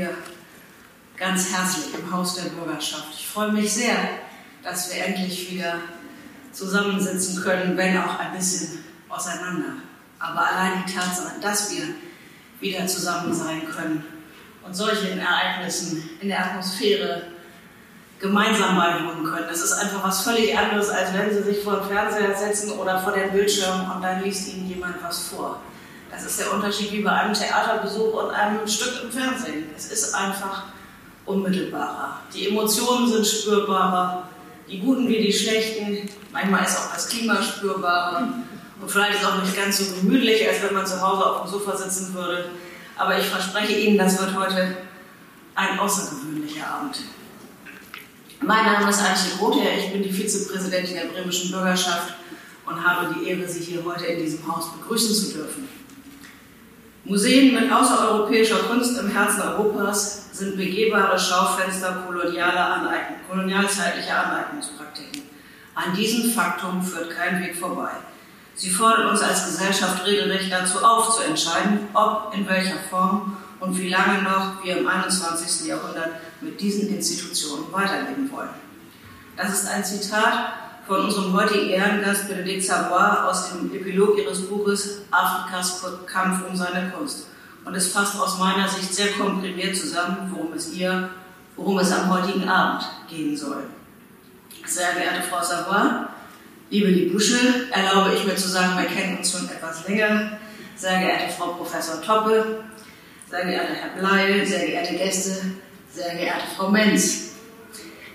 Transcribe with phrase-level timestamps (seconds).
[0.00, 0.14] hier
[1.16, 3.08] ganz herzlich im Haus der Bürgerschaft.
[3.14, 3.96] Ich freue mich sehr,
[4.62, 5.74] dass wir endlich wieder
[6.52, 9.74] zusammensitzen können, wenn auch ein bisschen auseinander.
[10.18, 11.82] Aber allein die Tatsache, dass wir
[12.60, 14.04] wieder zusammen sein können
[14.64, 17.22] und solchen Ereignissen in der Atmosphäre
[18.18, 19.46] gemeinsam beiwohnen können.
[19.48, 22.98] Das ist einfach was völlig anderes, als wenn Sie sich vor den Fernseher setzen oder
[22.98, 25.60] vor den Bildschirm und dann liest Ihnen jemand was vor.
[26.10, 29.66] Das ist der Unterschied wie bei einem Theaterbesuch und einem Stück im Fernsehen.
[29.76, 30.64] Es ist einfach
[31.24, 32.20] unmittelbarer.
[32.34, 34.28] Die Emotionen sind spürbarer,
[34.68, 36.08] die guten wie die schlechten.
[36.32, 38.28] Manchmal ist auch das Klima spürbarer.
[38.80, 41.42] Und vielleicht ist es auch nicht ganz so gemütlich, als wenn man zu Hause auf
[41.42, 42.50] dem Sofa sitzen würde.
[42.96, 44.76] Aber ich verspreche Ihnen, das wird heute
[45.54, 46.98] ein außergewöhnlicher Abend.
[48.42, 52.14] Mein Name ist Antje Grother, ich bin die Vizepräsidentin der bremischen Bürgerschaft
[52.64, 55.68] und habe die Ehre, Sie hier heute in diesem Haus begrüßen zu dürfen.
[57.04, 65.22] Museen mit außereuropäischer Kunst im Herzen Europas sind begehbare Schaufenster kolonialer Aneignung, kolonialzeitlicher Aneignungspraktiken.
[65.74, 67.90] An diesem Faktum führt kein Weg vorbei.
[68.54, 73.78] Sie fordern uns als Gesellschaft regelrecht dazu auf, zu entscheiden, ob, in welcher Form und
[73.78, 75.68] wie lange noch wir im 21.
[75.68, 76.10] Jahrhundert
[76.42, 78.50] mit diesen Institutionen weiterleben wollen.
[79.36, 80.52] Das ist ein Zitat
[80.86, 86.90] von unserem heutigen Ehrengast Benedikt Savoy aus dem Epilog ihres Buches Afrikas Kampf um seine
[86.90, 87.26] Kunst.
[87.64, 91.10] Und es fasst aus meiner Sicht sehr komprimiert zusammen, worum es ihr,
[91.56, 93.64] worum es am heutigen Abend gehen soll.
[94.66, 96.06] Sehr geehrte Frau Savoy,
[96.70, 100.38] liebe Libusche, erlaube ich mir zu sagen, wir kennen uns schon etwas länger.
[100.76, 102.64] Sehr geehrte Frau Professor Toppe,
[103.28, 105.42] sehr geehrter Herr Bleil, sehr geehrte Gäste,
[105.92, 107.29] sehr geehrte Frau Menz.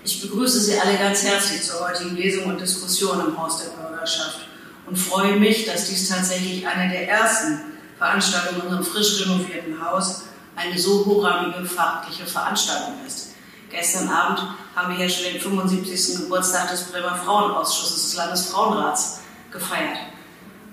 [0.06, 4.38] Ich begrüße Sie alle ganz herzlich zur heutigen Lesung und Diskussion im Haus der Bürgerschaft
[4.86, 7.60] und freue mich, dass dies tatsächlich eine der ersten
[7.98, 13.32] Veranstaltungen in unserem frisch renovierten Haus eine so hochrangige fachliche Veranstaltung ist.
[13.68, 14.42] Gestern Abend
[14.76, 16.18] haben wir hier schon den 75.
[16.18, 19.98] Geburtstag des Bremer Frauenausschusses des Landesfrauenrats gefeiert.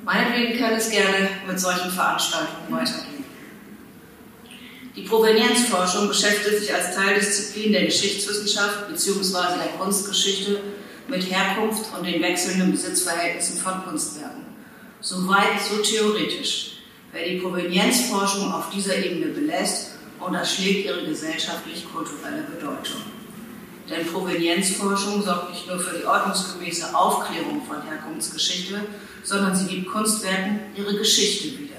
[0.06, 3.13] Meinetwegen kann es gerne mit solchen Veranstaltungen weitergehen.
[4.96, 9.58] Die Provenienzforschung beschäftigt sich als Teildisziplin der Geschichtswissenschaft bzw.
[9.58, 10.62] der Kunstgeschichte
[11.08, 14.44] mit Herkunft und den wechselnden Besitzverhältnissen von Kunstwerken.
[15.02, 16.74] Soweit so theoretisch.
[17.12, 23.02] Wer die Provenienzforschung auf dieser Ebene belässt, unterschlägt ihre gesellschaftlich-kulturelle Bedeutung.
[23.90, 28.80] Denn Provenienzforschung sorgt nicht nur für die ordnungsgemäße Aufklärung von Herkunftsgeschichte,
[29.24, 31.73] sondern sie gibt Kunstwerken ihre Geschichte wieder.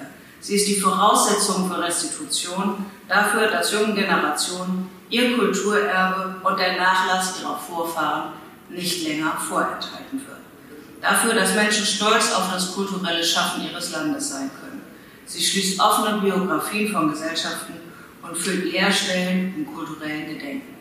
[0.45, 7.41] Sie ist die Voraussetzung für Restitution, dafür, dass jungen Generationen ihr Kulturerbe und der Nachlass
[7.41, 8.35] ihrer Vorfahren
[8.69, 10.41] nicht länger vorenthalten wird.
[11.01, 14.83] Dafür, dass Menschen stolz auf das kulturelle Schaffen ihres Landes sein können.
[15.25, 17.73] Sie schließt offene Biografien von Gesellschaften
[18.21, 20.77] und füllt Leerstellen im kulturellen Gedenken.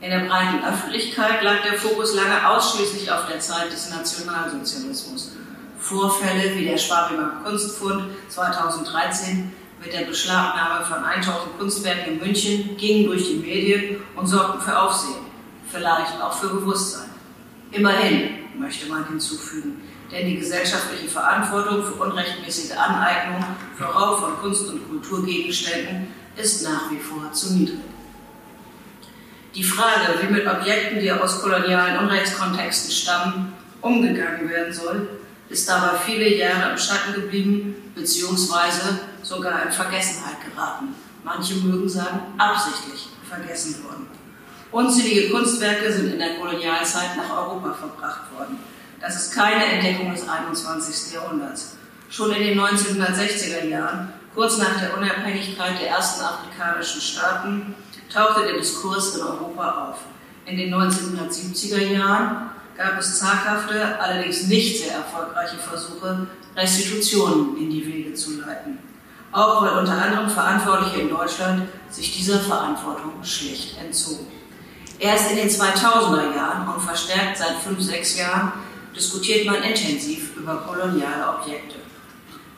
[0.00, 5.34] In der breiten Öffentlichkeit lag der Fokus lange ausschließlich auf der Zeit des Nationalsozialismus
[5.82, 13.06] Vorfälle wie der Schwabinger Kunstfund 2013 mit der Beschlagnahme von 1000 Kunstwerken in München gingen
[13.06, 15.26] durch die Medien und sorgten für Aufsehen,
[15.66, 17.10] vielleicht auch für Bewusstsein.
[17.72, 19.82] Immerhin, möchte man hinzufügen,
[20.12, 23.44] denn die gesellschaftliche Verantwortung für unrechtmäßige Aneignung,
[23.76, 27.78] für Raub von Kunst- und Kulturgegenständen ist nach wie vor zu niedrig.
[29.54, 35.08] Die Frage, wie mit Objekten, die aus kolonialen Unrechtskontexten stammen, umgegangen werden soll,
[35.48, 40.94] ist dabei viele Jahre im Schatten geblieben, beziehungsweise sogar in Vergessenheit geraten.
[41.24, 44.06] Manche mögen sagen, absichtlich vergessen worden.
[44.70, 48.58] Unzählige Kunstwerke sind in der Kolonialzeit nach Europa verbracht worden.
[49.00, 51.12] Das ist keine Entdeckung des 21.
[51.12, 51.76] Jahrhunderts.
[52.08, 57.74] Schon in den 1960er Jahren, kurz nach der Unabhängigkeit der ersten afrikanischen Staaten,
[58.12, 59.98] tauchte der Diskurs in Europa auf.
[60.46, 66.26] In den 1970er Jahren gab es zaghafte, allerdings nicht sehr erfolgreiche Versuche,
[66.56, 68.78] Restitutionen in die Wege zu leiten.
[69.32, 74.26] Auch weil unter anderem Verantwortliche in Deutschland sich dieser Verantwortung schlicht entzogen.
[74.98, 78.52] Erst in den 2000er Jahren und verstärkt seit fünf, sechs Jahren
[78.94, 81.76] diskutiert man intensiv über koloniale Objekte.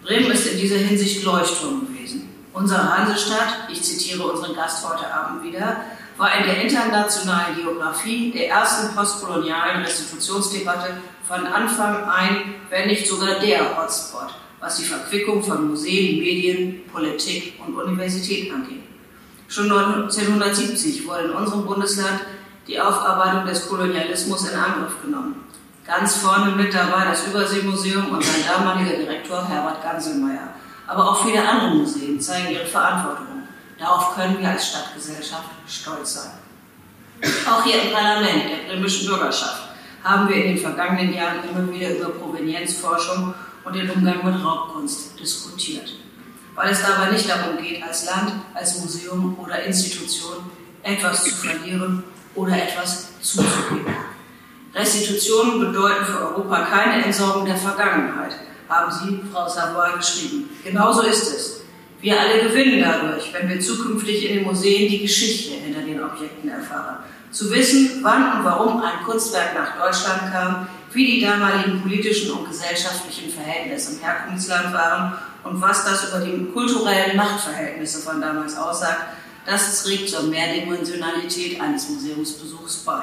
[0.03, 2.29] Bremen ist in dieser Hinsicht Leuchtturm gewesen.
[2.53, 5.77] Unsere Hansestadt, ich zitiere unseren Gast heute Abend wieder,
[6.17, 13.41] war in der internationalen Geografie der ersten postkolonialen Restitutionsdebatte von Anfang ein, wenn nicht sogar
[13.41, 18.83] der Hotspot, was die Verquickung von Museen, Medien, Politik und Universität angeht.
[19.49, 22.21] Schon 1970 wurde in unserem Bundesland
[22.67, 25.45] die Aufarbeitung des Kolonialismus in Angriff genommen.
[25.87, 30.55] Ganz vorne mit dabei das Überseemuseum und sein damaliger Direktor Herbert Ganselmeier.
[30.87, 33.44] Aber auch viele andere Museen zeigen ihre Verantwortung.
[33.79, 36.33] Darauf können wir als Stadtgesellschaft stolz sein.
[37.49, 39.69] Auch hier im Parlament der bremischen Bürgerschaft
[40.03, 43.35] haben wir in den vergangenen Jahren immer wieder über Provenienzforschung
[43.65, 45.95] und den Umgang mit Raubkunst diskutiert.
[46.55, 50.51] Weil es dabei nicht darum geht, als Land, als Museum oder Institution
[50.83, 52.05] etwas zu verlieren
[52.35, 53.95] oder etwas zuzugeben.
[54.75, 58.35] Restitutionen bedeuten für Europa keine Entsorgung der Vergangenheit,
[58.69, 60.51] haben Sie, Frau Savoy, geschrieben.
[60.63, 61.54] Genauso ist es.
[62.05, 66.51] Wir alle gewinnen dadurch, wenn wir zukünftig in den Museen die Geschichte hinter den Objekten
[66.51, 66.99] erfahren.
[67.31, 72.47] Zu wissen, wann und warum ein Kunstwerk nach Deutschland kam, wie die damaligen politischen und
[72.47, 75.15] gesellschaftlichen Verhältnisse im Herkunftsland waren
[75.45, 79.01] und was das über die kulturellen Machtverhältnisse von damals aussagt,
[79.47, 83.01] das trägt zur Mehrdimensionalität eines Museumsbesuchs bei.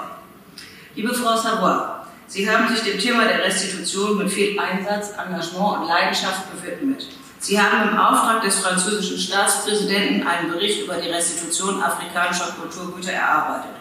[0.93, 5.87] Liebe Frau Savoy, Sie haben sich dem Thema der Restitution mit viel Einsatz, Engagement und
[5.87, 7.07] Leidenschaft gewidmet.
[7.41, 13.71] Sie haben im Auftrag des französischen Staatspräsidenten einen Bericht über die Restitution afrikanischer Kulturgüter erarbeitet.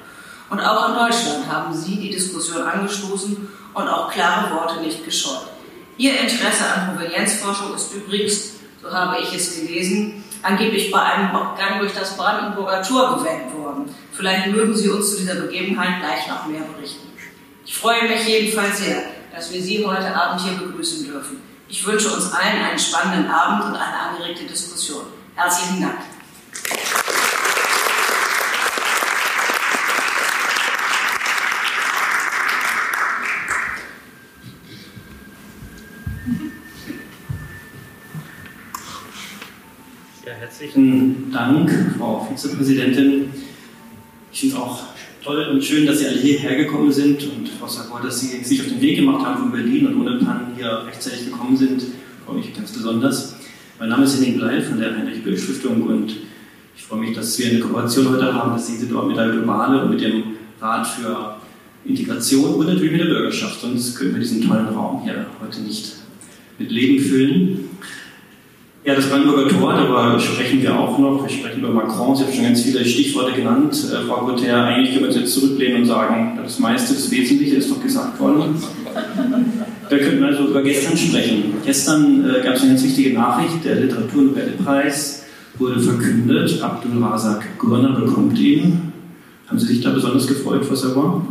[0.49, 5.47] Und auch in Deutschland haben Sie die Diskussion angestoßen und auch klare Worte nicht gescheut.
[5.99, 8.53] Ihr Interesse an Provenienzforschung ist übrigens,
[8.83, 13.95] so habe ich es gelesen, angeblich bei einem Gang durch das Brandenburger Tor geweckt worden.
[14.13, 17.09] Vielleicht mögen Sie uns zu dieser Begebenheit gleich noch mehr berichten.
[17.67, 19.03] Ich freue mich jedenfalls sehr,
[19.35, 21.50] dass wir Sie heute Abend hier begrüßen dürfen.
[21.71, 25.05] Ich wünsche uns allen einen spannenden Abend und eine angeregte Diskussion.
[25.37, 26.01] Herzlichen Dank.
[40.25, 43.33] Herzlichen Dank, Frau Vizepräsidentin.
[44.33, 44.90] Ich finde es auch
[45.23, 48.61] toll und schön, dass Sie alle hierher gekommen sind und Frau Sakor, dass Sie sich
[48.61, 51.83] auf den Weg gemacht haben von Berlin und ohne Pannen hier rechtzeitig gekommen sind.
[52.25, 53.37] Freue mich ganz besonders.
[53.79, 56.17] Mein Name ist Henning Bleil von der Heinrich-Böll-Stiftung und
[56.77, 59.31] ich freue mich, dass wir eine Kooperation heute haben, dass Sie sind dort mit der
[59.31, 60.23] Globale und mit dem
[60.61, 61.37] Rat für
[61.85, 63.61] Integration und natürlich mit der Bürgerschaft.
[63.61, 65.97] Sonst können wir diesen tollen Raum hier heute nicht
[66.59, 67.69] mit Leben füllen.
[68.83, 71.23] Ja, das Brandenburger Tor, darüber sprechen wir auch noch.
[71.23, 72.17] Wir sprechen über Macron.
[72.17, 73.75] Sie haben schon ganz viele Stichworte genannt.
[73.75, 77.57] Äh, Frau Guterre, eigentlich können wir uns jetzt zurücklehnen und sagen, das meiste, das Wesentliche
[77.57, 78.57] ist doch gesagt worden.
[79.91, 81.55] Wir könnten also über gestern sprechen.
[81.63, 83.63] Gestern äh, gab es eine ganz wichtige Nachricht.
[83.65, 85.25] Der Literaturnobelpreis
[85.59, 86.63] wurde verkündet.
[86.63, 88.93] Abdul Razak Gurna bekommt ihn.
[89.47, 91.27] Haben Sie sich da besonders gefreut, Frau Savon?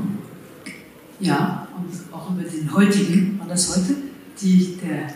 [1.19, 3.95] Ja, und auch über den heutigen, war das heute?
[4.39, 5.07] Die, der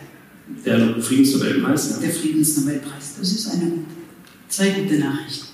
[0.65, 2.07] der Friedensnobelpreis, ja.
[2.07, 3.71] Der Friedensnobelpreis, das ist eine
[4.49, 5.47] zwei gute Nachrichten.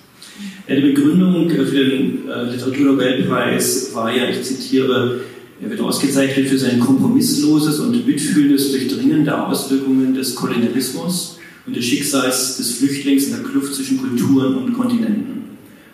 [0.67, 5.21] Die Begründung für den äh, Literaturnobelpreis war ja, ich zitiere,
[5.61, 11.83] er wird ausgezeichnet für sein kompromissloses und mitfühlendes Durchdringen der Auswirkungen des Kolonialismus und des
[11.85, 15.43] Schicksals des Flüchtlings in der Kluft zwischen Kulturen und Kontinenten.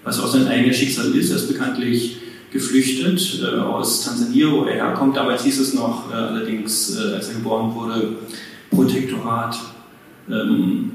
[0.04, 2.18] Was auch sein eigenes Schicksal ist, er ist bekanntlich
[2.52, 5.18] geflüchtet äh, aus Tansania, wo er herkommt.
[5.18, 8.16] Damals hieß es noch, äh, allerdings, als er geboren wurde,
[8.76, 9.58] Protektorat
[10.30, 10.92] ähm,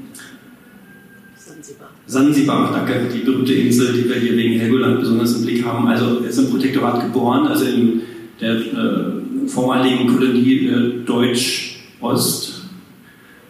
[1.35, 1.89] Sansibar.
[2.05, 5.87] Sansibar, danke, die berühmte Insel, die wir hier wegen Helgoland besonders im Blick haben.
[5.87, 8.01] Also er ist im Protektorat geboren, also in
[8.39, 12.63] der äh, vormaligen Kolonie äh, Deutsch-Ost,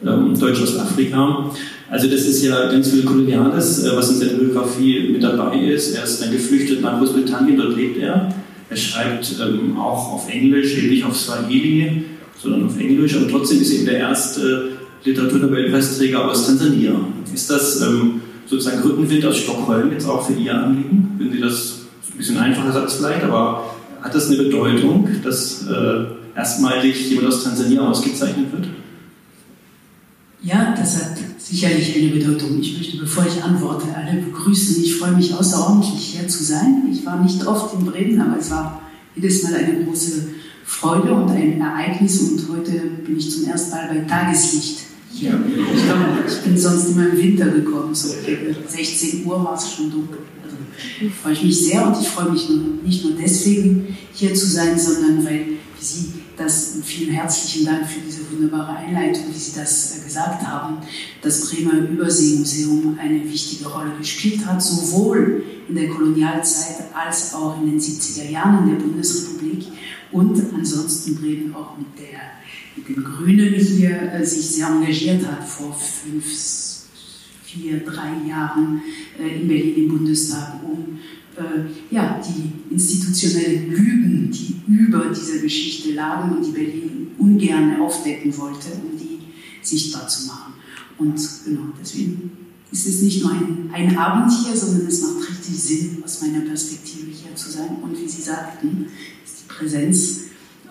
[0.05, 1.51] ähm, Deutsch-Ostafrika.
[1.89, 5.95] Also das ist ja ganz viel Koloniales, äh, was in seiner Biografie mit dabei ist.
[5.95, 8.33] Er ist dann geflüchtet nach Großbritannien, dort lebt er.
[8.69, 12.05] Er schreibt ähm, auch auf Englisch, ähnlich auf Swahili
[12.41, 13.15] sondern auf Englisch.
[13.15, 14.69] Aber trotzdem ist eben der erste
[15.03, 16.93] Literaturnobelpreisträger aus Tansania.
[17.33, 21.15] Ist das ähm, sozusagen Rückenwind aus Stockholm jetzt auch für Ihr Anliegen?
[21.17, 21.79] Würden Sie das
[22.11, 26.05] ein bisschen einfacher Satz vielleicht, aber hat das eine Bedeutung, dass äh,
[26.35, 28.67] erstmalig jemand aus Tansania ausgezeichnet wird?
[30.43, 32.59] Ja, das hat sicherlich eine Bedeutung.
[32.59, 34.83] Ich möchte, bevor ich antworte, alle begrüßen.
[34.83, 36.83] Ich freue mich außerordentlich, hier zu sein.
[36.91, 38.81] Ich war nicht oft in Bremen, aber es war
[39.15, 40.29] jedes Mal eine große
[40.71, 42.71] Freude und ein Ereignis und heute
[43.05, 44.79] bin ich zum ersten Mal bei Tageslicht
[45.13, 45.39] hier.
[45.75, 48.07] Ich, glaube, ich bin sonst immer im Winter gekommen, so
[48.67, 50.19] 16 Uhr war es schon dunkel.
[50.43, 50.55] Also
[51.21, 52.49] freue ich mich sehr und ich freue mich
[52.83, 55.45] nicht nur deswegen hier zu sein, sondern weil
[55.79, 60.45] Sie das und vielen herzlichen Dank für diese wunderbare Einleitung, wie Sie das äh, gesagt
[60.47, 60.77] haben,
[61.21, 67.71] das Bremer Überseemuseum eine wichtige Rolle gespielt hat, sowohl in der Kolonialzeit als auch in
[67.71, 69.65] den 70er Jahren in der Bundesrepublik
[70.11, 72.19] und ansonsten Bremen auch mit, der,
[72.75, 76.25] mit den Grünen hier äh, sich sehr engagiert hat vor fünf,
[77.43, 78.81] vier, drei Jahren
[79.19, 80.99] äh, in Berlin im Bundestag, um
[81.37, 88.35] äh, ja, die institutionellen Lügen, die über dieser Geschichte lagen und die Berlin ungern aufdecken
[88.37, 89.19] wollte, um die
[89.61, 90.53] sichtbar zu machen.
[90.97, 92.31] Und genau deswegen
[92.71, 96.41] ist es nicht nur ein, ein Abend hier, sondern es macht richtig Sinn, aus meiner
[96.41, 97.77] Perspektive hier zu sein.
[97.81, 98.87] Und wie Sie sagten,
[99.57, 100.21] Präsenz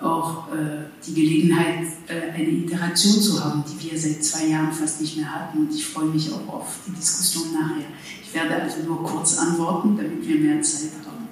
[0.00, 5.00] auch äh, die Gelegenheit, äh, eine Interaktion zu haben, die wir seit zwei Jahren fast
[5.00, 5.58] nicht mehr hatten.
[5.58, 7.84] Und ich freue mich auch auf die Diskussion nachher.
[8.22, 11.28] Ich werde also nur kurz antworten, damit wir mehr Zeit haben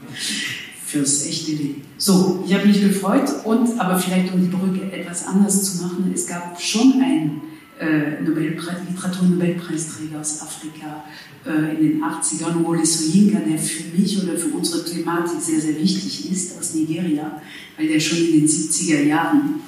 [0.85, 1.83] fürs echte Leben.
[1.99, 6.11] So, ich habe mich gefreut und, aber vielleicht um die Brücke etwas anders zu machen,
[6.15, 7.43] es gab schon einen
[7.79, 11.05] äh, Literaturnobelpreisträger aus Afrika
[11.47, 15.77] äh, in den 80ern, Wole Soyinka, der für mich oder für unsere Thematik sehr, sehr
[15.77, 17.41] wichtig ist, aus Nigeria,
[17.77, 19.61] weil der schon in den 70er Jahren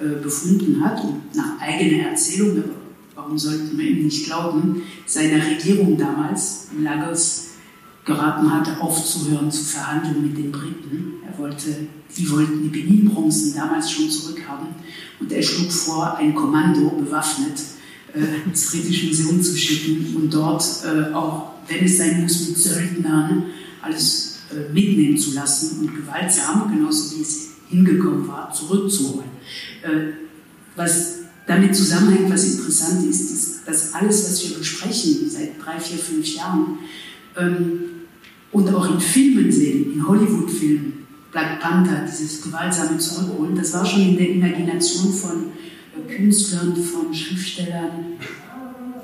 [0.00, 2.64] äh, befunden hat und nach eigener Erzählung,
[3.14, 7.47] warum sollten wir ihm nicht glauben, seiner Regierung damals Lagos
[8.08, 11.14] geraten hatte, aufzuhören zu verhandeln mit den Briten.
[11.26, 11.86] Er wollte,
[12.16, 14.68] die wollten die Benin-Bronzen damals schon zurückhaben
[15.20, 17.60] und er schlug vor, ein Kommando bewaffnet
[18.14, 22.58] äh, ins Britische Museum zu schicken und dort äh, auch, wenn es sein muss, mit
[22.58, 23.44] Söldnern
[23.82, 29.28] alles äh, mitnehmen zu lassen und gewaltsam, genauso wie es hingekommen war, zurückzuholen.
[29.82, 30.14] Äh,
[30.74, 35.98] was damit zusammenhängt, was interessant ist, ist, dass alles, was wir besprechen seit drei, vier,
[35.98, 36.78] fünf Jahren,
[37.36, 37.97] ähm,
[38.52, 44.02] und auch in Filmen sehen, in Hollywood-Filmen, Black Panther, dieses gewaltsame Zurückholen, das war schon
[44.02, 45.30] in der Imagination von
[45.96, 47.90] äh, Künstlern, von Schriftstellern,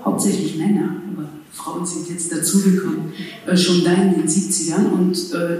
[0.03, 3.13] hauptsächlich Männer, aber Frauen sind jetzt dazugekommen,
[3.47, 5.59] äh, schon da in den 70ern und, äh,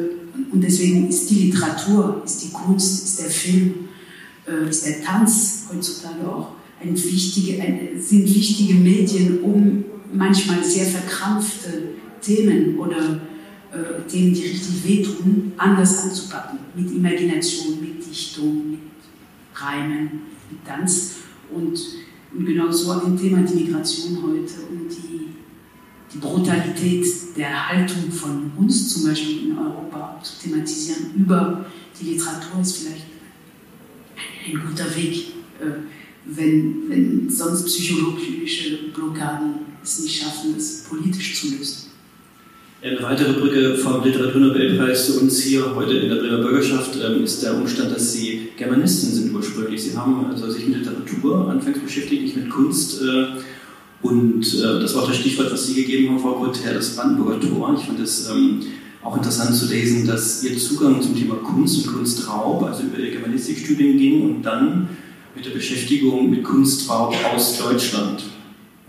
[0.51, 3.75] und deswegen ist die Literatur, ist die Kunst, ist der Film,
[4.47, 10.87] äh, ist der Tanz heutzutage auch ein wichtige, ein, sind wichtige Medien, um manchmal sehr
[10.87, 13.21] verkrampfte Themen oder
[13.75, 16.61] äh, Themen, die richtig wehtun, anders anzupacken.
[16.77, 18.81] Mit Imagination, mit Dichtung, mit
[19.55, 20.11] Reimen,
[20.51, 21.17] mit Tanz.
[21.53, 21.79] Und,
[22.33, 25.29] und genau so ein Thema die Migration heute und die,
[26.13, 31.67] die Brutalität der Haltung von uns zum Beispiel in Europa zu thematisieren über
[32.01, 33.07] die Literatur ist vielleicht
[34.47, 35.15] ein guter Weg,
[35.61, 35.83] äh,
[36.27, 41.94] wenn, wenn sonst psychologische Blockaden es nicht schaffen, das politisch zu lösen.
[42.85, 47.43] Eine weitere Brücke vom Literaturnobelpreis zu uns hier heute in der Bremer Bürgerschaft ähm, ist
[47.43, 49.85] der Umstand, dass Sie Germanisten sind ursprünglich.
[49.85, 53.01] Sie haben also sich mit Literatur anfangs beschäftigt, nicht mit Kunst.
[53.01, 53.27] Äh,
[54.03, 57.41] und äh, das war auch das Stichwort, was Sie gegeben haben, Frau Gother, das Brandenburger
[57.41, 57.75] Tor.
[57.81, 58.61] Ich fand es ähm,
[59.03, 63.13] auch interessant zu lesen, dass Ihr Zugang zum Thema Kunst und Kunstraub, also über Ihr
[63.13, 64.91] Germanistikstudien ging und dann
[65.35, 68.25] mit der Beschäftigung mit Kunstraub aus Deutschland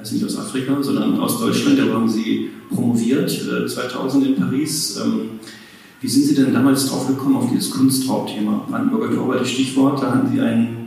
[0.05, 1.79] also nicht aus Afrika, sondern aus Deutschland.
[1.79, 4.99] Da haben Sie promoviert, 2000 äh, in Paris.
[5.03, 5.39] Ähm,
[6.01, 8.65] wie sind Sie denn damals drauf gekommen, auf dieses Kunstraubthema?
[8.69, 10.77] Brandenburger Tor war das Stichwort, da hatten Sie ein,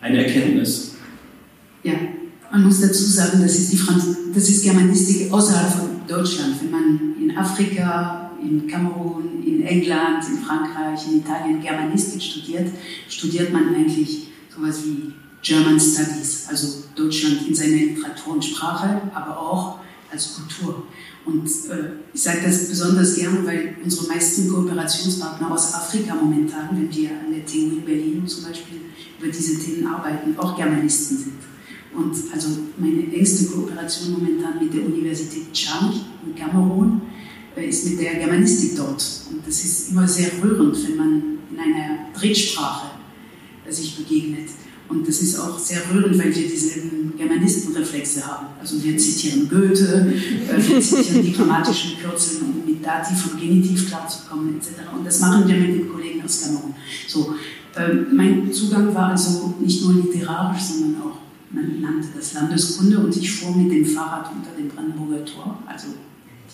[0.00, 0.96] eine Erkenntnis.
[1.84, 1.92] Ja,
[2.50, 6.56] man muss dazu sagen, das ist, die Franz das ist Germanistik außerhalb von Deutschland.
[6.60, 12.70] Wenn man in Afrika, in Kamerun, in England, in Frankreich, in Italien Germanistik studiert,
[13.08, 15.12] studiert man eigentlich sowas wie
[15.44, 19.78] German Studies, also Deutschland in seiner Literatur und Sprache, aber auch
[20.10, 20.86] als Kultur.
[21.26, 26.94] Und äh, ich sage das besonders gerne, weil unsere meisten Kooperationspartner aus Afrika momentan, wenn
[26.94, 28.80] wir an der TU in Berlin zum Beispiel
[29.18, 31.34] über diese Themen arbeiten, auch Germanisten sind.
[31.94, 32.48] Und also
[32.78, 35.92] meine engste Kooperation momentan mit der Universität Chang
[36.26, 37.02] in Kamerun
[37.54, 39.04] äh, ist mit der Germanistik dort.
[39.30, 42.92] Und das ist immer sehr rührend, wenn man in einer Drittsprache
[43.66, 44.48] äh, sich begegnet.
[44.94, 48.46] Und das ist auch sehr rührend, weil wir dieselben Germanistenreflexe haben.
[48.60, 50.14] Also wir zitieren Goethe,
[50.48, 54.68] äh, wir zitieren die grammatischen Kürzeln, um mit Dativ und Genitiv klarzukommen, etc.
[54.96, 56.74] Und das machen wir mit den Kollegen aus Kamerun.
[57.08, 57.34] So,
[57.76, 61.18] ähm, mein Zugang war also nicht nur literarisch, sondern auch,
[61.50, 65.58] man nannte das Landeskunde und ich fuhr mit dem Fahrrad unter dem Brandenburger Tor.
[65.66, 65.88] Also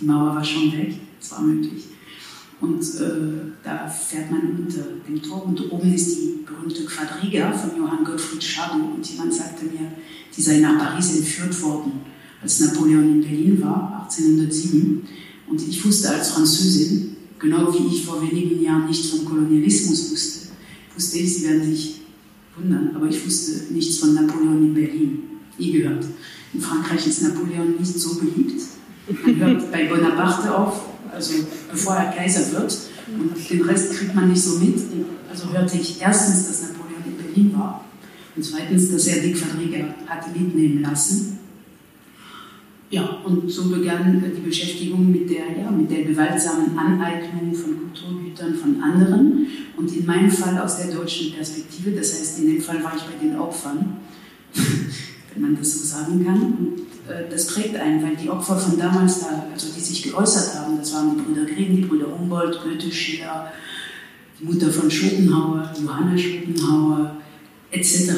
[0.01, 1.85] die Mauer war schon weg, es war möglich.
[2.61, 7.77] Und äh, da fährt man unter dem Tor und oben ist die berühmte Quadriga von
[7.77, 8.95] Johann Gottfried Schadow.
[8.95, 9.93] Und jemand sagte mir,
[10.37, 11.93] die sei nach Paris entführt worden,
[12.43, 15.03] als Napoleon in Berlin war, 1807.
[15.49, 20.49] Und ich wusste als Französin, genau wie ich vor wenigen Jahren nichts vom Kolonialismus wusste,
[20.95, 22.01] wusste ich, Sie werden sich
[22.57, 25.23] wundern, aber ich wusste nichts von Napoleon in Berlin.
[25.59, 26.05] Nie gehört.
[26.53, 28.61] In Frankreich ist Napoleon nicht so beliebt.
[29.25, 31.35] Man hört bei Bonaparte auf, also
[31.71, 32.77] bevor er Kaiser wird.
[33.09, 34.79] Und den Rest kriegt man nicht so mit.
[35.31, 37.85] Also hörte ich erstens, dass Napoleon in Berlin war
[38.37, 41.39] und zweitens, dass er die Quadriga hatte mitnehmen lassen.
[42.91, 48.55] Ja, und so begann die Beschäftigung mit der, ja, mit der gewaltsamen Aneignung von Kulturgütern
[48.55, 52.83] von anderen und in meinem Fall aus der deutschen Perspektive, das heißt, in dem Fall
[52.83, 53.99] war ich bei den Opfern,
[55.35, 56.43] wenn man das so sagen kann.
[56.43, 56.79] Und
[57.11, 60.79] äh, das prägt einen, weil die Opfer von damals, da, also die sich geäußert haben,
[60.79, 63.53] das waren die Brüder Grimm, die Brüder Humboldt, Goethe, Schiller,
[64.39, 67.17] die Mutter von Schopenhauer, Johanna Schopenhauer,
[67.71, 68.13] etc.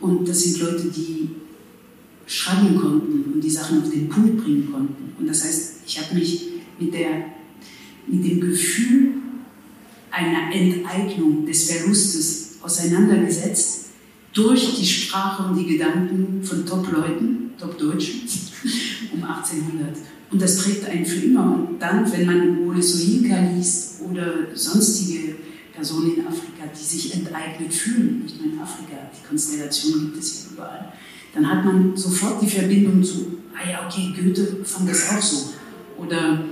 [0.00, 1.30] Und das sind Leute, die
[2.26, 5.12] schreiben konnten und die Sachen auf den Punkt bringen konnten.
[5.18, 7.26] Und das heißt, ich habe mich mit, der,
[8.06, 9.14] mit dem Gefühl
[10.10, 13.81] einer Enteignung des Verlustes auseinandergesetzt
[14.32, 18.22] durch die Sprache und die Gedanken von Top-Leuten, Top-Deutschen
[19.12, 19.96] um 1800.
[20.30, 21.44] Und das trägt einen für immer.
[21.68, 25.34] Und dann, wenn man Ole Soyinka liest oder sonstige
[25.74, 30.44] Personen in Afrika, die sich enteignet fühlen, nicht nur in Afrika, die Konstellation gibt es
[30.44, 30.92] ja überall,
[31.34, 35.50] dann hat man sofort die Verbindung zu, ah ja, okay, Goethe fand das auch so.
[35.98, 36.44] Oder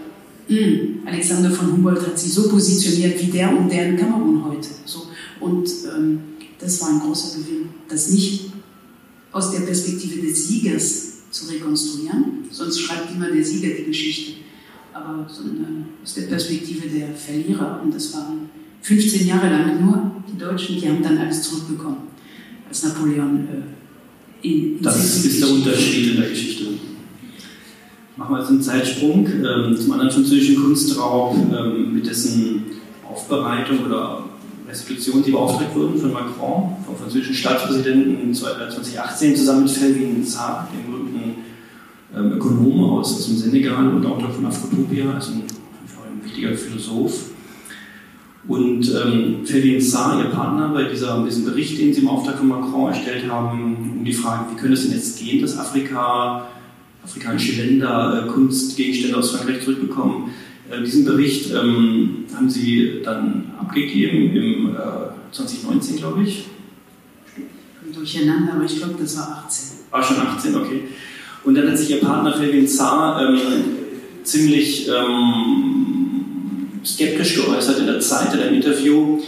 [0.48, 4.44] mh, hm, Alexander von Humboldt hat sich so positioniert wie der und der in Kamerun
[4.44, 4.68] heute.
[4.84, 5.06] So.
[5.40, 6.20] Und ähm,
[6.60, 8.52] das war ein großer Gewinn, das nicht
[9.32, 14.32] aus der Perspektive des Siegers zu rekonstruieren, sonst schreibt immer der Sieger die Geschichte,
[14.92, 17.80] aber sondern aus der Perspektive der Verlierer.
[17.82, 18.50] Und das waren
[18.82, 21.98] 15 Jahre lang nur die Deutschen, die haben dann alles zurückbekommen,
[22.68, 26.64] als Napoleon äh, in, in Das ist der Unterschied in der Geschichte.
[28.16, 32.64] Machen wir jetzt einen Zeitsprung ähm, zum anderen französischen Kunstraub, ähm, mit dessen
[33.08, 34.29] Aufbereitung oder
[34.70, 40.90] Restitution, die beauftragt wurden von Macron, vom französischen Staatspräsidenten 2018, zusammen mit Felvin Sarr, dem
[40.90, 41.34] berühmten
[42.16, 47.30] ähm, Ökonomen aus, aus dem Senegal und Autor von Afrotopia, also ein, ein wichtiger Philosoph.
[48.48, 52.48] Und ähm, Felvin Sarr, ihr Partner, bei dieser, diesem Bericht, den sie im Auftrag von
[52.48, 56.46] Macron erstellt haben, um die Frage, wie könnte es denn jetzt gehen, dass Afrika,
[57.04, 60.30] afrikanische Länder äh, Kunstgegenstände aus Frankreich zurückbekommen,
[60.78, 66.44] diesen Bericht ähm, haben Sie dann abgegeben im äh, 2019, glaube ich.
[67.92, 69.78] Durcheinander, aber ich glaube, das war 18.
[69.90, 70.82] War schon 18, okay.
[71.42, 73.40] Und dann hat sich Ihr Partner Felvin Zar ähm,
[74.22, 79.20] ziemlich ähm, skeptisch geäußert in der Zeit, in einem Interview.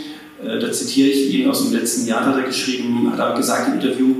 [0.44, 3.68] Äh, da zitiere ich ihn aus dem letzten Jahr, hat er geschrieben, hat er gesagt
[3.68, 4.14] im Interview,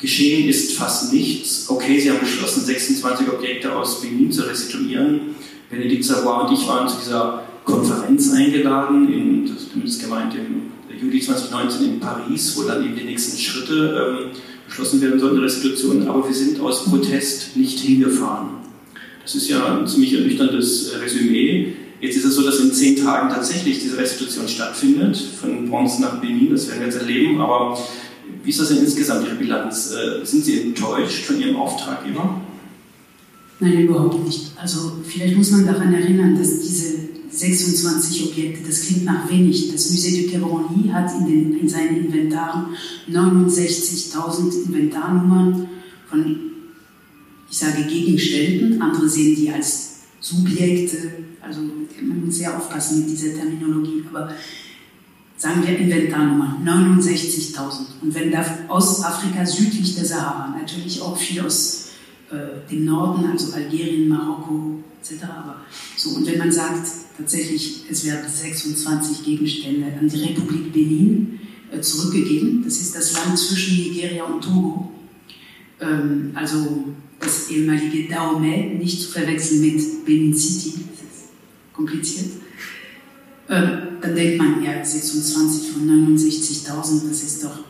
[0.00, 1.66] geschehen ist fast nichts.
[1.68, 5.36] Okay, Sie haben beschlossen, 26 Objekte aus Benin zu restituieren
[5.70, 11.20] Benedikt Savoy und ich waren zu dieser Konferenz eingeladen, in, das ist gemeint im Juli
[11.20, 14.30] 2019 in Paris, wo dann eben die nächsten Schritte ähm,
[14.66, 18.50] beschlossen werden sollten, Restitution, aber wir sind aus Protest nicht hingefahren.
[19.22, 21.74] Das ist ja ein ziemlich ernüchterndes Resümee.
[22.00, 26.20] Jetzt ist es so, dass in zehn Tagen tatsächlich diese Restitution stattfindet, von Bronze nach
[26.20, 27.78] Benin, das werden wir jetzt erleben, aber
[28.44, 29.92] wie ist das denn insgesamt Ihre Bilanz?
[29.92, 32.40] Äh, sind Sie enttäuscht von Ihrem Auftraggeber?
[33.58, 34.52] Nein, überhaupt nicht.
[34.56, 39.72] Also vielleicht muss man daran erinnern, dass diese 26 Objekte, das klingt nach wenig.
[39.72, 42.76] Das Musée du Quai hat in, den, in seinen Inventaren
[43.10, 45.68] 69.000 Inventarnummern
[46.08, 46.36] von,
[47.50, 50.96] ich sage Gegenständen, andere sehen die als Subjekte.
[51.40, 54.32] Also man muss sehr aufpassen mit dieser Terminologie, aber
[55.36, 58.02] sagen wir Inventarnummer 69.000.
[58.02, 61.85] Und wenn da aus Afrika südlich der Sahara, natürlich auch viel aus
[62.30, 65.24] äh, dem Norden, also Algerien, Marokko etc.
[65.24, 65.62] Aber
[65.96, 66.86] so, und wenn man sagt,
[67.16, 71.38] tatsächlich, es werden 26 Gegenstände an die Republik Benin
[71.70, 74.90] äh, zurückgegeben, das ist das Land zwischen Nigeria und Togo,
[75.80, 76.84] ähm, also
[77.20, 81.28] das ehemalige Dahomey, nicht zu verwechseln mit Benin City, das ist
[81.72, 82.32] kompliziert.
[83.48, 87.60] Ähm, dann denkt man, ja, 26 von 69.000, das ist doch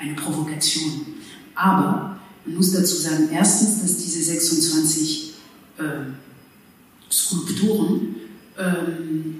[0.00, 1.06] eine Provokation.
[1.54, 2.17] Aber
[2.48, 5.34] man muss dazu sagen, erstens, dass diese 26
[5.78, 5.82] äh,
[7.10, 8.16] Skulpturen
[8.58, 9.34] ähm,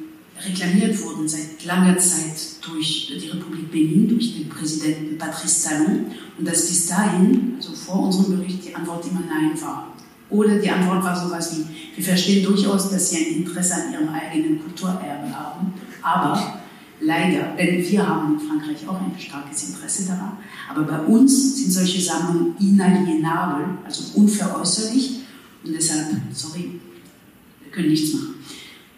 [0.46, 6.06] reklamiert wurden seit langer Zeit durch die Republik Benin, durch den Präsidenten Patrice Talon
[6.38, 9.94] und dass bis dahin, also vor unserem Bericht, die Antwort immer Nein war.
[10.30, 11.64] Oder die Antwort war sowas wie,
[11.96, 16.60] wir verstehen durchaus, dass Sie ein Interesse an Ihrem eigenen Kulturerbe haben, aber
[17.00, 21.72] leider, denn wir haben in Frankreich auch ein starkes Interesse daran, aber bei uns sind
[21.72, 25.20] solche Sammlungen inalienabel, also unveräußerlich
[25.64, 26.80] und deshalb, sorry,
[27.62, 28.34] wir können nichts machen.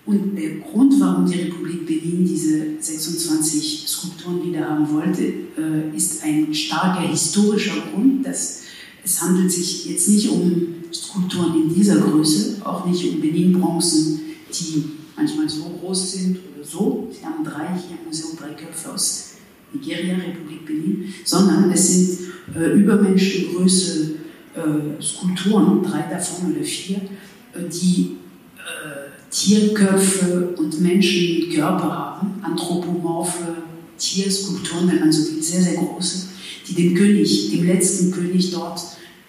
[0.06, 6.24] Und der Grund, warum die Republik Benin diese 26 Skulpturen wieder haben wollte, äh, ist
[6.24, 8.26] ein starker historischer Grund.
[8.26, 8.62] Dass
[9.04, 14.20] es handelt sich jetzt nicht um Skulpturen in dieser Größe, auch nicht um Benin-Bronzen,
[14.52, 14.84] die
[15.16, 17.09] manchmal so groß sind so.
[17.11, 19.35] Sie haben drei hier im Museum, drei Köpfe aus
[19.73, 24.14] Nigeria, Republik Benin, sondern es sind äh, Übermenschengröße
[24.55, 28.16] äh, Skulpturen, drei davon oder vier, äh, die
[28.57, 33.62] äh, Tierköpfe und Menschenkörper haben, anthropomorphe
[33.96, 36.29] Tierskulpturen, wenn man so will, sehr, sehr große,
[36.66, 38.81] die dem König, dem letzten König dort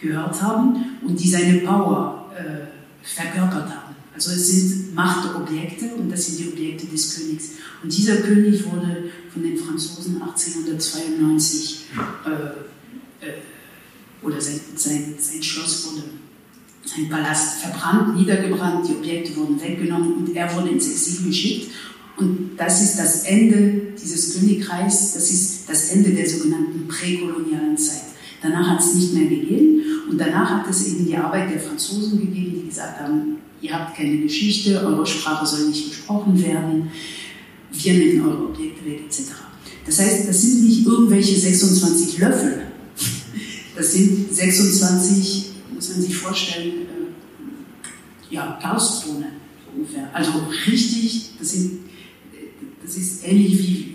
[0.02, 2.67] gehört haben und die seine Power äh,
[3.04, 3.81] verkörpert haben.
[4.13, 7.52] Also es sind Machtobjekte und das sind die Objekte des Königs.
[7.82, 11.86] Und dieser König wurde von den Franzosen 1892
[12.26, 13.34] äh, äh,
[14.21, 16.04] oder sein, sein, sein Schloss wurde,
[16.86, 21.71] sein Palast verbrannt, niedergebrannt, die Objekte wurden weggenommen und er wurde ins Exil geschickt.
[22.17, 28.12] Und das ist das Ende dieses Königreichs, das ist das Ende der sogenannten präkolonialen Zeit.
[28.41, 32.19] Danach hat es nicht mehr gegeben und danach hat es eben die Arbeit der Franzosen
[32.19, 36.91] gegeben, die gesagt haben, ihr habt keine Geschichte, eure Sprache soll nicht gesprochen werden,
[37.71, 39.32] wir nehmen eure Objekte etc.
[39.86, 42.67] Das heißt, das sind nicht irgendwelche 26 Löffel,
[43.76, 49.41] das sind 26, muss man sich vorstellen, äh, ja, Gaussbohnen
[49.76, 50.10] ungefähr.
[50.13, 50.32] Also
[50.67, 51.80] richtig, das, sind,
[52.84, 53.93] das ist ähnlich wie,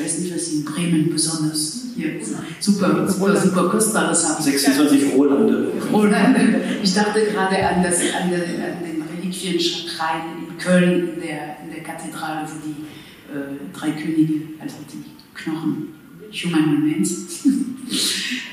[0.00, 2.12] ich weiß nicht, was Sie in Bremen besonders hier
[2.60, 4.42] super, super, super Kostbares haben.
[4.42, 5.72] 26 Rolande.
[5.92, 6.62] Rolande.
[6.82, 11.70] Ich dachte gerade an, das, an, den, an den Reliquienschrein in Köln, in der, in
[11.74, 15.88] der Kathedrale, wo die äh, drei Könige, also die Knochen,
[16.32, 17.44] Human Remains,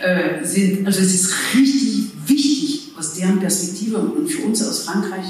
[0.01, 0.85] äh, sind.
[0.85, 5.25] Also es ist richtig wichtig aus deren Perspektive und für uns aus Frankreich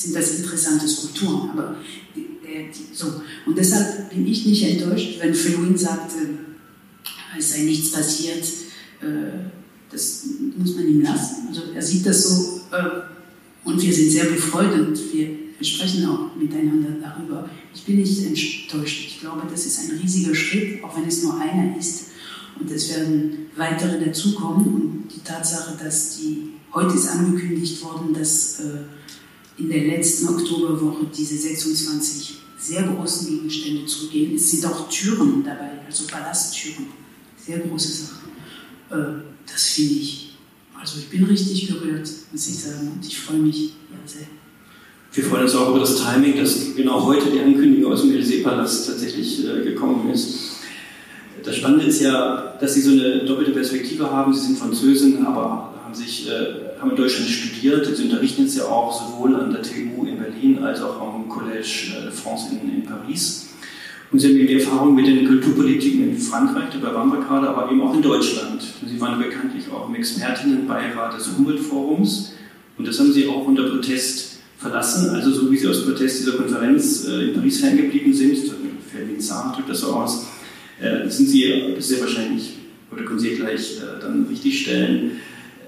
[0.00, 1.50] sind das interessante Skulpturen.
[1.50, 1.76] Aber
[2.14, 3.20] die, die, so.
[3.46, 8.44] Und deshalb bin ich nicht enttäuscht, wenn Fellowin sagt, äh, es sei nichts passiert.
[9.02, 9.50] Äh,
[9.90, 10.24] das
[10.56, 11.48] muss man ihm lassen.
[11.48, 13.00] Also er sieht das so äh,
[13.64, 14.98] und wir sind sehr befreundet.
[15.12, 17.50] Wir, wir sprechen auch miteinander darüber.
[17.74, 19.06] Ich bin nicht enttäuscht.
[19.08, 22.06] Ich glaube, das ist ein riesiger Schritt, auch wenn es nur einer ist.
[22.58, 24.64] Und es werden weitere dazukommen.
[24.66, 28.64] Und die Tatsache, dass die, heute ist angekündigt worden, dass äh,
[29.60, 34.34] in der letzten Oktoberwoche diese 26 sehr großen Gegenstände zurückgehen.
[34.34, 36.86] Es sind auch Türen dabei, also Palasttüren.
[37.36, 38.20] Sehr große Sache.
[38.90, 40.36] Äh, das finde ich,
[40.78, 42.92] also ich bin richtig gerührt, muss ich sagen.
[42.96, 43.72] Und ich freue mich
[44.06, 44.26] sehr.
[45.12, 48.86] Wir freuen uns auch über das Timing, dass genau heute die Ankündigung aus dem Élysée-Palast
[48.86, 50.50] tatsächlich äh, gekommen ist.
[51.42, 54.32] Das Spannende ist ja, dass Sie so eine doppelte Perspektive haben.
[54.32, 57.86] Sie sind Französin, aber haben, sich, äh, haben in Deutschland studiert.
[57.94, 61.92] Sie unterrichten jetzt ja auch sowohl an der TU in Berlin als auch am Collège
[62.04, 63.48] de France in, in Paris.
[64.10, 67.48] Und Sie haben eben die Erfahrung mit den Kulturpolitiken in Frankreich, dabei waren wir gerade,
[67.48, 68.62] aber eben auch in Deutschland.
[68.84, 72.32] Sie waren bekanntlich auch im Expertinnenbeirat des Umweltforums.
[72.76, 76.32] Und das haben Sie auch unter Protest verlassen, also so wie Sie aus Protest dieser
[76.32, 78.36] Konferenz äh, in Paris ferngeblieben sind,
[78.92, 80.26] Fermin Zahn drückt das so aus,
[80.80, 82.56] äh, sind Sie sehr wahrscheinlich,
[82.90, 85.12] oder können Sie gleich äh, dann richtig stellen,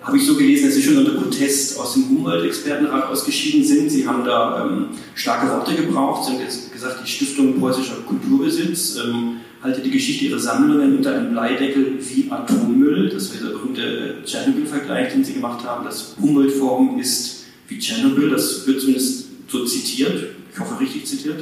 [0.02, 3.90] habe ich so gelesen, dass Sie schon unter Protest aus dem Umweltexpertenrat ausgeschieden sind.
[3.90, 6.24] Sie haben da ähm, starke Worte gebraucht.
[6.24, 11.14] Sie haben jetzt gesagt, die Stiftung Preußischer Kulturbesitz ähm, halte die Geschichte ihrer Sammlungen unter
[11.14, 13.10] einem Bleideckel wie Atommüll.
[13.10, 15.84] Das war dieser berühmte äh, Tschernobyl-Vergleich, den Sie gemacht haben.
[15.84, 18.30] Das Umweltforum ist wie Tschernobyl.
[18.30, 20.34] Das wird zumindest so zitiert.
[20.52, 21.40] Ich hoffe, richtig zitiert.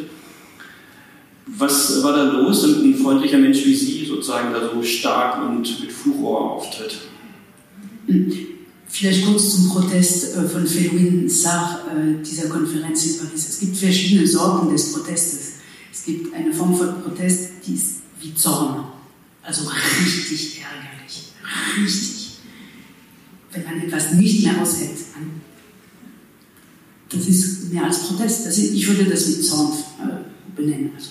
[1.46, 5.80] Was war da los und ein freundlicher Mensch wie Sie sozusagen da so stark und
[5.80, 7.09] mit Fluchrohr auftritt?
[8.92, 13.48] Vielleicht kurz zum Protest äh, von Felwin Sarr, äh, dieser Konferenz in Paris.
[13.48, 15.52] Es gibt verschiedene Sorten des Protestes.
[15.92, 18.84] Es gibt eine Form von Protest, die ist wie Zorn.
[19.42, 21.32] Also richtig ärgerlich.
[21.84, 22.38] Richtig.
[23.52, 24.98] Wenn man etwas nicht mehr aushält.
[27.08, 28.46] Das ist mehr als Protest.
[28.46, 30.92] Ist, ich würde das mit Zorn äh, benennen.
[30.96, 31.10] Also.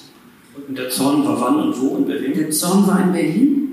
[0.68, 2.34] Und der Zorn war wann und wo in Berlin?
[2.36, 3.70] Der Zorn war in Berlin.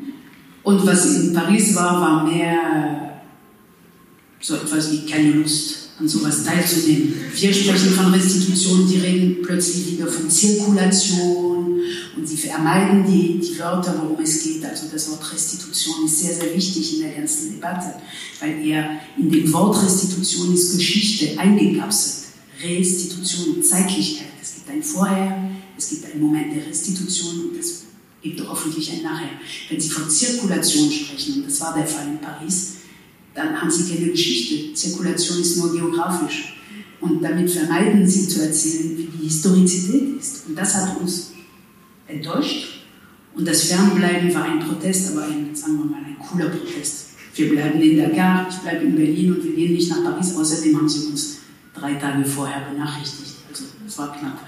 [0.63, 3.06] Und was in Paris war, war mehr
[4.47, 7.15] so etwas wie keine Lust, an sowas teilzunehmen.
[7.35, 11.81] Wir sprechen von Restitution, die reden plötzlich wieder von Zirkulation
[12.17, 14.65] und sie vermeiden die, die Wörter, worum es geht.
[14.65, 17.95] Also das Wort Restitution ist sehr, sehr wichtig in der ganzen Debatte,
[18.41, 22.27] weil er in dem Wort Restitution ist Geschichte eingekapselt.
[22.63, 24.29] Restitution, Zeitlichkeit.
[24.41, 27.83] Es gibt ein Vorher, es gibt einen Moment der Restitution und es
[28.23, 29.41] gibt hoffentlich ein Nachher.
[29.69, 32.77] Wenn Sie von Zirkulation sprechen, und das war der Fall in Paris,
[33.37, 34.73] dann haben sie keine Geschichte.
[34.75, 36.57] Zirkulation ist nur geografisch.
[37.01, 40.47] Und damit vermeiden sie zu erzählen, wie die Historizität ist.
[40.49, 41.33] Und das hat uns
[42.09, 42.81] enttäuscht.
[43.35, 47.11] Und das Fernbleiben war ein Protest, aber ein, sagen wir mal, ein cooler Protest.
[47.35, 50.35] Wir bleiben in Dakar, ich bleibe in Berlin und wir gehen nicht nach Paris.
[50.35, 51.41] Außerdem haben sie uns
[51.75, 53.35] drei Tage vorher benachrichtigt.
[53.51, 54.41] Also, das war knapp.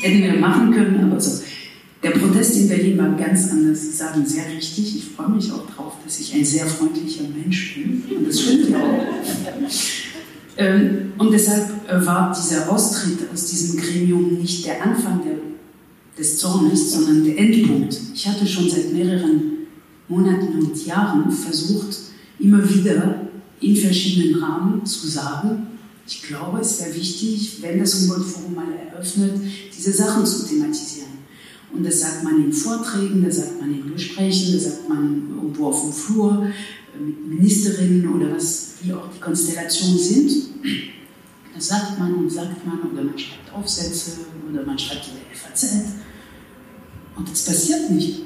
[0.00, 1.42] Hätten wir machen können, aber so.
[2.02, 3.82] Der Protest in Berlin war ganz anders.
[3.82, 4.96] Sie sagen sehr richtig.
[4.96, 8.04] Ich freue mich auch darauf, dass ich ein sehr freundlicher Mensch bin.
[8.16, 9.06] Und das stimmt ja auch.
[10.56, 15.20] Ähm, und deshalb äh, war dieser Austritt aus diesem Gremium nicht der Anfang
[16.18, 17.98] des Zornes, sondern der Endpunkt.
[18.14, 19.66] Ich hatte schon seit mehreren
[20.08, 21.96] Monaten und Jahren versucht,
[22.38, 23.28] immer wieder
[23.60, 25.66] in verschiedenen Rahmen zu sagen,
[26.06, 29.32] ich glaube, es wäre wichtig, wenn das Humboldt-Forum mal eröffnet,
[29.76, 30.99] diese Sachen zu thematisieren.
[31.72, 35.66] Und das sagt man in Vorträgen, das sagt man in Gesprächen, das sagt man irgendwo
[35.66, 40.32] auf dem Flur äh, mit Ministerinnen oder was, wie auch die Konstellationen sind.
[41.54, 44.12] Das sagt man und sagt man oder man schreibt Aufsätze
[44.50, 45.94] oder man schreibt in der FAZ.
[47.16, 48.22] Und das passiert nicht.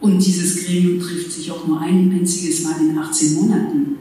[0.00, 3.96] Und dieses Gremium trifft sich auch nur ein einziges Mal in 18 Monaten.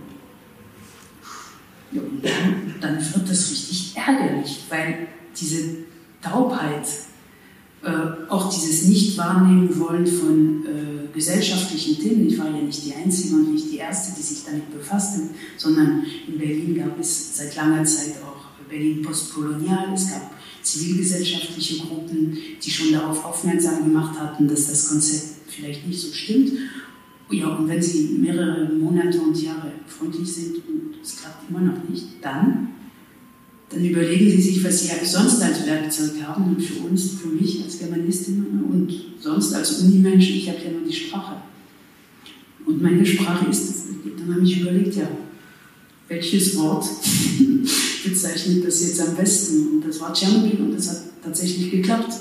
[1.91, 5.07] Ja, und dann, dann wird das richtig ärgerlich, weil
[5.39, 5.77] diese
[6.21, 6.87] Taubheit,
[7.83, 12.27] äh, auch dieses Nicht-Wahrnehmen wollen von äh, gesellschaftlichen Themen.
[12.27, 15.21] Ich war ja nicht die Einzige und nicht die Erste, die sich damit befasste,
[15.57, 18.39] sondern in Berlin gab es seit langer Zeit auch
[18.69, 19.93] Berlin postkolonial.
[19.93, 25.99] Es gab zivilgesellschaftliche Gruppen, die schon darauf aufmerksam gemacht hatten, dass das Konzept vielleicht nicht
[25.99, 26.51] so stimmt.
[27.31, 31.87] Ja, und wenn sie mehrere Monate und Jahre freundlich sind und es klappt immer noch
[31.87, 32.69] nicht, dann,
[33.69, 36.55] dann überlegen sie sich, was sie sonst als Werkzeug haben.
[36.55, 40.87] Und für uns, für mich als Germanistin und sonst als Unimensch, ich habe ja nur
[40.87, 41.35] die Sprache.
[42.65, 43.85] Und meine Sprache ist,
[44.17, 45.09] dann habe ich überlegt, ja,
[46.07, 46.85] welches Wort
[48.03, 49.67] bezeichnet das jetzt am besten?
[49.73, 52.13] Und das war Tschernobyl und das hat tatsächlich geklappt.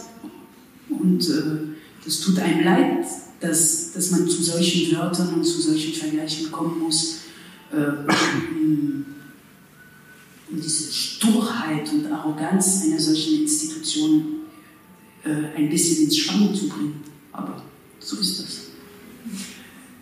[0.90, 3.06] Und äh, das tut einem leid,
[3.40, 7.20] dass, dass man zu solchen Wörtern und zu solchen Vergleichen kommen muss,
[7.72, 7.76] äh,
[10.50, 14.38] um, diese Sturheit und Arroganz einer solchen Institution
[15.24, 17.02] äh, ein bisschen ins Schwanken zu bringen.
[17.32, 17.62] Aber
[17.98, 18.68] so ist das.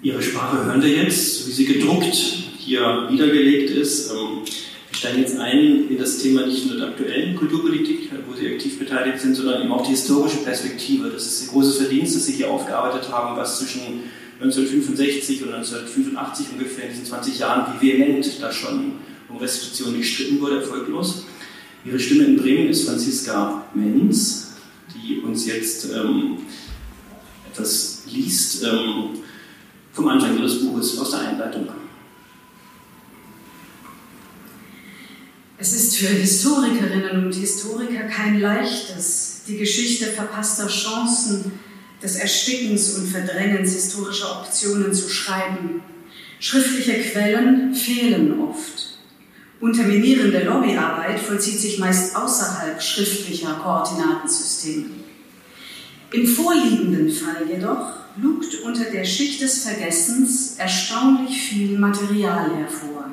[0.03, 2.15] Ihre Sprache hören wir jetzt, wie sie gedruckt
[2.59, 4.11] hier niedergelegt ist.
[4.11, 8.49] Ähm, wir steigen jetzt ein in das Thema nicht nur der aktuellen Kulturpolitik, wo Sie
[8.55, 11.11] aktiv beteiligt sind, sondern eben auch die historische Perspektive.
[11.11, 14.05] Das ist ein großes Verdienst, das Sie hier aufgearbeitet haben, was zwischen
[14.41, 18.93] 1965 und 1985 ungefähr in diesen 20 Jahren, wie vehement da schon
[19.29, 21.25] um Restitution gestritten wurde, erfolglos.
[21.85, 24.55] Ihre Stimme in Bremen ist Franziska Menz,
[24.95, 26.39] die uns jetzt ähm,
[27.51, 29.21] etwas liest ähm,
[29.93, 31.69] vom Anfang Ihres Buches aus der Einleitung.
[35.59, 41.53] Es ist für Historikerinnen und Historiker kein leichtes, die Geschichte verpasster Chancen,
[42.03, 45.83] des Erstickens und Verdrängens historischer Optionen zu schreiben.
[46.39, 48.86] Schriftliche Quellen fehlen oft.
[49.61, 54.87] Unterminierende Lobbyarbeit vollzieht sich meist außerhalb schriftlicher Koordinatensysteme.
[56.12, 63.11] Im vorliegenden Fall jedoch lugt unter der Schicht des Vergessens erstaunlich viel Material hervor.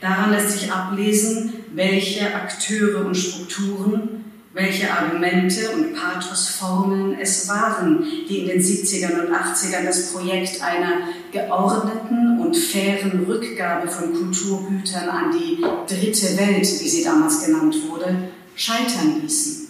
[0.00, 4.25] Daran lässt sich ablesen, welche Akteure und Strukturen,
[4.56, 11.08] welche Argumente und Pathosformeln es waren, die in den 70ern und 80ern das Projekt einer
[11.30, 18.30] geordneten und fairen Rückgabe von Kulturgütern an die dritte Welt, wie sie damals genannt wurde,
[18.54, 19.68] scheitern ließen.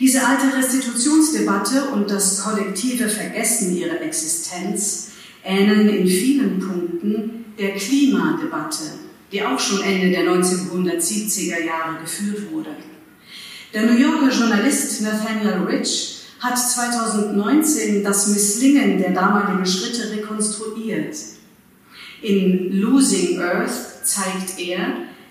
[0.00, 5.12] Diese alte Restitutionsdebatte und das kollektive Vergessen ihrer Existenz
[5.44, 8.82] ähneln in vielen Punkten der Klimadebatte,
[9.30, 12.70] die auch schon Ende der 1970er Jahre geführt wurde.
[13.74, 21.16] Der New Yorker Journalist Nathaniel Rich hat 2019 das Misslingen der damaligen Schritte rekonstruiert.
[22.22, 23.72] In Losing Earth
[24.04, 24.78] zeigt er,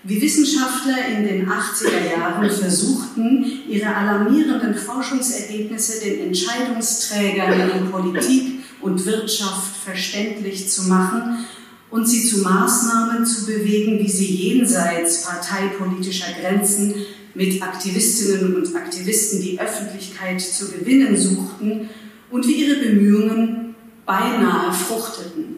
[0.02, 9.06] wie Wissenschaftler in den 80er Jahren versuchten, ihre alarmierenden Forschungsergebnisse den Entscheidungsträgern in Politik und
[9.06, 11.46] Wirtschaft verständlich zu machen
[11.90, 16.94] und sie zu Maßnahmen zu bewegen, wie sie jenseits parteipolitischer Grenzen
[17.34, 21.88] mit Aktivistinnen und Aktivisten die Öffentlichkeit zu gewinnen suchten
[22.30, 23.74] und wie ihre Bemühungen
[24.06, 25.56] beinahe fruchteten.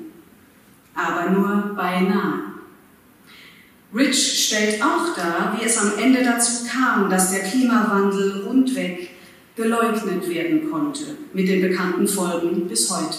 [0.94, 2.40] Aber nur beinahe.
[3.94, 9.10] Rich stellt auch dar, wie es am Ende dazu kam, dass der Klimawandel rundweg
[9.54, 13.18] geleugnet werden konnte, mit den bekannten Folgen bis heute.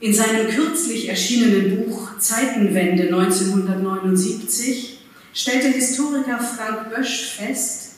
[0.00, 4.99] In seinem kürzlich erschienenen Buch Zeitenwende 1979
[5.32, 7.90] stellt der Historiker Frank Bösch fest,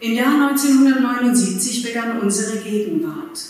[0.00, 3.40] im Jahr 1979 begann unsere Gegenwart.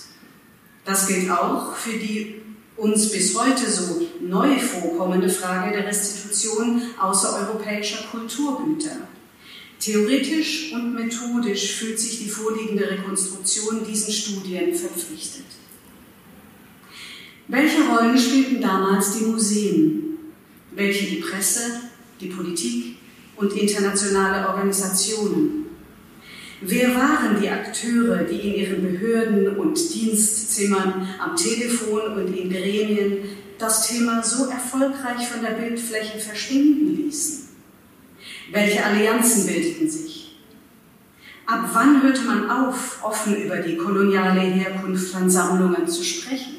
[0.85, 2.37] Das gilt auch für die
[2.77, 8.97] uns bis heute so neu vorkommende Frage der Restitution außereuropäischer Kulturgüter.
[9.79, 15.45] Theoretisch und methodisch fühlt sich die vorliegende Rekonstruktion diesen Studien verpflichtet.
[17.49, 20.19] Welche Rollen spielten damals die Museen?
[20.73, 21.88] Welche die Presse,
[22.21, 22.97] die Politik
[23.37, 25.67] und internationale Organisationen?
[26.61, 33.19] Wer waren die Akteure, die in ihren Behörden und Dienstzimmern, am Telefon und in Gremien
[33.59, 37.49] das Thema so erfolgreich von der Bildfläche verschwinden ließen?
[38.51, 40.37] Welche Allianzen bildeten sich?
[41.47, 46.57] Ab wann hörte man auf, offen über die koloniale Herkunft von Sammlungen zu sprechen?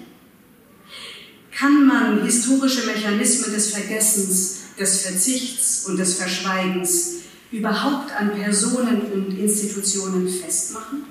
[1.52, 7.16] Kann man historische Mechanismen des Vergessens, des Verzichts und des Verschweigens
[7.52, 11.06] überhaupt an Personen und Institutionen festmachen?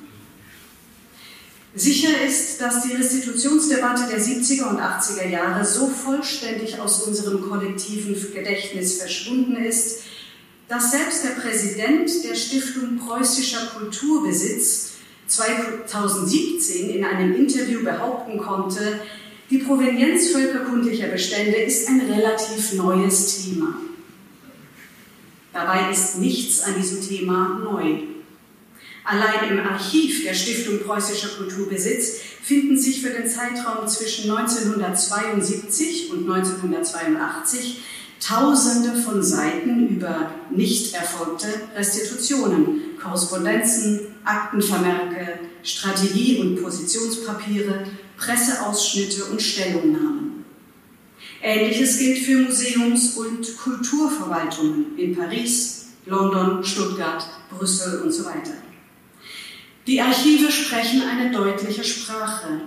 [1.74, 8.16] Sicher ist, dass die Restitutionsdebatte der 70er und 80er Jahre so vollständig aus unserem kollektiven
[8.34, 10.00] Gedächtnis verschwunden ist,
[10.68, 14.92] dass selbst der Präsident der Stiftung Preußischer Kulturbesitz
[15.28, 19.00] 2017 in einem Interview behaupten konnte,
[19.50, 23.74] die Provenienz völkerkundlicher Bestände ist ein relativ neues Thema.
[25.52, 28.02] Dabei ist nichts an diesem Thema neu.
[29.04, 36.30] Allein im Archiv der Stiftung Preußischer Kulturbesitz finden sich für den Zeitraum zwischen 1972 und
[36.30, 37.80] 1982
[38.20, 47.86] Tausende von Seiten über nicht erfolgte Restitutionen, Korrespondenzen, Aktenvermerke, Strategie- und Positionspapiere,
[48.18, 50.44] Presseausschnitte und Stellungnahmen.
[51.40, 58.54] Ähnliches gilt für Museums- und Kulturverwaltungen in Paris, London, Stuttgart, Brüssel und so weiter.
[59.86, 62.60] Die Archive sprechen eine deutliche Sprache.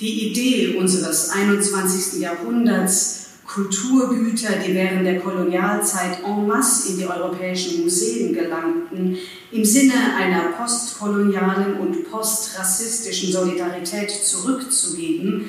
[0.00, 2.20] Die Idee unseres 21.
[2.20, 9.16] Jahrhunderts, Kulturgüter, die während der Kolonialzeit en masse in die europäischen Museen gelangten,
[9.52, 15.48] im Sinne einer postkolonialen und postrassistischen Solidarität zurückzugeben,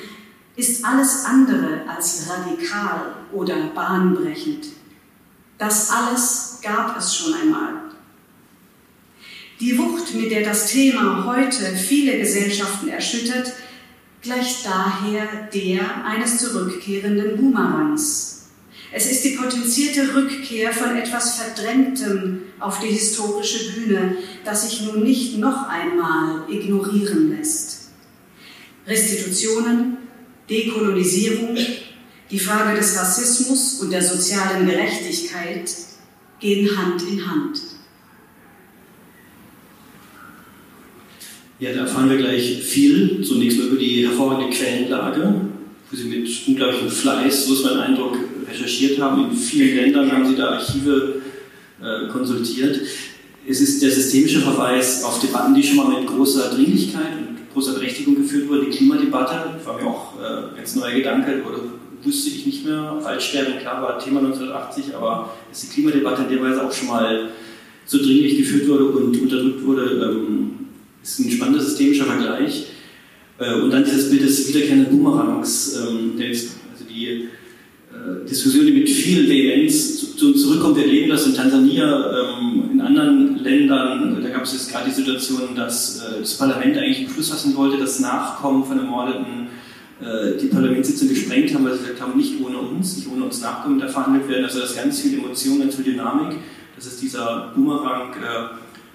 [0.56, 4.66] ist alles andere als radikal oder bahnbrechend.
[5.58, 7.74] Das alles gab es schon einmal.
[9.60, 13.52] Die Wucht, mit der das Thema heute viele Gesellschaften erschüttert,
[14.22, 18.48] gleicht daher der eines zurückkehrenden Boomerangs.
[18.90, 25.02] Es ist die potenzierte Rückkehr von etwas Verdrängtem auf die historische Bühne, das sich nun
[25.02, 27.90] nicht noch einmal ignorieren lässt.
[28.86, 29.98] Restitutionen,
[30.48, 31.58] Dekolonisierung,
[32.30, 35.70] die Frage des Rassismus und der sozialen Gerechtigkeit
[36.40, 37.60] gehen Hand in Hand.
[41.60, 43.20] Ja, da erfahren wir gleich viel.
[43.24, 45.34] Zunächst mal über die hervorragende Quellenlage,
[45.90, 48.16] wo Sie mit unglaublichem Fleiß, so ist mein Eindruck,
[48.48, 49.30] recherchiert haben.
[49.30, 51.20] In vielen Ländern haben Sie da Archive
[51.82, 52.80] äh, konsultiert.
[53.44, 57.72] Es ist der systemische Verweis auf Debatten, die schon mal mit großer Dringlichkeit und großer
[57.72, 58.66] Berechtigung geführt wurden.
[58.70, 61.58] Die Klimadebatte war mir auch äh, ganz neuer Gedanke, oder
[62.04, 63.00] wusste ich nicht mehr.
[63.02, 67.30] Waldsterben, klar, war Thema 1980, aber dass die Klimadebatte in der Weise auch schon mal
[67.84, 70.67] so dringlich geführt wurde und unterdrückt wurde, ähm,
[71.08, 72.66] ist ein spannender systemischer Vergleich.
[73.38, 78.88] Äh, und dann dieses Bild des wiederkehrenden Boomerangs, ähm, also die äh, Diskussion, die mit
[78.88, 80.76] viel Vehemenz zu, uns zurückkommt.
[80.76, 84.20] Wir erleben das in Tansania, ähm, in anderen Ländern.
[84.22, 87.56] Da gab es jetzt gerade die Situation, dass äh, das Parlament eigentlich einen Schluss fassen
[87.56, 89.48] wollte, dass Nachkommen von Ermordeten
[90.40, 93.80] die Parlamentssitzung gesprengt haben, weil sie gesagt haben, nicht ohne uns, nicht ohne uns Nachkommen
[93.80, 94.44] da verhandelt werden.
[94.44, 96.36] Also das ganz viel Emotion, ganz viel Dynamik.
[96.76, 98.12] Das ist dieser Boomerang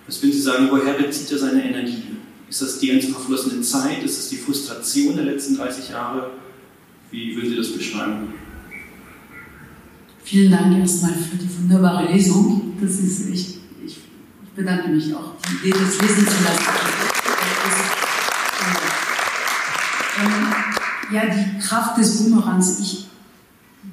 [0.08, 2.04] was würden Sie sagen, woher bezieht er seine Energie?
[2.50, 4.04] Ist das die ganze verflossene Zeit?
[4.04, 6.32] Ist das die Frustration der letzten 30 Jahre?
[7.10, 8.34] Wie würden Sie das beschreiben?
[10.24, 12.74] Vielen Dank erstmal für die wunderbare Lesung.
[12.80, 13.98] Das ist, ich, ich
[14.56, 16.64] bedanke mich auch, die Idee des Lesen zu lassen.
[20.22, 22.80] Ähm, ja, die Kraft des Boomerangs.
[22.80, 23.08] Ich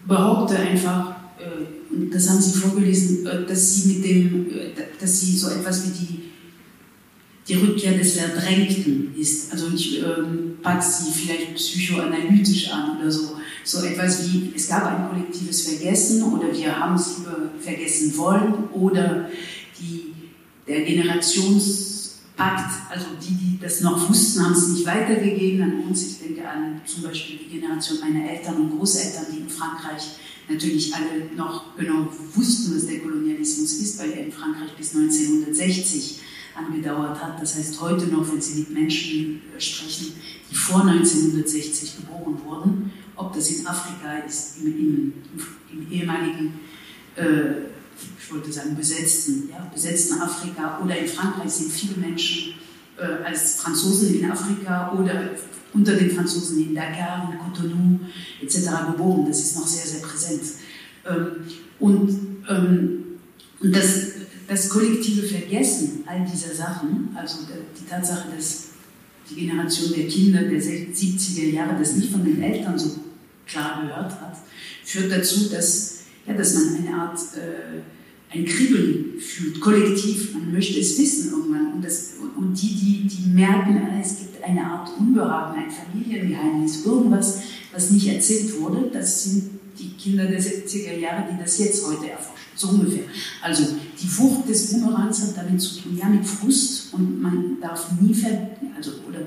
[0.07, 5.37] behaupte einfach, äh, das haben Sie vorgelesen, äh, dass Sie mit dem, äh, dass Sie
[5.37, 6.23] so etwas wie die,
[7.49, 9.53] die Rückkehr des Verdrängten ist.
[9.53, 13.37] Also ich ähm, packe Sie vielleicht psychoanalytisch an oder so.
[13.65, 18.69] So etwas wie, es gab ein kollektives Vergessen oder wir haben es lieber vergessen wollen
[18.73, 19.29] oder
[19.79, 20.15] die,
[20.67, 26.07] der Generationspakt, also die, die das noch wussten, haben es nicht weitergegeben an uns.
[26.07, 30.03] Ich denke an zum Beispiel die Generation meiner Eltern und Großeltern, die in Frankreich
[30.51, 36.21] natürlich alle noch genau wussten, was der Kolonialismus ist, weil er in Frankreich bis 1960
[36.55, 37.41] angedauert hat.
[37.41, 40.13] Das heißt, heute noch, wenn Sie mit Menschen äh, sprechen,
[40.51, 45.13] die vor 1960 geboren wurden, ob das in Afrika ist, im, im,
[45.73, 46.61] im ehemaligen,
[47.17, 47.69] äh,
[48.19, 52.55] ich wollte sagen besetzten, ja, besetzten Afrika oder in Frankreich sind viele Menschen
[52.97, 55.31] äh, als Franzosen in Afrika oder
[55.73, 58.00] unter den Franzosen in Dakar, in Cotonou
[58.55, 58.93] etc.
[58.93, 59.27] geboren.
[59.27, 60.43] Das ist noch sehr, sehr präsent.
[61.09, 61.27] Ähm,
[61.79, 62.11] und,
[62.49, 63.05] ähm,
[63.61, 64.09] und das,
[64.49, 67.39] das kollektive Vergessen all dieser Sachen, also
[67.79, 68.65] die Tatsache, dass
[69.29, 72.97] die Generation der Kinder der 70er Jahre das nicht von den Eltern so
[73.47, 74.37] klar gehört hat,
[74.85, 77.81] führt dazu, dass, ja, dass man eine Art äh,
[78.33, 81.75] ein Kribbeln fühlt, kollektiv, man möchte es wissen irgendwann.
[81.75, 86.85] Und, das, und die, die, die merken, äh, es gibt eine Art Unbehagen, ein Familiengeheimnis,
[86.85, 87.41] irgendwas,
[87.73, 92.11] was nicht erzählt wurde, das sind die Kinder der 70er Jahre, die das jetzt heute
[92.11, 92.35] erforschen.
[92.55, 93.05] So ungefähr.
[93.41, 93.65] Also
[94.01, 98.13] die Frucht des Boomerangs hat damit zu tun, ja, mit Frust und man darf nie
[98.13, 99.21] ver, also, oder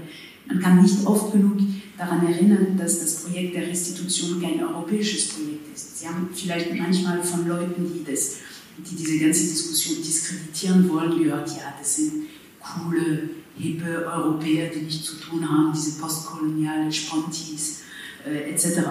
[0.46, 1.58] man kann nicht oft genug
[1.98, 6.00] daran erinnern, dass das Projekt der Restitution kein europäisches Projekt ist.
[6.00, 8.36] Sie haben vielleicht manchmal von Leuten, die das
[8.78, 12.26] die diese ganze Diskussion diskreditieren wollen, gehört, ja, das sind
[12.60, 17.82] coole, hippe Europäer, die nichts zu tun haben, diese postkoloniale Spontis
[18.26, 18.82] äh, etc.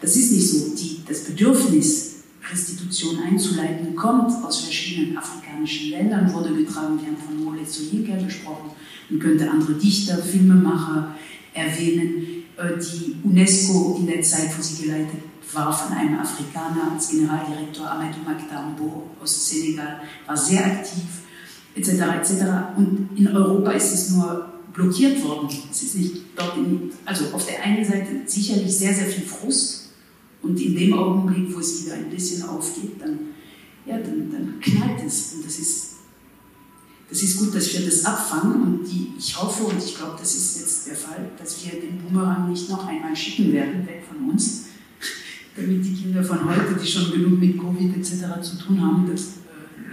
[0.00, 0.74] Das ist nicht so.
[0.74, 2.14] Die, das Bedürfnis,
[2.50, 6.98] Restitution einzuleiten, kommt aus verschiedenen afrikanischen Ländern, wurde getragen.
[7.00, 8.70] Wir haben von Mole Soyinka gesprochen.
[9.10, 11.14] Man könnte andere Dichter, Filmemacher
[11.52, 15.20] erwähnen, äh, die UNESCO in der Zeit, wo sie geleitet
[15.52, 21.04] war von einem Afrikaner als Generaldirektor Amadou Maktambo aus Senegal, war sehr aktiv,
[21.74, 21.88] etc.
[22.20, 22.44] etc.
[22.76, 25.48] Und in Europa ist es nur blockiert worden.
[25.70, 29.90] Es ist nicht dort in, also auf der einen Seite sicherlich sehr, sehr viel Frust
[30.40, 33.18] und in dem Augenblick, wo es wieder ein bisschen aufgeht, dann,
[33.84, 35.34] ja, dann, dann knallt es.
[35.34, 35.94] Und das ist,
[37.10, 40.36] das ist gut, dass wir das abfangen und die, ich hoffe und ich glaube, das
[40.36, 44.30] ist jetzt der Fall, dass wir den Boomerang nicht noch einmal schicken werden, weg von
[44.30, 44.66] uns,
[45.56, 48.40] damit die Kinder von heute, die schon genug mit Covid etc.
[48.42, 49.22] zu tun haben, das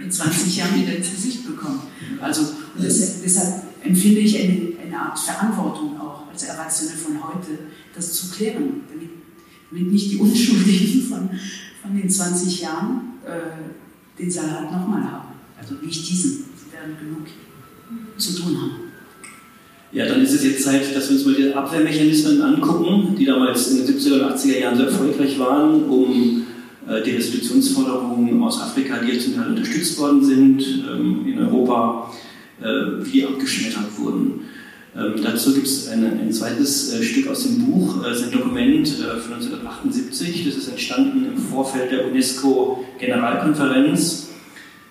[0.00, 1.80] äh, in 20 Jahren wieder ins Gesicht bekommen.
[2.20, 2.42] Also
[2.78, 7.58] das, deshalb empfinde ich eine, eine, Art Verantwortung auch als Erwachsene von heute,
[7.94, 9.10] das zu klären, damit,
[9.70, 11.30] damit nicht die Unschuldigen von,
[11.82, 15.28] von den 20 Jahren äh, den Salat nochmal haben.
[15.58, 17.26] Also nicht diesen, sie werden genug
[18.18, 18.70] zu tun haben.
[19.92, 23.70] Ja, dann ist es jetzt Zeit, dass wir uns mal die Abwehrmechanismen angucken, die damals
[23.70, 26.44] in den 70er und 80er Jahren so erfolgreich waren, um
[26.88, 32.12] äh, die Restitutionsforderungen aus Afrika, die jetzt zum Teil unterstützt worden sind, ähm, in Europa,
[32.60, 32.64] äh,
[33.04, 34.40] wie abgeschmettert wurden.
[34.96, 38.88] Ähm, dazu gibt es ein, ein zweites äh, Stück aus dem Buch, äh, ein Dokument
[38.88, 40.46] äh, von 1978.
[40.46, 44.26] Das ist entstanden im Vorfeld der UNESCO-Generalkonferenz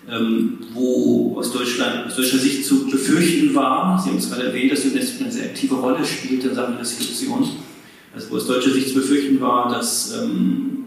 [0.09, 4.71] ähm, wo aus, Deutschland, aus deutscher Sicht zu befürchten war, Sie haben es gerade erwähnt,
[4.71, 7.49] dass die UNESCO eine sehr aktive Rolle spielt in Sachen Restitution,
[8.13, 10.84] also wo aus deutscher Sicht zu befürchten war, dass ähm,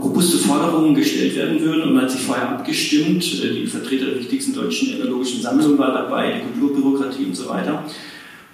[0.00, 4.18] robuste Forderungen gestellt werden würden und man hat sich vorher abgestimmt, äh, die Vertreter der
[4.18, 7.84] wichtigsten deutschen ethnologischen Sammlungen waren dabei, die Kulturbürokratie und so weiter.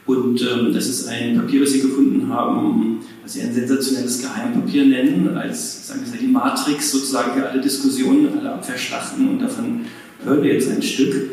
[0.06, 4.84] Und ähm, das ist ein Papier, das Sie gefunden haben, was Sie ein sensationelles Geheimpapier
[4.84, 9.28] nennen, als sagen wir die Matrix sozusagen für alle Diskussionen, alle Abwehrschlachten.
[9.28, 9.86] Und davon
[10.22, 11.30] hören wir jetzt ein Stück.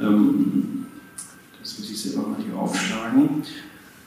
[0.00, 0.86] Ähm,
[1.60, 3.42] das muss ich selber mal hier aufschlagen,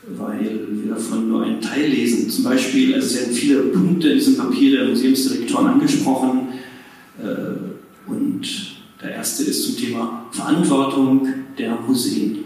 [0.07, 2.29] weil wir davon nur einen Teil lesen.
[2.29, 6.49] Zum Beispiel, also es werden viele Punkte in diesem Papier der Museumsdirektoren angesprochen.
[7.21, 8.41] Äh, und
[9.01, 11.27] der erste ist zum Thema Verantwortung
[11.57, 12.43] der Museen.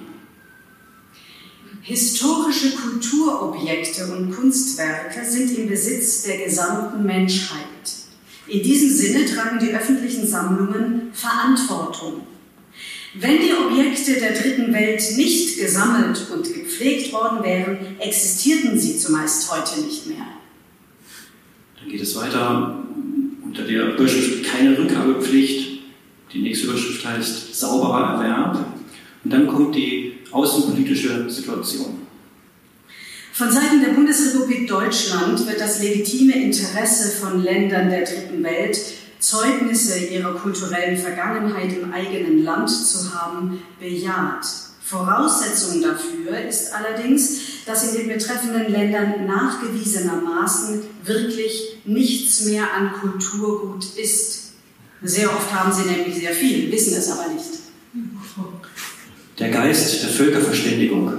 [1.82, 7.62] Historische Kulturobjekte und Kunstwerke sind im Besitz der gesamten Menschheit.
[8.48, 12.22] In diesem Sinne tragen die öffentlichen Sammlungen Verantwortung.
[13.14, 19.52] Wenn die Objekte der dritten Welt nicht gesammelt und gepflegt worden wären, existierten sie zumeist
[19.52, 20.28] heute nicht mehr.
[21.80, 22.84] Dann geht es weiter
[23.44, 25.80] unter der Überschrift keine Rückgabepflicht.
[26.34, 28.66] Die nächste Überschrift heißt sauberer Erwerb.
[29.24, 32.02] Und dann kommt die außenpolitische Situation.
[33.32, 38.80] Von Seiten der Bundesrepublik Deutschland wird das legitime Interesse von Ländern der dritten Welt,
[39.20, 44.46] Zeugnisse ihrer kulturellen Vergangenheit im eigenen Land zu haben, bejaht.
[44.84, 53.86] Voraussetzung dafür ist allerdings, dass in den betreffenden Ländern nachgewiesenermaßen wirklich nichts mehr an Kulturgut
[53.98, 54.54] ist.
[55.02, 57.58] Sehr oft haben sie nämlich sehr viel, wissen es aber nicht
[59.40, 61.14] der Geist der Völkerverständigung.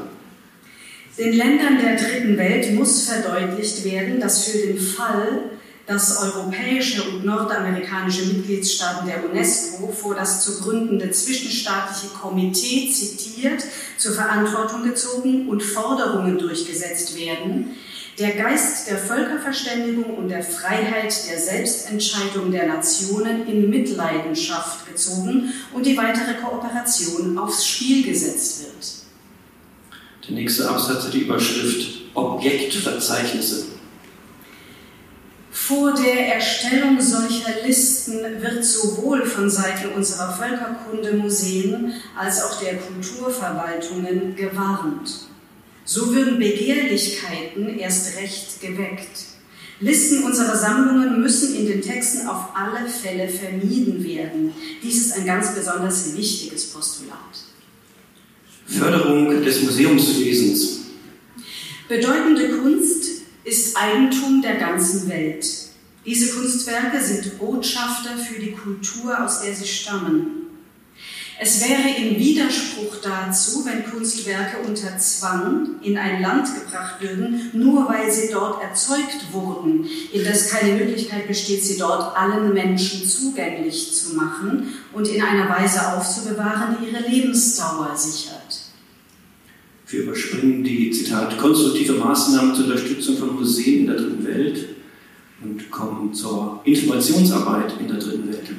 [1.16, 5.50] Den Ländern der dritten Welt muss verdeutlicht werden, dass für den Fall,
[5.88, 13.64] dass europäische und nordamerikanische Mitgliedstaaten der UNESCO vor das zu gründende zwischenstaatliche Komitee zitiert,
[13.96, 17.70] zur Verantwortung gezogen und Forderungen durchgesetzt werden,
[18.18, 25.86] der Geist der Völkerverständigung und der Freiheit der Selbstentscheidung der Nationen in Mitleidenschaft gezogen und
[25.86, 30.28] die weitere Kooperation aufs Spiel gesetzt wird.
[30.28, 33.77] Der nächste Absatz hat die Überschrift Objektverzeichnisse.
[35.68, 44.34] Vor der Erstellung solcher Listen wird sowohl von Seiten unserer Völkerkundemuseen als auch der Kulturverwaltungen
[44.34, 45.28] gewarnt.
[45.84, 49.26] So würden Begehrlichkeiten erst recht geweckt.
[49.80, 54.54] Listen unserer Sammlungen müssen in den Texten auf alle Fälle vermieden werden.
[54.82, 57.18] Dies ist ein ganz besonders wichtiges Postulat.
[58.64, 60.78] Förderung des Museumswesens.
[61.90, 63.17] Bedeutende Kunst
[63.48, 65.46] ist Eigentum der ganzen Welt.
[66.04, 70.38] Diese Kunstwerke sind Botschafter für die Kultur, aus der sie stammen.
[71.40, 77.88] Es wäre im Widerspruch dazu, wenn Kunstwerke unter Zwang in ein Land gebracht würden, nur
[77.88, 83.94] weil sie dort erzeugt wurden, in das keine Möglichkeit besteht, sie dort allen Menschen zugänglich
[83.94, 88.37] zu machen und in einer Weise aufzubewahren, die ihre Lebensdauer sichert.
[89.90, 94.68] Wir überspringen die, Zitat, konstruktive Maßnahmen zur Unterstützung von Museen in der dritten Welt
[95.42, 98.50] und kommen zur Informationsarbeit in der dritten Welt.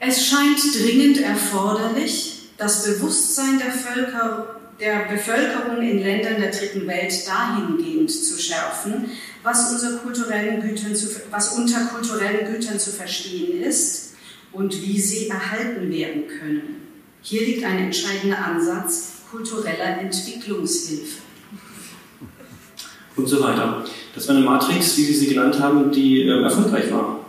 [0.00, 7.12] Es scheint dringend erforderlich, das Bewusstsein der, Völker, der Bevölkerung in Ländern der dritten Welt
[7.26, 9.10] dahingehend zu schärfen,
[9.42, 14.14] was, unter kulturellen Gütern zu, was unter kulturellen Gütern zu verstehen ist
[14.52, 16.76] und wie sie erhalten werden können.
[17.20, 21.22] Hier liegt ein entscheidender Ansatz kultureller Entwicklungshilfe.
[23.16, 23.84] Und so weiter.
[24.14, 27.22] Das war eine Matrix, wie Sie sie genannt haben, die äh, erfolgreich war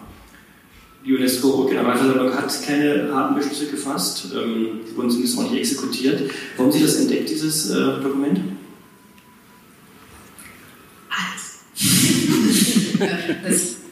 [1.06, 6.32] die UNESCO-Generalversammlung hat keine harten Beschlüsse gefasst, ähm, die wurden zumindest auch nicht exekutiert.
[6.58, 8.40] Haben Sie das entdeckt, dieses äh, Dokument?
[13.44, 13.83] das, ähm,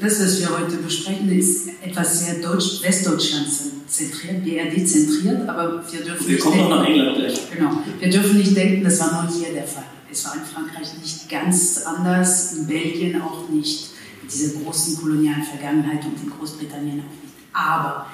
[0.00, 3.48] das, was wir heute besprechen, ist etwas sehr Deutsch, Westdeutschland
[3.86, 7.50] zentriert, BRD zentriert, aber wir dürfen wir kommen denken, noch nach England gleich.
[7.52, 9.84] Genau, wir dürfen nicht denken, das war nur hier der Fall.
[10.10, 13.90] Es war in Frankreich nicht ganz anders, in Belgien auch nicht
[14.24, 17.34] dieser großen kolonialen Vergangenheit und in Großbritannien auch nicht.
[17.52, 18.06] Aber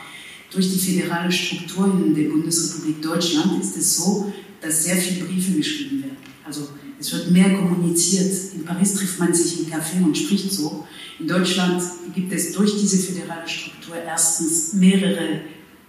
[0.50, 5.52] durch die föderale Struktur in der Bundesrepublik Deutschland ist es so, dass sehr viele Briefe
[5.52, 6.16] geschrieben werden.
[6.44, 8.32] Also es wird mehr kommuniziert.
[8.54, 10.86] In Paris trifft man sich im Café und spricht so.
[11.18, 11.82] In Deutschland
[12.14, 15.40] gibt es durch diese föderale Struktur erstens mehrere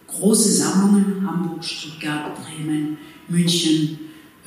[0.08, 1.26] große Sammlungen.
[1.26, 2.98] Hamburg, Stuttgart, Bremen,
[3.28, 4.00] München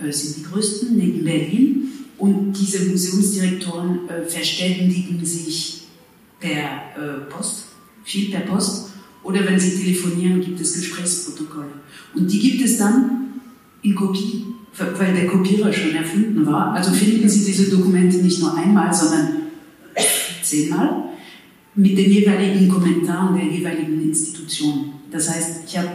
[0.03, 1.89] äh, sind die größten, neben Berlin.
[2.19, 5.85] Und diese Museumsdirektoren äh, verständigen sich
[6.39, 7.67] per äh, Post,
[8.05, 8.91] viel per Post,
[9.23, 11.73] oder wenn sie telefonieren, gibt es Gesprächsprotokolle.
[12.15, 13.41] Und die gibt es dann
[13.83, 14.47] in Kopie,
[14.79, 16.73] weil der Kopierer schon erfunden war.
[16.73, 19.29] Also finden Sie diese Dokumente nicht nur einmal, sondern
[20.43, 21.05] zehnmal
[21.75, 24.95] mit den jeweiligen Kommentaren der jeweiligen Institution.
[25.11, 25.89] Das heißt, ich habe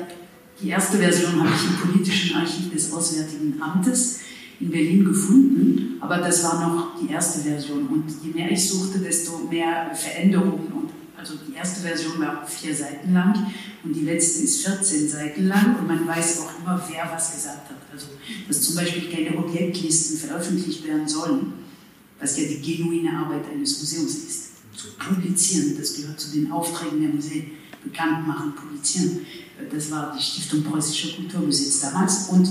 [0.62, 4.20] die erste Version habe ich im politischen Archiv des Auswärtigen Amtes
[4.60, 7.88] in Berlin gefunden, aber das war noch die erste Version.
[7.88, 10.72] Und je mehr ich suchte, desto mehr Veränderungen.
[10.72, 13.52] Und also die erste Version war vier Seiten lang
[13.84, 17.70] und die letzte ist 14 Seiten lang und man weiß auch immer, wer was gesagt
[17.70, 17.85] hat.
[17.96, 18.08] Also,
[18.48, 21.54] dass zum Beispiel keine Objektlisten veröffentlicht werden sollen,
[22.20, 24.42] was ja die genuine Arbeit eines Museums ist.
[24.76, 27.52] Zu publizieren, das gehört zu den Aufträgen der Museen.
[27.84, 29.22] Bekannt machen, publizieren.
[29.72, 32.30] Das war die Stiftung Preußischer Kulturbesitz damals.
[32.30, 32.50] Und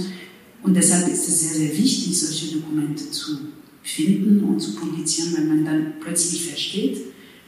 [0.65, 3.37] und deshalb ist es sehr, sehr wichtig, solche Dokumente zu
[3.83, 7.01] finden und zu publizieren, weil man dann plötzlich versteht,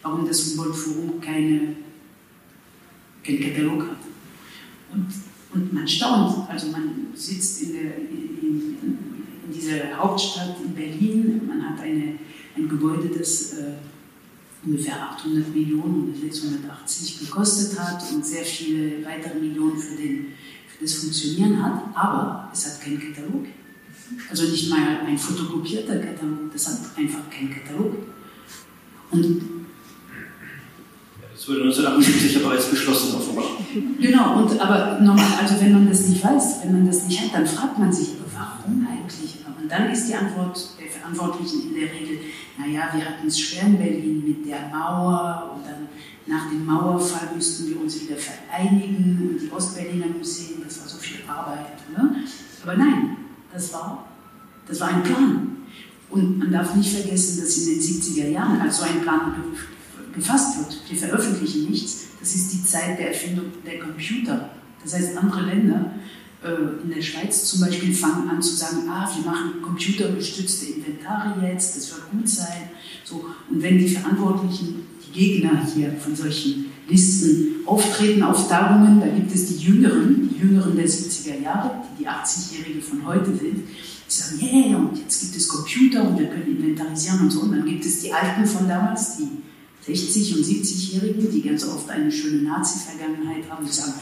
[0.03, 1.77] warum das Humboldt-Forum keine,
[3.25, 3.97] keinen Katalog hat.
[4.93, 5.07] Und,
[5.57, 8.99] und man staunt, also man sitzt in, der, in, in,
[9.53, 12.19] dieser Hauptstadt in Berlin, man hat eine,
[12.57, 13.73] ein Gebäude, das äh,
[14.65, 20.27] ungefähr 800 Millionen oder 680 gekostet hat und sehr viele weitere Millionen für den
[20.79, 23.47] das funktionieren hat, aber es hat keinen Katalog.
[24.29, 27.95] Also nicht mal ein fotokopierter Katalog, das hat einfach keinen Katalog.
[29.11, 29.56] Und
[31.47, 33.45] das wurde 1978 ja bereits beschlossen, offenbar.
[34.01, 37.35] Genau, und, aber normal, also wenn man das nicht weiß, wenn man das nicht hat,
[37.35, 39.37] dann fragt man sich, warum eigentlich?
[39.61, 42.19] Und dann ist die Antwort der Verantwortlichen in der Regel,
[42.59, 45.87] naja, wir hatten es schwer in Berlin mit der Mauer und dann
[46.27, 50.99] nach dem Mauerfall mussten wir uns wieder vereinigen und die Ostberliner Museen, das war so
[50.99, 51.77] viel Arbeit.
[51.97, 52.25] Ne?
[52.65, 53.19] Aber nein,
[53.53, 54.09] das war,
[54.67, 55.57] das war ein Plan.
[56.11, 59.33] Und man darf nicht vergessen, dass in den 70er Jahren, als so ein Plan
[60.17, 64.51] gefasst wird, wir veröffentlichen nichts, das ist die Zeit der Erfindung der Computer.
[64.83, 65.93] Das heißt, andere Länder,
[66.43, 71.35] äh, in der Schweiz zum Beispiel, fangen an zu sagen, ah, wir machen computergestützte Inventare
[71.47, 72.71] jetzt, das wird gut sein.
[73.05, 74.87] So, und wenn die Verantwortlichen
[75.17, 79.01] Gegner hier von solchen Listen auftreten auf Tagungen.
[79.01, 83.35] Da gibt es die Jüngeren, die Jüngeren der 70er Jahre, die die 80-Jährige von heute
[83.35, 83.65] sind.
[84.09, 87.41] Die sagen, yeah, und jetzt gibt es Computer und wir können inventarisieren und so.
[87.41, 89.29] Und dann gibt es die Alten von damals, die
[89.87, 93.95] 60- und 70-Jährigen, die ganz oft eine schöne Nazi-Vergangenheit haben, die sagen,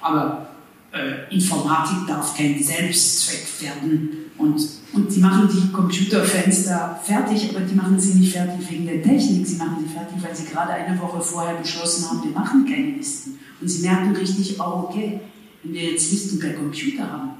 [0.00, 0.48] aber
[0.92, 4.30] äh, Informatik darf kein Selbstzweck werden.
[4.36, 4.60] Und,
[4.92, 9.46] und die machen die Computerfenster fertig, aber die machen sie nicht fertig wegen der Technik,
[9.46, 12.96] sie machen sie fertig, weil sie gerade eine Woche vorher beschlossen haben, wir machen keine
[12.96, 13.38] Listen.
[13.60, 15.20] Und sie merken richtig, oh okay,
[15.62, 17.30] wenn wir jetzt Listen per Computer haben,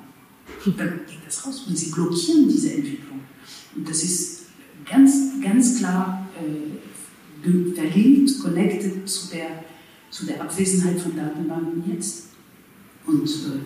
[0.78, 1.64] dann geht das raus.
[1.66, 3.20] Und sie blockieren diese Entwicklung.
[3.74, 4.43] Und das ist
[4.89, 5.12] ganz,
[5.43, 6.78] ganz klar äh,
[7.43, 9.64] verlinkt, connected zu der,
[10.11, 12.24] zu der Abwesenheit von Datenbanken jetzt.
[13.07, 13.61] Und äh,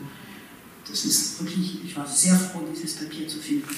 [0.88, 3.68] das ist wirklich, ich war sehr froh, dieses Papier zu finden.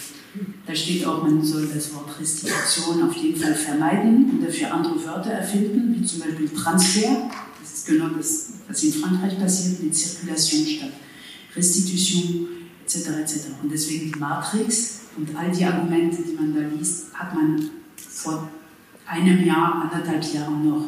[0.67, 5.05] Da steht auch, man soll das Wort Restitution auf jeden Fall vermeiden und dafür andere
[5.05, 7.31] Wörter erfinden, wie zum Beispiel Transfer.
[7.61, 10.93] Das ist genau das, was in Frankreich passiert mit Zirkulation statt
[11.57, 12.49] Restitution
[12.85, 13.09] etc.
[13.21, 13.35] etc.
[13.63, 18.49] Und deswegen die Matrix und all die Argumente, die man da liest, hat man vor
[19.09, 20.85] einem Jahr, anderthalb Jahren noch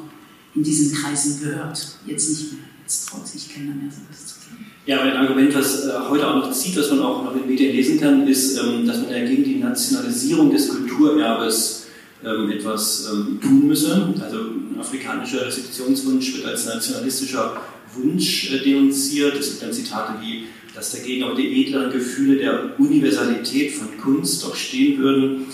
[0.55, 1.99] in diesen Kreisen gehört.
[2.07, 2.63] Jetzt nicht mehr.
[2.83, 4.41] Jetzt traut sich keiner mehr sowas zu
[4.87, 7.77] ja, ein Argument, was äh, heute auch noch zieht, was man auch noch in Medien
[7.77, 11.87] lesen kann, ist, ähm, dass man ja gegen die Nationalisierung des Kulturerbes
[12.25, 14.15] ähm, etwas ähm, tun müsse.
[14.21, 17.61] Also ein afrikanischer Restitutionswunsch wird als nationalistischer
[17.95, 19.39] Wunsch äh, denunziert.
[19.39, 24.43] Es gibt dann Zitate wie, dass dagegen auch die edleren Gefühle der Universalität von Kunst
[24.43, 25.47] doch stehen würden.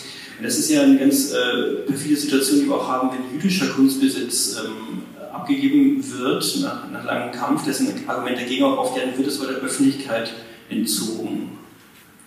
[0.42, 4.56] Das ist ja eine ganz äh, perfide Situation, die wir auch haben, wenn jüdischer Kunstbesitz
[4.58, 9.46] ähm, abgegeben wird, nach, nach langem Kampf, dessen Argument dagegen auch aufklären wird, es war
[9.46, 10.32] der Öffentlichkeit
[10.68, 11.52] entzogen,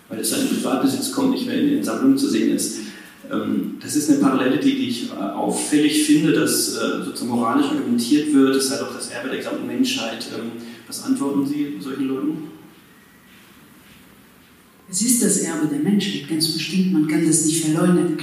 [0.07, 2.79] weil es dann in Privatbesitz kommt, nicht mehr in den Sammlungen zu sehen ist.
[3.31, 8.55] Ähm, das ist eine Parallele, die, ich auffällig finde, dass äh, sozusagen moralisch argumentiert wird,
[8.55, 10.27] es sei doch das Erbe der gesamten Menschheit.
[10.35, 10.53] Ähm,
[10.87, 12.48] was antworten Sie solchen Leuten?
[14.91, 16.93] Es ist das Erbe der Menschheit, ganz bestimmt.
[16.93, 18.17] Man kann das nicht verleugnen.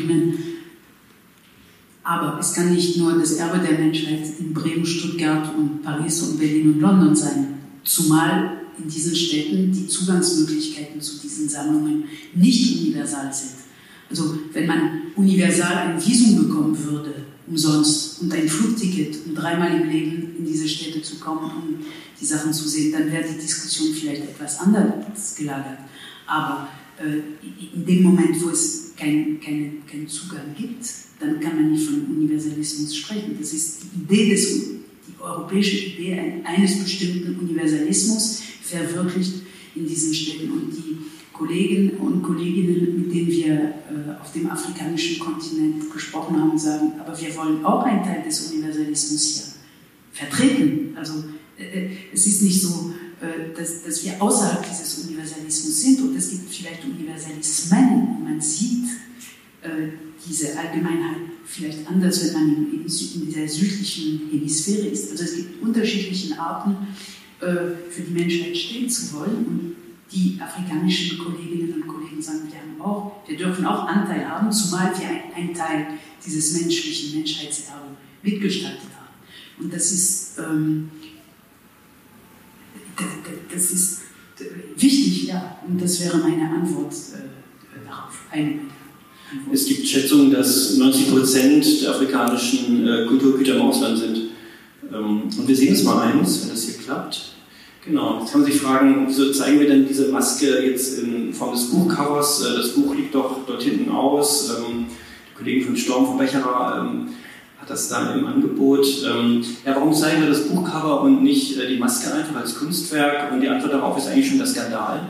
[2.02, 6.38] Aber es kann nicht nur das Erbe der Menschheit in Bremen, Stuttgart und Paris und
[6.38, 7.54] Berlin und London sein.
[7.84, 12.04] Zumal in diesen Städten die Zugangsmöglichkeiten zu diesen Sammlungen
[12.34, 13.56] nicht universal sind.
[14.10, 17.14] Also wenn man universal ein Visum bekommen würde,
[17.46, 21.86] umsonst, und ein Flugticket, um dreimal im Leben in diese Städte zu kommen, um
[22.20, 25.78] die Sachen zu sehen, dann wäre die Diskussion vielleicht etwas anders gelagert.
[26.26, 26.68] Aber
[26.98, 30.86] äh, in dem Moment, wo es keinen kein, kein Zugang gibt,
[31.20, 33.36] dann kann man nicht von Universalismus sprechen.
[33.38, 34.76] Das ist die Idee des,
[35.18, 39.34] europäische Idee eines bestimmten Universalismus verwirklicht
[39.74, 40.50] in diesen Städten.
[40.50, 40.96] Und die
[41.32, 47.18] Kollegen und Kolleginnen, mit denen wir äh, auf dem afrikanischen Kontinent gesprochen haben, sagen, aber
[47.18, 50.96] wir wollen auch einen Teil des Universalismus hier vertreten.
[50.96, 51.24] Also
[51.58, 52.94] äh, es ist nicht so,
[53.56, 58.86] dass, dass wir außerhalb dieses Universalismus sind und es gibt vielleicht Universalismen man sieht,
[59.62, 59.88] äh,
[60.28, 65.10] diese Allgemeinheit vielleicht anders, wenn man in, in, dieser südlichen Hemisphäre ist.
[65.10, 66.88] Also es gibt unterschiedliche Arten,
[67.40, 69.46] äh, für die Menschheit stehen zu wollen.
[69.46, 69.76] Und
[70.12, 74.92] die afrikanischen Kolleginnen und Kollegen sagen, wir, haben auch, wir dürfen auch Anteil haben, zumal
[74.98, 75.86] wir einen Teil
[76.24, 79.64] dieses menschlichen Menschheitserbes mitgestaltet haben.
[79.64, 80.90] Und das ist, ähm,
[83.52, 84.00] das, ist
[84.76, 85.58] wichtig, ja.
[85.66, 88.18] Und das wäre meine Antwort äh, darauf.
[88.30, 88.60] Eine
[89.52, 94.16] es gibt Schätzungen, dass 90 Prozent der afrikanischen äh, Kulturgüter im Ausland sind.
[94.92, 97.32] Ähm, und wir sehen es mal eins, wenn das hier klappt.
[97.84, 101.52] Genau, jetzt kann man sich fragen, wieso zeigen wir denn diese Maske jetzt in Form
[101.52, 102.42] des Buchcovers?
[102.42, 104.50] Äh, das Buch liegt doch dort hinten aus.
[104.50, 104.86] Ähm,
[105.30, 107.08] die Kollegen von Storm von Becherer ähm,
[107.68, 108.86] das da im Angebot.
[109.04, 113.32] Ähm, ja, warum zeigen wir das Buchcover und nicht äh, die Maske einfach als Kunstwerk?
[113.32, 115.00] Und die Antwort darauf ist eigentlich schon der Skandal.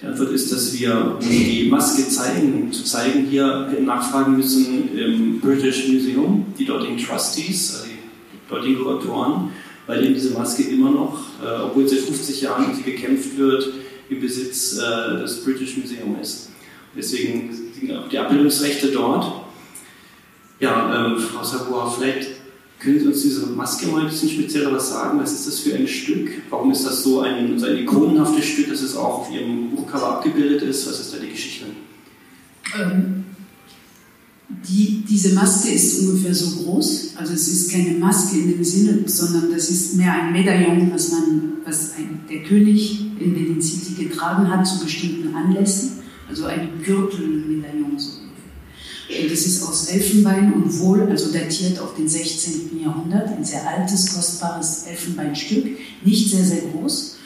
[0.00, 5.40] Die Antwort ist, dass wir, um die Maske zeigen, zu zeigen, hier nachfragen müssen im
[5.40, 9.50] British Museum, die dortigen Trustees, also die dortigen Kuratoren,
[9.86, 13.68] weil eben diese Maske immer noch, äh, obwohl seit 50 Jahren sie gekämpft wird,
[14.08, 16.48] im Besitz äh, des British Museum ist.
[16.96, 19.39] Deswegen sind auch die Abbildungsrechte dort.
[20.60, 22.28] Ja, ähm, Frau Savoy, vielleicht
[22.78, 25.18] können Sie uns diese Maske mal ein bisschen spezieller was sagen?
[25.18, 26.30] Was ist das für ein Stück?
[26.50, 30.16] Warum ist das so ein, so ein ikonenhaftes Stück, dass es auch auf Ihrem Buchcover
[30.16, 30.86] abgebildet ist?
[30.86, 31.66] Was ist da die Geschichte?
[32.78, 33.24] Ähm,
[34.68, 37.14] die, diese Maske ist ungefähr so groß.
[37.16, 41.12] Also es ist keine Maske in dem Sinne, sondern das ist mehr ein Medaillon, was,
[41.12, 46.00] man, was ein, der König in Benin City getragen hat zu bestimmten Anlässen.
[46.28, 48.19] Also ein Gürtelmedaillon so.
[49.10, 52.80] Und es ist aus Elfenbein und wohl, also datiert auf den 16.
[52.80, 55.66] Jahrhundert, ein sehr altes, kostbares Elfenbeinstück,
[56.04, 57.16] nicht sehr, sehr groß.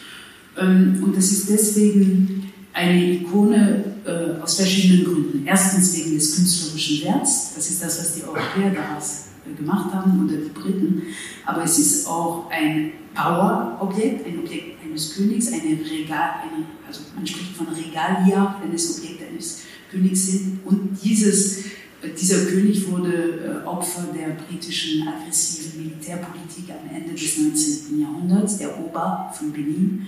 [0.58, 5.46] Ähm, und es ist deswegen eine Ikone äh, aus verschiedenen Gründen.
[5.46, 10.24] Erstens wegen des künstlerischen Werts, das ist das, was die Europäer daraus äh, gemacht haben
[10.24, 11.02] oder die Briten,
[11.44, 17.26] aber es ist auch ein Power-Objekt, ein Objekt eines Königs, eine Regal, eine, also man
[17.26, 20.60] spricht von Regalia, wenn es Objekte eines Königs sind.
[20.64, 21.64] Und dieses,
[22.00, 28.00] äh, dieser König wurde äh, Opfer der britischen aggressiven Militärpolitik am Ende des 19.
[28.00, 30.06] Jahrhunderts, der Ober von Benin.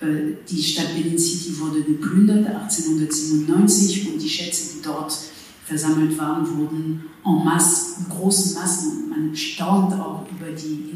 [0.00, 5.16] Äh, die Stadt Benin City wurde geplündert 1897 und die Schätze, die dort
[5.64, 9.08] versammelt waren, wurden en masse, in großen Massen.
[9.08, 10.92] Man staunt auch über die,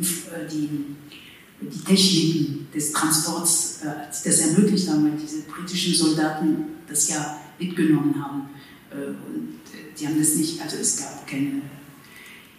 [0.50, 0.96] die,
[1.70, 8.14] die Techniken des Transports, die das ermöglicht haben, weil diese britischen Soldaten das ja mitgenommen
[8.22, 8.48] haben.
[8.92, 9.60] Und
[9.98, 11.62] die haben das nicht, also es gab keine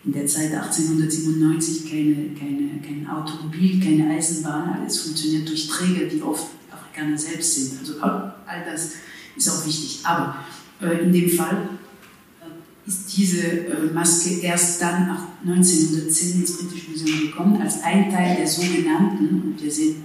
[0.06, 6.22] in der Zeit 1897 keine, keine, kein Automobil, keine Eisenbahn, alles funktioniert durch Träger, die
[6.22, 7.80] oft Afrikaner selbst sind.
[7.80, 8.92] Also all das
[9.36, 10.00] ist auch wichtig.
[10.04, 10.36] Aber
[10.82, 11.83] äh, in dem Fall äh,
[12.86, 18.36] ist diese äh, Maske erst dann nach 1910 ins Britische Museum gekommen, als ein Teil
[18.38, 19.96] der sogenannten, und wir sehen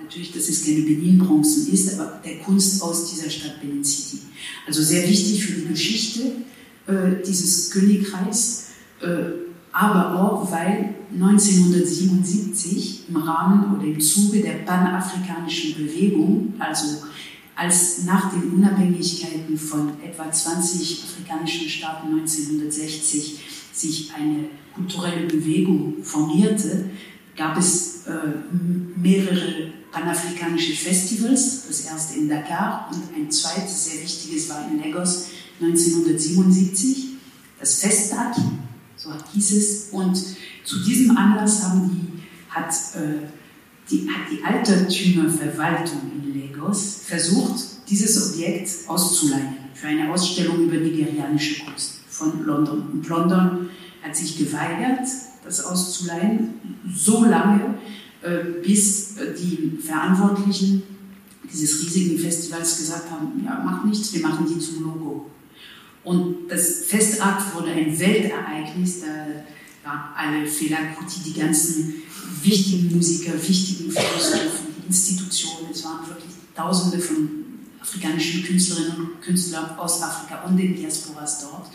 [0.00, 4.22] natürlich, dass es keine Benin-Bronzen ist, aber der Kunst aus dieser Stadt Benin City.
[4.66, 6.20] Also sehr wichtig für die Geschichte
[6.86, 8.66] äh, dieses Königreichs
[9.00, 9.42] äh,
[9.72, 17.04] aber auch weil 1977 im Rahmen oder im Zuge der panafrikanischen Bewegung, also
[17.62, 23.38] als nach den Unabhängigkeiten von etwa 20 afrikanischen Staaten 1960
[23.72, 26.90] sich eine kulturelle Bewegung formierte,
[27.36, 28.10] gab es äh,
[28.96, 35.28] mehrere panafrikanische Festivals, das erste in Dakar und ein zweites sehr wichtiges war in Lagos
[35.60, 37.10] 1977,
[37.60, 38.34] das Festtag
[39.02, 39.88] so hieß es.
[39.90, 40.16] Und
[40.64, 43.26] zu diesem Anlass haben die, hat, äh,
[43.92, 52.00] die, die Altertümerverwaltung in Lagos versucht, dieses Objekt auszuleihen für eine Ausstellung über nigerianische Kunst
[52.08, 52.82] von London.
[52.92, 53.68] Und London
[54.02, 55.06] hat sich geweigert,
[55.44, 56.54] das auszuleihen,
[56.94, 57.74] so lange,
[58.22, 60.82] äh, bis äh, die Verantwortlichen
[61.52, 65.30] dieses riesigen Festivals gesagt haben, ja, macht nichts, wir machen die zum Logo.
[66.04, 69.06] Und das Festakt wurde ein Weltereignis, da
[69.84, 72.02] waren alle Felakuti, die ganzen
[72.42, 77.42] wichtigen Musiker, wichtigen Philosophen, Institutionen, es waren wirklich Tausende von
[77.80, 81.68] afrikanischen Künstlerinnen und Künstlern aus Afrika und den Diasporas dort.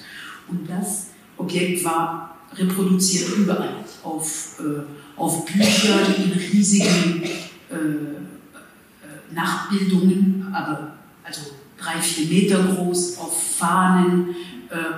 [0.47, 10.47] Und das Objekt war reproduziert überall, auf, äh, auf Büchern, in riesigen äh, äh, Nachbildungen,
[10.53, 11.41] aber also
[11.77, 14.35] drei, vier Meter groß, auf Fahnen,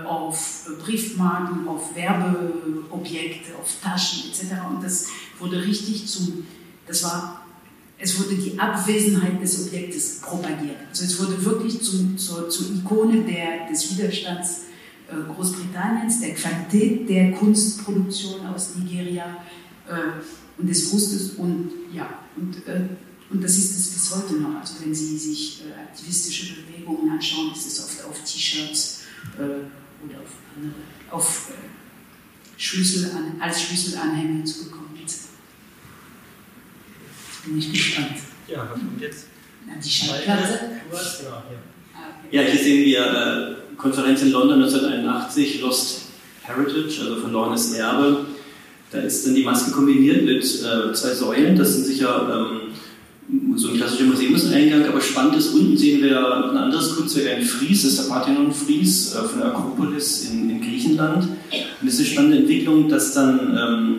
[0.06, 4.54] auf Briefmarken, auf Werbeobjekte, auf Taschen etc.
[4.68, 5.08] Und das
[5.38, 6.46] wurde richtig zum,
[6.88, 7.46] das war,
[7.98, 10.78] es wurde die Abwesenheit des Objektes propagiert.
[10.90, 14.62] Also es wurde wirklich zum, zur, zur Ikone der, des Widerstands
[15.08, 19.38] äh, Großbritanniens, der Qualität der Kunstproduktion aus Nigeria
[19.88, 22.56] äh, und des Frustes und ja, und
[23.32, 24.60] und das ist es bis heute noch.
[24.60, 28.99] Also wenn Sie sich äh, aktivistische Bewegungen anschauen, ist es oft auf T-Shirts äh,
[29.38, 30.74] oder auf andere,
[31.10, 34.98] auf äh, Schlüssel an, als Schlüsselanhänger zu bekommen.
[35.00, 35.30] Jetzt
[37.46, 38.18] bin ich gespannt.
[38.48, 39.28] Ja, was kommt jetzt?
[39.66, 40.82] Na, die Schallplatte.
[42.32, 46.02] Ja, hier sehen wir äh, Konferenz in London 1981, Lost
[46.44, 48.26] Heritage, also verlorenes Erbe.
[48.92, 51.56] Da ist dann die Maske kombiniert mit äh, zwei Säulen.
[51.56, 52.74] Das sind sicher ähm,
[53.56, 57.84] so ein klassischer Museumseingang, aber spannend ist, unten sehen wir ein anderes Kunstwerk, ein Fries,
[57.84, 61.28] das ist der Parthenon-Fries äh, von der Akropolis in, in, Griechenland.
[61.82, 63.96] Und es ist eine spannende Entwicklung, dass dann ähm,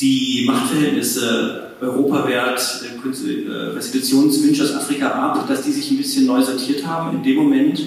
[0.00, 6.42] die Machtverhältnisse europawert, äh, äh, Restitutionswünsche aus Afrika ab, dass die sich ein bisschen neu
[6.42, 7.82] sortiert haben in dem Moment,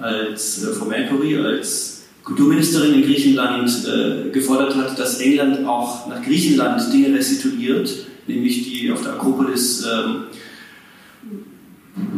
[0.00, 6.22] als äh, Frau Mercury, als Kulturministerin in Griechenland äh, gefordert hat, dass England auch nach
[6.22, 10.24] Griechenland Dinge restituiert nämlich die auf der Akropolis ähm,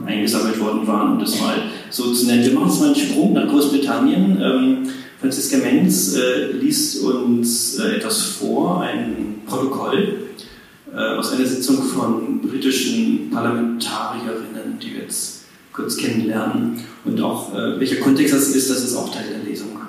[0.06, 1.56] eingesammelt worden waren, um das mal
[1.90, 2.44] so zu nennen.
[2.44, 4.40] Wir machen jetzt mal einen Sprung nach Großbritannien.
[4.40, 4.88] Ähm,
[5.20, 10.30] Franziska Menz äh, liest uns äh, etwas vor, ein Protokoll
[10.92, 16.78] äh, aus einer Sitzung von britischen Parlamentarierinnen, die wir jetzt kurz kennenlernen.
[17.04, 19.80] Und auch äh, welcher Kontext das ist, das ist auch Teil der Lesung.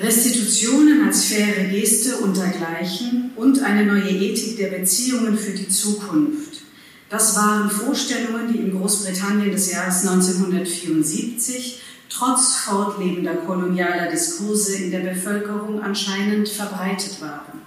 [0.00, 6.62] Restitutionen als faire Geste und dergleichen und eine neue Ethik der Beziehungen für die Zukunft.
[7.08, 15.00] Das waren Vorstellungen, die in Großbritannien des Jahres 1974 trotz fortlebender kolonialer Diskurse in der
[15.00, 17.60] Bevölkerung anscheinend verbreitet waren.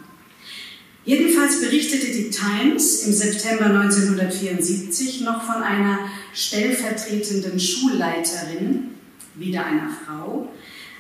[1.04, 6.00] Jedenfalls berichtete die Times im September 1974 noch von einer
[6.34, 8.92] stellvertretenden Schulleiterin,
[9.36, 10.52] wieder einer Frau,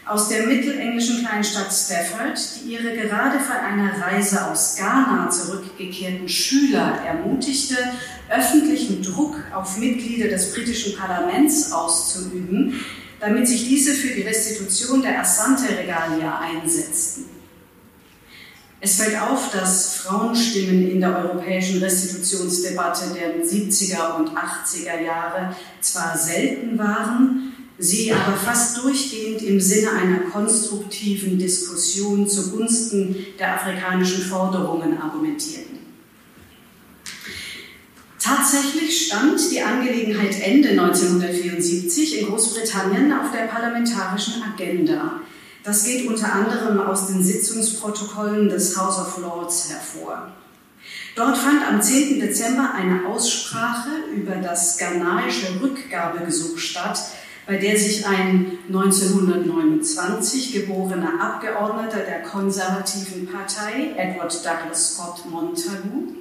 [0.05, 6.99] aus der mittelenglischen Kleinstadt Stafford, die ihre gerade von einer Reise aus Ghana zurückgekehrten Schüler
[7.05, 7.75] ermutigte,
[8.29, 12.83] öffentlichen Druck auf Mitglieder des britischen Parlaments auszuüben,
[13.19, 17.25] damit sich diese für die Restitution der Assante-Regalia einsetzten.
[18.83, 26.17] Es fällt auf, dass Frauenstimmen in der europäischen Restitutionsdebatte der 70er und 80er Jahre zwar
[26.17, 27.50] selten waren,
[27.81, 35.79] sie aber fast durchgehend im Sinne einer konstruktiven Diskussion zugunsten der afrikanischen Forderungen argumentierten.
[38.19, 45.21] Tatsächlich stand die Angelegenheit Ende 1974 in Großbritannien auf der parlamentarischen Agenda.
[45.63, 50.31] Das geht unter anderem aus den Sitzungsprotokollen des House of Lords hervor.
[51.15, 52.19] Dort fand am 10.
[52.19, 56.99] Dezember eine Aussprache über das ghanaische Rückgabegesuch statt,
[57.51, 66.13] bei der sich ein 1929 geborener Abgeordneter der konservativen Partei, Edward Douglas Scott Montagu,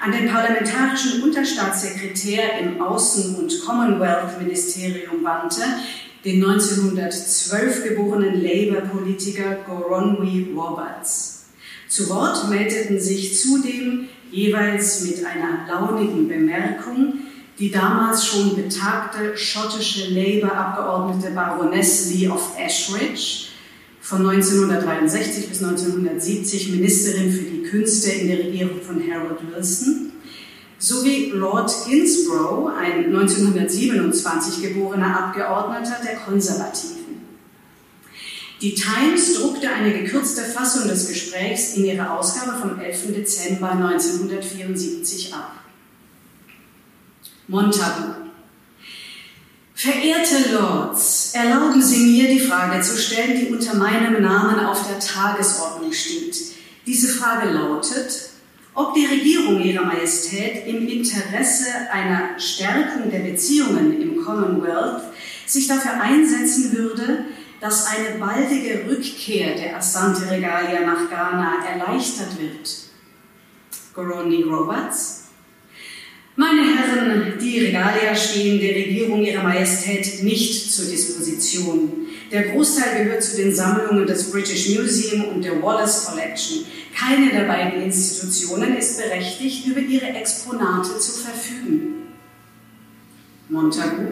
[0.00, 5.62] an den parlamentarischen Unterstaatssekretär im Außen- und Commonwealth-Ministerium wandte,
[6.24, 11.46] den 1912 geborenen Labour-Politiker Goronwy Roberts.
[11.88, 17.14] Zu Wort meldeten sich zudem jeweils mit einer launigen Bemerkung
[17.58, 23.48] die damals schon betagte schottische Labour-Abgeordnete Baroness Lee of Ashridge,
[24.00, 30.12] von 1963 bis 1970 Ministerin für die Künste in der Regierung von Harold Wilson,
[30.78, 36.98] sowie Lord Ginsborough, ein 1927 geborener Abgeordneter der Konservativen.
[38.62, 43.14] Die Times druckte eine gekürzte Fassung des Gesprächs in ihrer Ausgabe vom 11.
[43.14, 45.52] Dezember 1974 ab.
[47.48, 48.14] Montagu.
[49.74, 54.98] Verehrte Lords, erlauben Sie mir, die Frage zu stellen, die unter meinem Namen auf der
[54.98, 56.36] Tagesordnung steht.
[56.86, 58.30] Diese Frage lautet,
[58.74, 65.04] ob die Regierung Ihrer Majestät im Interesse einer Stärkung der Beziehungen im Commonwealth
[65.46, 67.24] sich dafür einsetzen würde,
[67.60, 72.70] dass eine baldige Rückkehr der Asante Regalia nach Ghana erleichtert wird.
[73.94, 75.17] Goroni Roberts,
[76.38, 82.06] meine Herren, die Regalia stehen der Regierung Ihrer Majestät nicht zur Disposition.
[82.30, 86.64] Der Großteil gehört zu den Sammlungen des British Museum und der Wallace Collection.
[86.96, 92.06] Keine der beiden Institutionen ist berechtigt, über ihre Exponate zu verfügen.
[93.48, 94.04] Montagu.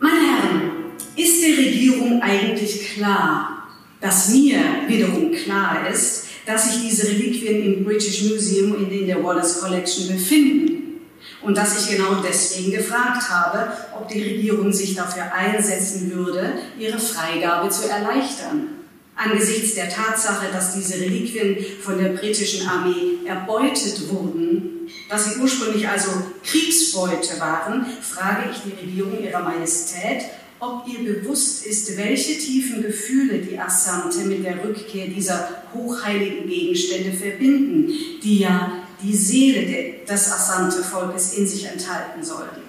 [0.00, 0.70] Meine Herren,
[1.14, 3.68] ist der Regierung eigentlich klar,
[4.00, 9.60] dass mir wiederum klar ist, dass sich diese Reliquien im British Museum in der Wallace
[9.60, 11.02] Collection befinden.
[11.42, 16.98] Und dass ich genau deswegen gefragt habe, ob die Regierung sich dafür einsetzen würde, ihre
[16.98, 18.68] Freigabe zu erleichtern.
[19.14, 25.86] Angesichts der Tatsache, dass diese Reliquien von der britischen Armee erbeutet wurden, dass sie ursprünglich
[25.86, 26.08] also
[26.44, 30.22] Kriegsbeute waren, frage ich die Regierung ihrer Majestät,
[30.60, 37.16] ob ihr bewusst ist, welche tiefen Gefühle die Assante mit der Rückkehr dieser hochheiligen Gegenstände
[37.16, 37.92] verbinden,
[38.22, 42.68] die ja die Seele des Assante-Volkes in sich enthalten sollen.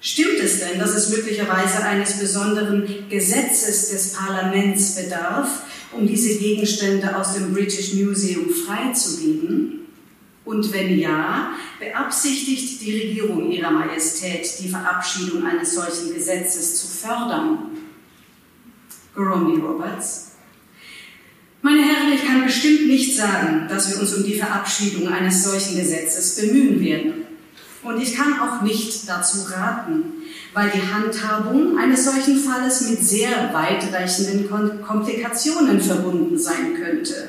[0.00, 7.16] Stimmt es denn, dass es möglicherweise eines besonderen Gesetzes des Parlaments bedarf, um diese Gegenstände
[7.16, 9.81] aus dem British Museum freizugeben?
[10.44, 17.70] Und wenn ja, beabsichtigt die Regierung ihrer Majestät die Verabschiedung eines solchen Gesetzes zu fördern?
[19.14, 20.32] Gorombi Roberts.
[21.60, 25.76] Meine Herren, ich kann bestimmt nicht sagen, dass wir uns um die Verabschiedung eines solchen
[25.76, 27.12] Gesetzes bemühen werden.
[27.84, 30.04] Und ich kann auch nicht dazu raten,
[30.54, 34.48] weil die Handhabung eines solchen Falles mit sehr weitreichenden
[34.82, 37.28] Komplikationen verbunden sein könnte.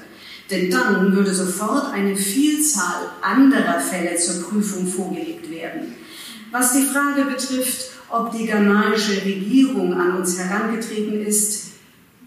[0.53, 5.95] Denn dann würde sofort eine Vielzahl anderer Fälle zur Prüfung vorgelegt werden.
[6.51, 11.71] Was die Frage betrifft, ob die ghanaische Regierung an uns herangetreten ist,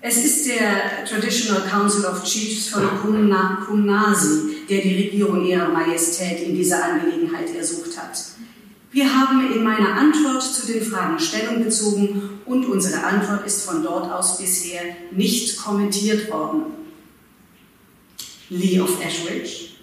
[0.01, 6.57] es ist der Traditional Council of Chiefs von Kumnasi, der die Regierung ihrer Majestät in
[6.57, 8.19] dieser Angelegenheit ersucht hat.
[8.91, 13.85] Wir haben in meiner Antwort zu den Fragen Stellung bezogen und unsere Antwort ist von
[13.85, 16.86] dort aus bisher nicht kommentiert worden.
[18.51, 19.77] Lee of Ashridge.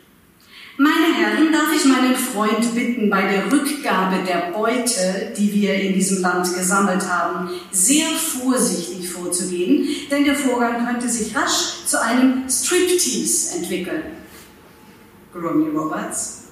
[0.78, 5.94] Meine Herren, darf ich meinen Freund bitten, bei der Rückgabe der Beute, die wir in
[5.94, 12.50] diesem Land gesammelt haben, sehr vorsichtig vorzugehen, denn der Vorgang könnte sich rasch zu einem
[12.50, 14.04] Striptease entwickeln.
[15.32, 16.46] Gromy Roberts.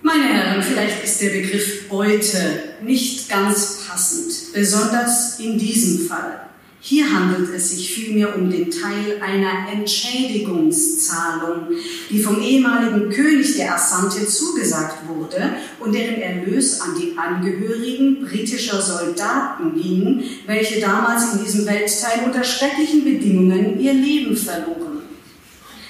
[0.00, 6.47] Meine Herren, vielleicht ist der Begriff Beute nicht ganz passend, besonders in diesem Fall.
[6.80, 11.66] Hier handelt es sich vielmehr um den Teil einer Entschädigungszahlung,
[12.08, 18.80] die vom ehemaligen König der Assante zugesagt wurde und deren Erlös an die Angehörigen britischer
[18.80, 24.98] Soldaten ging, welche damals in diesem Weltteil unter schrecklichen Bedingungen ihr Leben verloren.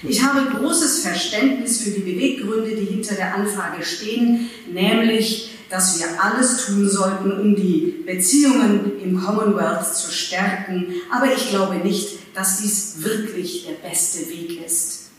[0.02, 6.06] Ich habe großes Verständnis für die Beweggründe, die hinter der Anfrage stehen, nämlich dass wir
[6.22, 10.94] alles tun sollten, um die Beziehungen im Commonwealth zu stärken.
[11.10, 15.10] Aber ich glaube nicht, dass dies wirklich der beste Weg ist.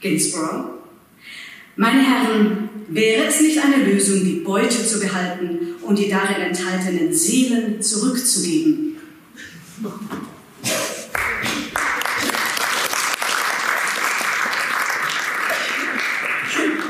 [0.00, 0.80] Ginsborough.
[1.76, 7.12] Meine Herren, wäre es nicht eine Lösung, die Beute zu behalten und die darin enthaltenen
[7.12, 8.96] Seelen zurückzugeben?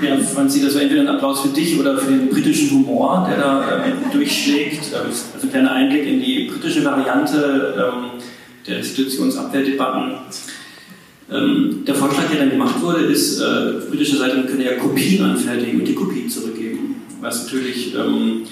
[0.02, 3.36] Ja, Franzi, das war entweder ein Applaus für dich oder für den britischen Humor, der
[3.36, 4.94] da äh, durchschlägt.
[4.94, 8.22] Also ein kleiner Einblick in die britische Variante ähm,
[8.66, 10.14] der Institutionsabwehrdebatten.
[11.30, 15.80] Ähm, der Vorschlag, der dann gemacht wurde, ist, äh, britische Seite könne ja Kopien anfertigen
[15.80, 17.02] und die Kopie zurückgeben.
[17.20, 18.44] Was natürlich ähm,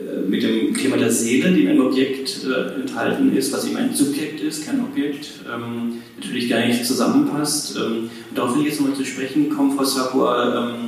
[0.00, 3.76] äh, mit dem Thema der Seele, die in einem Objekt äh, enthalten ist, was eben
[3.76, 7.76] ein Subjekt ist, kein Objekt, ähm, natürlich gar nicht zusammenpasst.
[7.76, 10.87] Ähm, und darauf will ich jetzt nochmal zu sprechen kommen, Frau Sapua, ähm,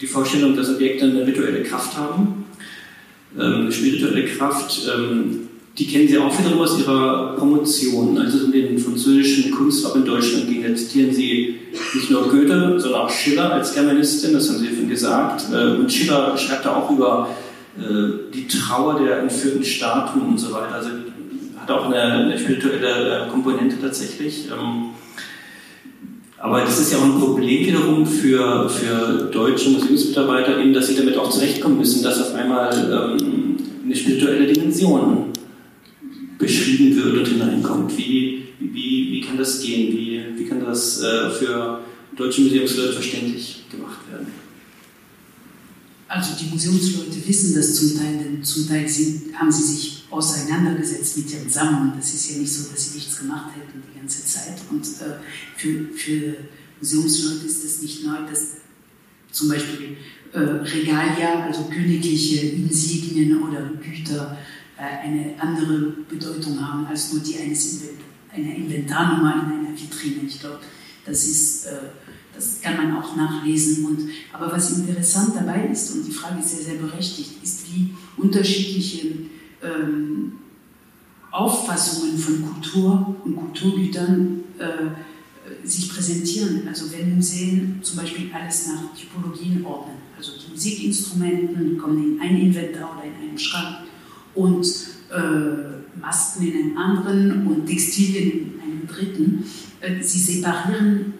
[0.00, 2.46] die Vorstellung, dass Objekte eine rituelle Kraft haben.
[3.38, 5.48] Ähm, eine spirituelle Kraft, ähm,
[5.78, 10.06] die kennen Sie auch wiederum aus Ihrer Promotion, als es um den französischen Kunstraum in
[10.06, 10.62] Deutschland ging.
[10.62, 11.56] Da zitieren Sie
[11.94, 15.44] nicht nur Goethe, sondern auch Schiller als Germanistin, das haben Sie vorhin gesagt.
[15.52, 17.28] Äh, und Schiller schreibt da auch über
[17.78, 20.74] äh, die Trauer der entführten Statuen und so weiter.
[20.74, 20.90] Also
[21.56, 24.48] hat auch eine, eine spirituelle äh, Komponente tatsächlich.
[24.48, 24.90] Ähm,
[26.40, 31.16] aber das ist ja auch ein Problem wiederum für, für deutsche MuseumsmitarbeiterInnen, dass sie damit
[31.18, 35.26] auch zurechtkommen müssen, dass auf einmal ähm, eine spirituelle Dimension
[36.38, 37.96] beschrieben wird und hineinkommt.
[37.98, 39.92] Wie, wie, wie kann das gehen?
[39.92, 41.80] Wie, wie kann das äh, für
[42.16, 44.28] deutsche Museumsleute verständlich gemacht werden?
[46.08, 51.16] Also die Museumsleute wissen das zum Teil, denn zum Teil sind, haben sie sich auseinandergesetzt
[51.18, 51.92] mit ihren Sammlungen.
[51.96, 54.60] Das ist ja nicht so, dass sie nichts gemacht hätten die ganze Zeit.
[54.70, 55.18] Und äh,
[55.56, 56.36] für, für
[56.80, 58.56] Museumsleute ist das nicht neu, dass
[59.30, 59.96] zum Beispiel
[60.32, 64.36] äh, Regalia, also königliche Insignien oder Güter,
[64.76, 68.00] äh, eine andere Bedeutung haben als nur die eines Invent
[68.32, 70.22] einer Inventarnummer in einer Vitrine.
[70.26, 70.60] Ich glaube,
[71.04, 71.70] das ist äh,
[72.40, 73.84] das kann man auch nachlesen.
[73.84, 77.94] Und, aber was interessant dabei ist, und die Frage ist sehr, sehr berechtigt, ist, wie
[78.16, 79.08] unterschiedliche
[79.62, 80.32] ähm,
[81.30, 86.66] Auffassungen von Kultur und Kulturgütern äh, sich präsentieren.
[86.68, 92.36] Also wenn Museen zum Beispiel alles nach Typologien ordnen, also die Musikinstrumenten kommen in ein
[92.40, 93.88] Inventar oder in einen Schrank
[94.34, 94.66] und
[95.10, 99.44] äh, Masken in einen anderen und Textilien in einen dritten,
[99.80, 101.14] äh, sie separieren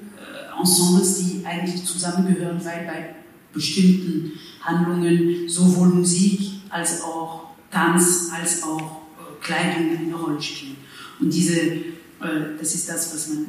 [0.60, 3.14] Ensembles, die eigentlich zusammengehören, weil bei
[3.52, 10.76] bestimmten Handlungen sowohl Musik als auch Tanz als auch äh, Kleidung eine Rolle spielen.
[11.20, 11.80] Und diese, äh,
[12.58, 13.46] das ist das, was man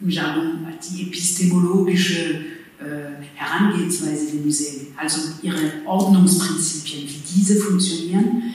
[0.00, 2.34] im Jargon die epistemologische
[2.78, 8.54] äh, Herangehensweise der Museen, also ihre Ordnungsprinzipien, wie diese funktionieren,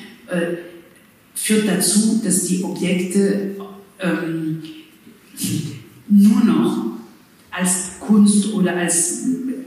[1.35, 3.55] führt dazu, dass die Objekte
[3.99, 4.63] ähm,
[6.07, 6.85] nur noch
[7.51, 9.25] als Kunst oder als,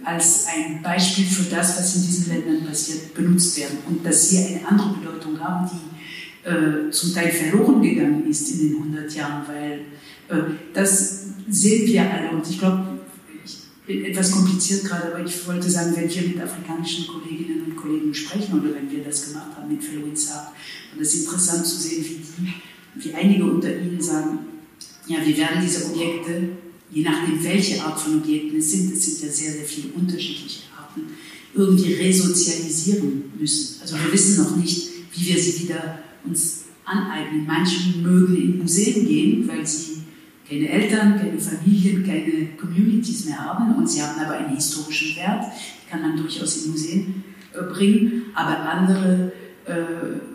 [0.08, 3.78] als ein Beispiel für das, was in diesen Ländern passiert, benutzt werden.
[3.86, 8.58] Und dass sie eine andere Bedeutung haben, die äh, zum Teil verloren gegangen ist in
[8.58, 9.80] den 100 Jahren, weil
[10.30, 12.30] äh, das sehen wir alle.
[12.30, 13.00] Und ich glaube,
[13.86, 18.60] etwas kompliziert gerade, aber ich wollte sagen, wenn wir mit afrikanischen Kolleginnen und Kollegen sprechen
[18.60, 20.54] oder wenn wir das gemacht haben mit Fellow Saab,
[20.94, 24.38] und es ist interessant zu sehen, wie, wie einige unter ihnen sagen,
[25.06, 26.50] ja, wir werden diese Objekte
[26.90, 30.60] je nachdem, welche Art von Objekten es sind, es sind ja sehr, sehr viele unterschiedliche
[30.76, 31.02] Arten,
[31.54, 33.80] irgendwie resozialisieren müssen.
[33.80, 37.46] Also wir wissen noch nicht, wie wir sie wieder uns aneignen.
[37.46, 39.98] Manche mögen in Museen gehen, weil sie
[40.48, 45.44] keine Eltern, keine Familien, keine Communities mehr haben und sie haben aber einen historischen Wert,
[45.90, 49.32] kann man durchaus in Museen äh, bringen, aber andere
[49.66, 49.72] äh,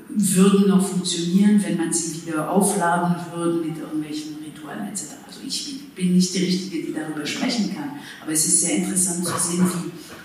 [0.10, 5.23] würden noch funktionieren, wenn man sie wieder aufladen würde mit irgendwelchen Ritualen etc.
[5.46, 7.92] Ich bin nicht die Richtige, die darüber sprechen kann.
[8.22, 9.66] Aber es ist sehr interessant zu sehen,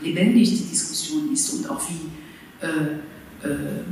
[0.00, 3.82] wie lebendig die Diskussion ist und auch wie äh, äh,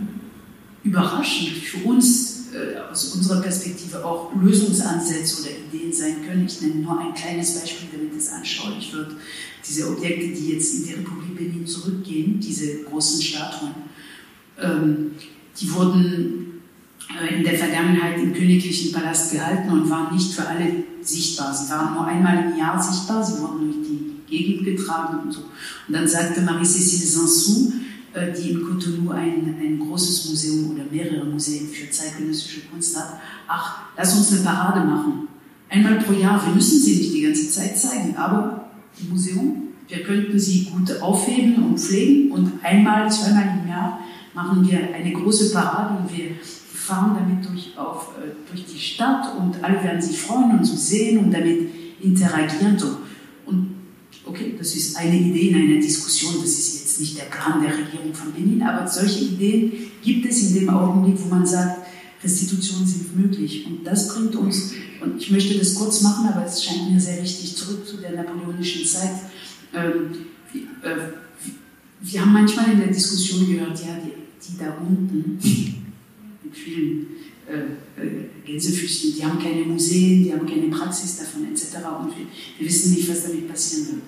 [0.83, 6.47] überraschend für uns äh, aus unserer Perspektive auch Lösungsansätze oder Ideen sein können.
[6.47, 9.13] Ich nenne nur ein kleines Beispiel, damit es anschaulich wird.
[9.69, 13.75] Diese Objekte, die jetzt in die Republik Benin zurückgehen, diese großen Statuen,
[14.61, 15.11] ähm,
[15.61, 16.63] die wurden
[17.21, 21.55] äh, in der Vergangenheit im königlichen Palast gehalten und waren nicht für alle sichtbar.
[21.55, 25.41] Sie waren nur einmal im Jahr sichtbar, sie wurden durch die Gegend getragen und so.
[25.41, 27.73] Und dann sagte Marie-Cécile Sansou,
[28.13, 33.21] äh, die in Cotonou ein, ein großes Museum oder mehrere Museen für zeitgenössische Kunst hat,
[33.47, 35.29] ach, lass uns eine Parade machen.
[35.69, 40.03] Einmal pro Jahr, wir müssen sie nicht die ganze Zeit zeigen, aber im Museum, wir
[40.03, 44.01] könnten sie gut aufheben und pflegen und einmal, zweimal im Jahr
[44.35, 46.31] machen wir eine große Parade und wir
[46.87, 50.77] fahren damit durch, auf, äh, durch die Stadt und alle werden sich freuen und zu
[50.77, 51.69] sehen und damit
[52.01, 52.79] interagieren.
[52.79, 52.99] So.
[53.47, 53.75] Und
[54.25, 57.73] okay, das ist eine Idee in einer Diskussion, das ist jetzt nicht der Plan der
[57.73, 59.73] Regierung von Benin, aber solche Ideen
[60.03, 61.87] gibt es in dem Augenblick, wo man sagt,
[62.23, 63.67] Restitutionen sind möglich.
[63.67, 64.73] Und das bringt uns,
[65.03, 68.13] und ich möchte das kurz machen, aber es scheint mir sehr wichtig, zurück zu der
[68.13, 69.11] napoleonischen Zeit.
[69.75, 70.13] Ähm,
[70.83, 70.97] äh,
[72.01, 74.13] wir haben manchmal in der Diskussion gehört, ja, die,
[74.49, 75.39] die da unten,
[76.47, 77.07] mit vielen
[77.49, 81.77] äh, äh, Gänsefüßchen, die haben keine Museen, die haben keine Praxis davon etc.
[82.01, 82.27] Und wir,
[82.59, 84.03] wir wissen nicht, was damit passieren wird.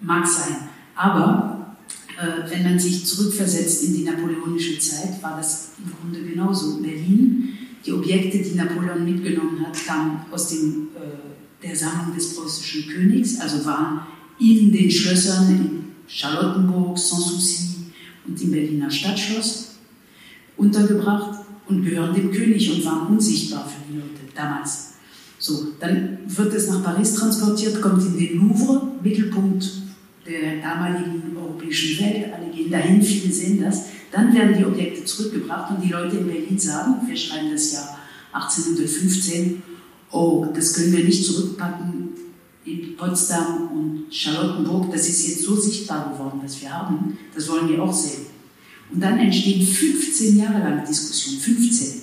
[0.00, 0.68] Mag sein.
[0.94, 1.76] Aber
[2.18, 6.80] äh, wenn man sich zurückversetzt in die napoleonische Zeit, war das im Grunde genauso.
[6.80, 7.50] Berlin,
[7.84, 13.40] die Objekte, die Napoleon mitgenommen hat, kamen aus dem, äh, der Sammlung des preußischen Königs,
[13.40, 14.00] also waren
[14.38, 17.92] in den Schlössern in Charlottenburg, Sanssouci
[18.26, 19.74] und im Berliner Stadtschloss
[20.56, 21.39] untergebracht
[21.70, 24.90] und gehören dem König und waren unsichtbar für die Leute damals.
[25.38, 29.70] So, dann wird es nach Paris transportiert, kommt in den Louvre, Mittelpunkt
[30.26, 32.26] der damaligen europäischen Welt.
[32.34, 33.84] Alle gehen dahin, viele sehen das.
[34.12, 37.98] Dann werden die Objekte zurückgebracht und die Leute in Berlin sagen, wir schreiben das Jahr
[38.32, 39.62] 1815,
[40.10, 42.10] oh, das können wir nicht zurückpacken
[42.64, 47.68] in Potsdam und Charlottenburg, das ist jetzt so sichtbar geworden, was wir haben, das wollen
[47.68, 48.26] wir auch sehen.
[48.92, 52.02] Und dann entstehen 15 Jahre lang Diskussionen, 15.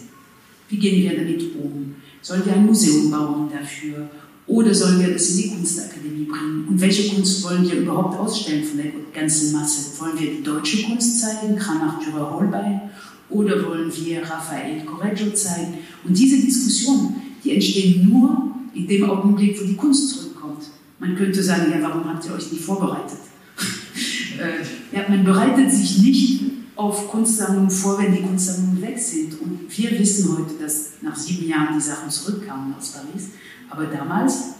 [0.69, 1.95] Wie gehen wir damit um?
[2.21, 4.09] Sollen wir ein Museum bauen dafür?
[4.47, 6.65] Oder sollen wir das in die Kunstakademie bringen?
[6.69, 9.99] Und welche Kunst wollen wir überhaupt ausstellen von der ganzen Masse?
[9.99, 12.81] Wollen wir die deutsche Kunst zeigen, Kranach, Dürer, Holbein?
[13.29, 15.79] Oder wollen wir Raphael Correggio zeigen?
[16.05, 20.63] Und diese Diskussionen, die entstehen nur in dem Augenblick, wo die Kunst zurückkommt.
[20.99, 23.19] Man könnte sagen, ja, warum habt ihr euch nicht vorbereitet?
[24.39, 26.41] äh, ja, man bereitet sich nicht
[26.77, 29.41] auf Kunstsammlungen vor, wenn die Kunstsammlungen weg sind.
[29.41, 33.29] Und wir wissen heute, dass nach sieben Jahren die Sachen zurückkamen aus Paris.
[33.69, 34.53] Aber damals,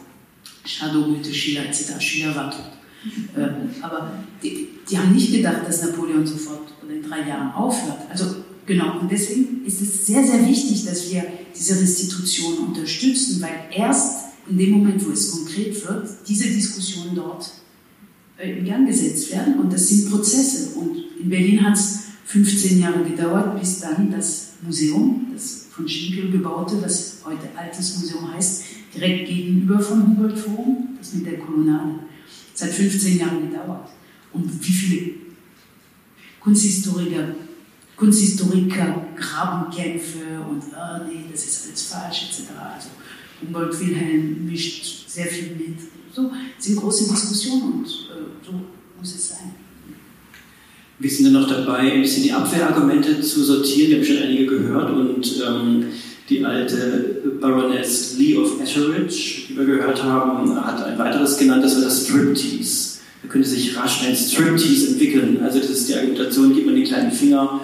[0.65, 2.72] Shadow, Goethe, Schiller etc., Schiller war tot.
[3.38, 4.11] Ähm, aber
[4.41, 7.99] die, die, haben nicht gedacht, dass Napoleon sofort oder in drei Jahren aufhört.
[8.09, 8.26] Also
[8.65, 11.24] genau, und deswegen ist es sehr, sehr wichtig, dass wir
[11.55, 17.51] diese Restitution unterstützen, weil erst in dem Moment, wo es konkret wird, diese Diskussionen dort
[18.38, 19.59] äh, in Gang gesetzt werden.
[19.59, 20.78] Und das sind Prozesse.
[20.78, 21.97] Und in Berlin hat es
[22.28, 28.34] 15 Jahre gedauert, bis dann das Museum, das von Schinkel gebaute, das heute Altes Museum
[28.34, 28.64] heißt,
[28.94, 32.00] direkt gegenüber vom Humboldt-Forum, das mit der Kolonnade.
[32.60, 33.90] Hat 15 Jahre gedauert.
[34.34, 35.12] Und wie viele
[36.42, 37.36] Kunsthistoriker,
[37.96, 42.50] Kunsthistoriker, Grabenkämpfe und, ah, nee, das ist alles falsch, etc.
[42.76, 42.90] Also
[43.42, 45.80] Humboldt Wilhelm mischt sehr viel mit.
[46.14, 48.52] So sind große Diskussionen und äh, so
[48.98, 49.66] muss es sein.
[51.00, 53.91] Wir sind dann noch dabei, ein bisschen die Abwehrargumente zu sortieren.
[53.91, 55.86] Wir haben schon einige gehört und ähm,
[56.28, 61.76] die alte Baroness Lee of Etheridge, die wir gehört haben, hat ein weiteres genannt, das
[61.76, 62.98] war das Striptease.
[63.22, 65.40] Da könnte sich rasch ein Striptease entwickeln.
[65.44, 67.61] Also das ist die Argumentation, gibt man den kleinen Finger,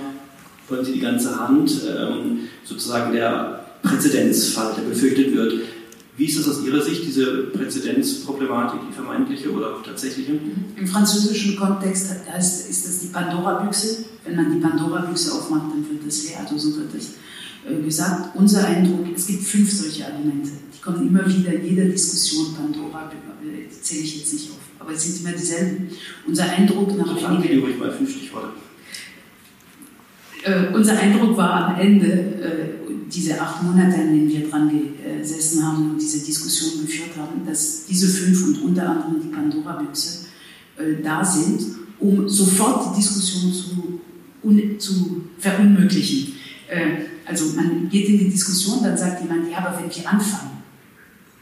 [0.70, 5.54] wollen Sie die ganze Hand, ähm, sozusagen der Präzedenzfall, der befürchtet wird.
[6.16, 10.34] Wie ist das aus Ihrer Sicht, diese Präzedenzproblematik, die vermeintliche oder tatsächliche?
[10.76, 14.06] Im französischen Kontext heißt, ist das die Pandora-Büchse.
[14.24, 16.40] Wenn man die Pandora-Büchse aufmacht, dann wird das leer.
[16.42, 17.14] Also so wird das
[17.68, 18.36] äh, gesagt.
[18.36, 20.52] Unser Eindruck, es gibt fünf solche Argumente.
[20.76, 22.54] Die kommen immer wieder in jeder Diskussion.
[22.54, 23.12] Pandora,
[23.42, 24.58] die zähle ich jetzt nicht auf.
[24.80, 25.90] Aber es sind immer dieselben.
[26.28, 28.50] Unser Eindruck nach Sagen Sie ruhig mal fünf Stichworte.
[30.44, 34.72] Äh, unser Eindruck war am Ende, äh, diese acht Monate, in denen wir dran
[35.20, 40.26] gesessen haben und diese Diskussion geführt haben, dass diese fünf und unter anderem die Pandora-Büchse
[40.78, 41.62] äh, da sind,
[42.00, 44.02] um sofort die Diskussion zu,
[44.44, 46.34] un, zu verunmöglichen.
[46.68, 50.54] Äh, also man geht in die Diskussion, dann sagt jemand, ja, aber wenn wir anfangen,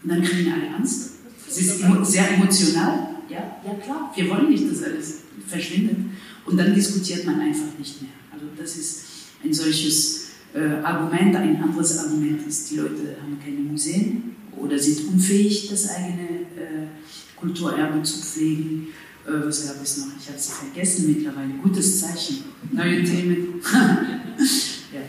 [0.04, 1.12] und dann kriegen alle Angst.
[1.48, 3.10] Es ist sehr emotional.
[3.30, 5.98] Ja, ja klar, wir wollen nicht, dass alles verschwindet.
[6.46, 8.12] Und dann diskutiert man einfach nicht mehr.
[8.32, 9.04] Also das ist
[9.44, 10.21] ein solches
[10.54, 11.36] äh, Argument.
[11.36, 16.88] Ein anderes Argument ist, die Leute haben keine Museen oder sind unfähig, das eigene äh,
[17.36, 18.88] Kulturerbe zu pflegen.
[19.26, 20.08] Äh, was gab es noch?
[20.20, 21.54] Ich habe es vergessen mittlerweile.
[21.62, 22.44] Gutes Zeichen.
[22.72, 23.62] Neue Themen.
[24.94, 25.02] ja.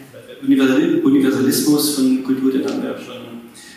[1.05, 3.33] Universalismus von Kultur, den haben wir schon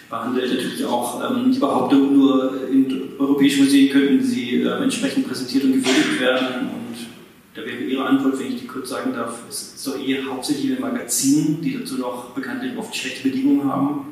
[0.09, 0.53] behandelt.
[0.53, 5.73] Natürlich auch ähm, die Behauptung, nur in europäischen Museen könnten sie äh, entsprechend präsentiert und
[5.73, 6.67] gewürdigt werden.
[6.69, 7.14] Und
[7.55, 10.65] da wäre Ihre Antwort, wenn ich die kurz sagen darf, es ist doch eher hauptsächlich
[10.65, 14.07] in den Magazinen, die dazu noch bekanntlich oft schlechte Bedingungen haben.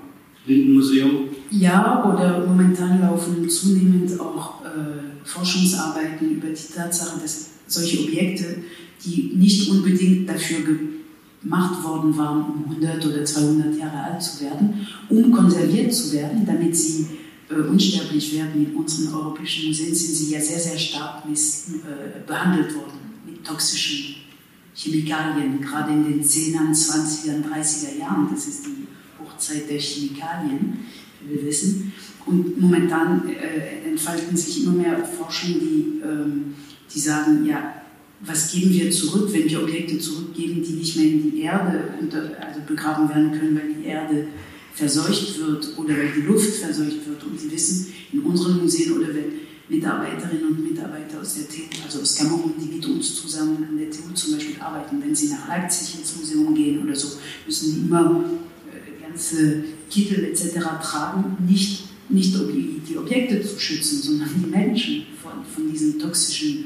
[0.46, 1.30] Lindenmuseum.
[1.52, 8.64] Ja, oder momentan laufen zunehmend auch äh, Forschungsarbeiten über die Tatsache, dass solche Objekte,
[9.06, 10.60] die nicht unbedingt dafür
[11.42, 16.46] gemacht worden waren, um 100 oder 200 Jahre alt zu werden, um konserviert zu werden,
[16.46, 17.08] damit sie
[17.50, 18.66] äh, unsterblich werden.
[18.66, 23.03] In unseren europäischen Museen sind sie ja sehr, sehr stark miss, äh, behandelt worden
[23.44, 24.16] toxischen
[24.76, 28.30] Chemikalien, gerade in den 10er, 20er, 30er Jahren.
[28.32, 28.88] Das ist die
[29.24, 30.80] Hochzeit der Chemikalien,
[31.22, 31.94] wie wir wissen.
[32.26, 36.56] Und momentan äh, entfalten sich immer mehr Forschungen, die, ähm,
[36.94, 37.84] die sagen, ja,
[38.22, 42.32] was geben wir zurück, wenn wir Objekte zurückgeben, die nicht mehr in die Erde unter,
[42.40, 44.28] also begraben werden können, weil die Erde
[44.74, 47.24] verseucht wird oder weil die Luft verseucht wird.
[47.24, 49.34] Und Sie wissen, in unseren Museen oder wenn
[49.70, 53.90] Mitarbeiterinnen und Mitarbeiter aus der TU, also aus Kamerun, die mit uns zusammen an der
[53.90, 57.88] TU zum Beispiel arbeiten, wenn sie nach Leipzig ins Museum gehen oder so, müssen die
[57.88, 58.26] immer
[58.72, 60.60] äh, ganze Kittel etc.
[60.82, 66.66] tragen, nicht, nicht die Objekte zu schützen, sondern die Menschen von, von diesen toxischen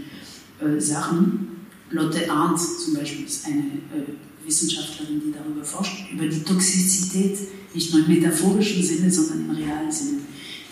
[0.60, 1.50] äh, Sachen.
[1.92, 7.38] Lotte Arndt zum Beispiel ist eine äh, Wissenschaftlerin, die darüber forscht, über die Toxizität,
[7.74, 10.20] nicht nur im metaphorischen Sinne, sondern im realen Sinne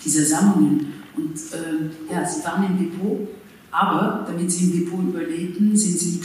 [0.04, 0.95] dieser Sammlungen.
[1.16, 3.28] Und äh, ja, sie waren im Depot,
[3.70, 6.20] aber damit sie im Depot überlebten, sind sie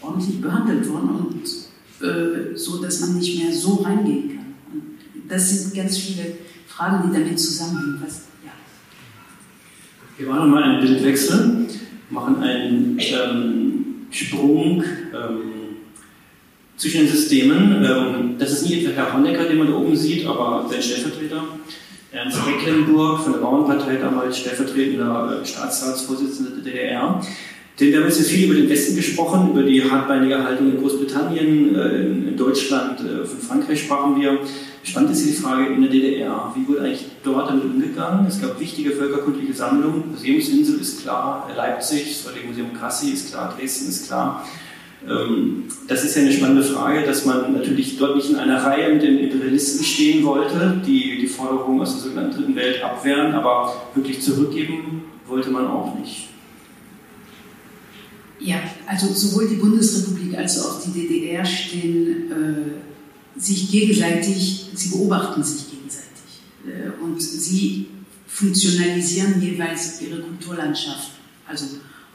[0.00, 1.44] ordentlich behandelt worden und
[2.06, 4.54] äh, so, dass man nicht mehr so reingehen kann.
[4.72, 8.00] Und das sind ganz viele Fragen, die damit zusammenhängen.
[8.04, 8.50] Was, ja.
[10.18, 11.66] Wir machen nochmal einen Bildwechsel,
[12.10, 15.40] machen einen ähm, Sprung ähm,
[16.76, 17.84] zwischen den Systemen.
[17.84, 21.44] Ähm, das ist nicht etwa Herr Honecker, den man da oben sieht, aber sein Stellvertreter.
[22.14, 27.20] Ernst Mecklenburg von der Bauernpartei, damals stellvertretender äh, Staatsratsvorsitzender der DDR.
[27.80, 31.74] Denn wir haben jetzt viel über den Westen gesprochen, über die hartbeinige Haltung in Großbritannien,
[31.74, 34.38] äh, in Deutschland, äh, von Frankreich sprachen wir.
[34.84, 36.54] Spannend ist die Frage in der DDR.
[36.54, 38.26] Wie wurde eigentlich dort damit umgegangen?
[38.28, 40.12] Es gab wichtige völkerkundliche Sammlungen.
[40.12, 44.46] Museumsinsel ist klar, Leipzig, das Museum Kassi ist klar, Dresden ist klar.
[45.08, 48.92] Ähm, das ist ja eine spannende Frage, dass man natürlich dort nicht in einer Reihe
[48.92, 53.74] mit den Imperialisten stehen wollte, die die Forderungen aus der sogenannten Dritten Welt abwehren, aber
[53.94, 56.28] wirklich zurückgeben wollte man auch nicht.
[58.40, 58.56] Ja,
[58.86, 65.70] also sowohl die Bundesrepublik als auch die DDR stehen äh, sich gegenseitig, sie beobachten sich
[65.70, 67.86] gegenseitig äh, und sie
[68.26, 71.10] funktionalisieren jeweils ihre Kulturlandschaft.
[71.46, 71.66] Also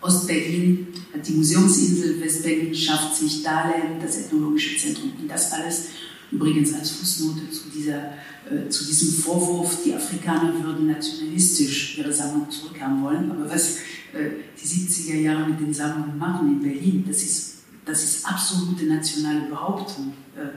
[0.02, 5.12] Ostberlin hat die Museumsinsel, Westberlin schafft sich Dahlem, das ethnologische Zentrum.
[5.20, 5.90] Und das alles
[6.32, 8.14] übrigens als Fußnote zu, dieser,
[8.50, 13.32] äh, zu diesem Vorwurf, die Afrikaner würden nationalistisch ihre Sammlung zurückhaben wollen.
[13.32, 13.78] Aber was
[14.14, 14.30] äh,
[14.62, 17.56] die 70er Jahre mit den Sammlungen machen in Berlin, das ist,
[17.86, 20.14] das ist absolute nationale Behauptung.
[20.36, 20.50] Äh,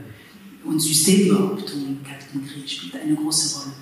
[0.65, 3.73] und Systembehauptung im Kalten Krieg spielt eine große Rolle.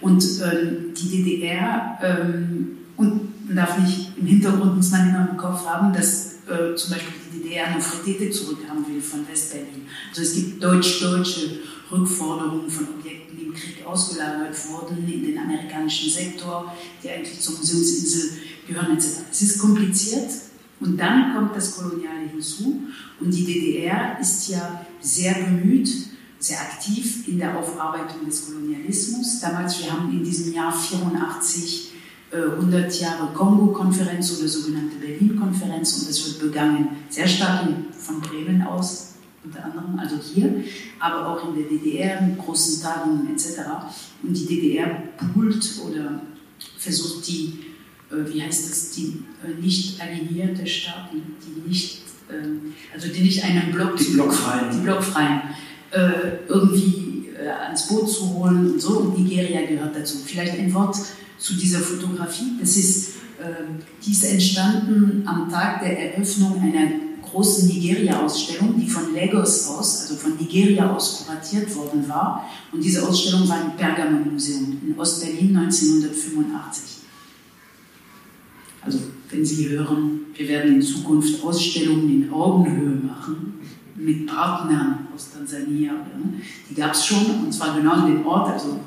[0.00, 5.36] Und ähm, die DDR ähm, und man darf nicht im Hintergrund, muss man immer im
[5.36, 9.86] Kopf haben, dass äh, zum Beispiel die DDR Nofretete zurückhaben will von Westberlin.
[10.10, 11.60] Also es gibt deutsch-deutsche
[11.90, 17.56] Rückforderungen von Objekten, die im Krieg ausgelagert wurden in den amerikanischen Sektor, die eigentlich zur
[17.56, 18.32] Museumsinsel
[18.66, 19.06] gehören etc.
[19.30, 20.30] Es ist kompliziert
[20.80, 22.82] und dann kommt das Koloniale hinzu
[23.20, 25.88] und die DDR ist ja sehr bemüht,
[26.38, 29.40] sehr aktiv in der Aufarbeitung des Kolonialismus.
[29.40, 31.87] Damals, wir haben in diesem Jahr 84
[32.30, 38.62] 100 äh, Jahre Kongo-Konferenz oder sogenannte Berlin-Konferenz und das wird begangen sehr stark von Bremen
[38.62, 39.14] aus,
[39.44, 40.62] unter anderem, also hier,
[40.98, 43.60] aber auch in der DDR mit großen Tagungen etc.
[44.22, 46.20] Und die DDR poolt oder
[46.76, 47.60] versucht die,
[48.10, 53.42] äh, wie heißt das, die äh, nicht alignierte Staaten, die nicht, ähm, also die nicht
[53.42, 55.40] einen Block, die Blockfreien, die Blockfreien
[56.48, 57.07] irgendwie
[57.48, 58.98] ans Boot zu holen und so.
[58.98, 60.18] Und Nigeria gehört dazu.
[60.24, 60.96] Vielleicht ein Wort
[61.38, 62.52] zu dieser Fotografie.
[62.60, 63.64] Das ist, äh,
[64.04, 66.90] die ist entstanden am Tag der Eröffnung einer
[67.22, 72.48] großen Nigeria-Ausstellung, die von Lagos aus, also von Nigeria aus kuratiert worden war.
[72.72, 76.98] Und diese Ausstellung war im Pergamon-Museum in Ostberlin 1985.
[78.82, 78.98] Also
[79.30, 83.57] wenn Sie hören, wir werden in Zukunft Ausstellungen in Augenhöhe machen,
[83.98, 85.92] mit Partnern aus Tansania.
[86.70, 88.80] Die gab es schon, und zwar genau in dem Ort, also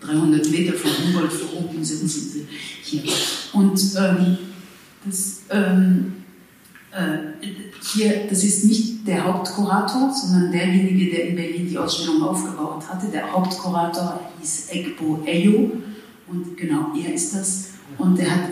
[0.00, 2.46] 300 Meter von Humboldt Forum sind sie
[2.82, 3.12] hier.
[3.52, 4.38] Und ähm,
[5.04, 6.12] das, ähm,
[6.92, 7.46] äh,
[7.82, 13.08] hier, das ist nicht der Hauptkurator, sondern derjenige, der in Berlin die Ausstellung aufgebaut hatte.
[13.08, 15.72] Der Hauptkurator hieß Egbo Eyo
[16.28, 17.67] und genau, er ist das.
[17.98, 18.50] Und er, hat,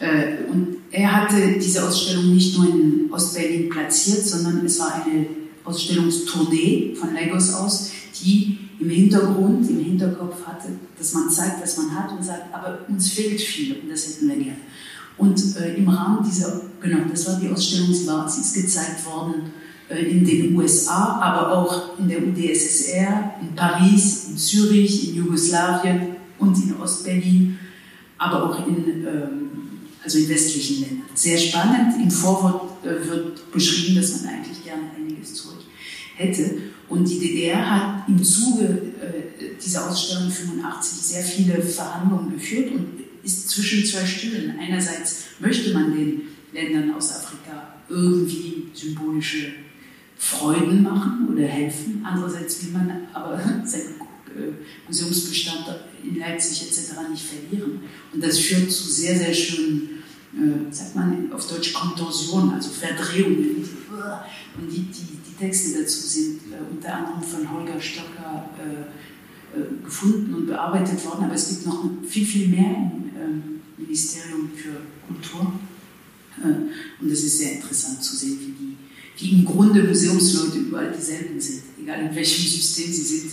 [0.00, 5.26] äh, und er hatte diese Ausstellung nicht nur in Ostberlin platziert, sondern es war eine
[5.64, 7.90] Ausstellungstournee von Lagos aus,
[8.22, 12.80] die im Hintergrund, im Hinterkopf hatte, dass man zeigt, was man hat und sagt, aber
[12.88, 14.60] uns fehlt viel und das hätten wir gerne.
[15.18, 19.06] Und äh, im Rahmen dieser, genau, das war die Ausstellung, sie, war, sie ist gezeigt
[19.06, 19.50] worden
[19.88, 26.16] äh, in den USA, aber auch in der UdSSR, in Paris, in Zürich, in Jugoslawien
[26.38, 27.58] und in Ostberlin,
[28.18, 29.50] aber auch in, ähm,
[30.02, 31.08] also in westlichen Ländern.
[31.14, 32.02] Sehr spannend.
[32.02, 35.62] Im Vorwort äh, wird beschrieben, dass man eigentlich gerne einiges zurück
[36.16, 36.58] hätte.
[36.88, 42.86] Und die DDR hat im Zuge äh, dieser Ausstellung 85 sehr viele Verhandlungen geführt und
[43.22, 44.54] ist zwischen zwei Stühlen.
[44.58, 46.22] Einerseits möchte man den
[46.52, 49.52] Ländern aus Afrika irgendwie symbolische
[50.16, 52.04] Freuden machen oder helfen.
[52.04, 54.52] Andererseits will man aber seinen äh,
[54.86, 55.66] Museumsbestand
[56.08, 56.92] in Leipzig etc.
[57.10, 57.80] nicht verlieren.
[58.12, 60.02] Und das führt zu sehr, sehr schönen,
[60.34, 63.68] äh, sagt man auf Deutsch, Kontorsionen, also Verdrehungen.
[64.58, 69.84] Und die, die, die Texte dazu sind äh, unter anderem von Holger Stocker äh, äh,
[69.84, 74.80] gefunden und bearbeitet worden, aber es gibt noch viel, viel mehr im ähm, Ministerium für
[75.06, 75.52] Kultur.
[76.42, 78.76] Äh, und es ist sehr interessant zu sehen, wie, die,
[79.18, 83.32] wie im Grunde Museumsleute überall dieselben sind, egal in welchem System sie sind.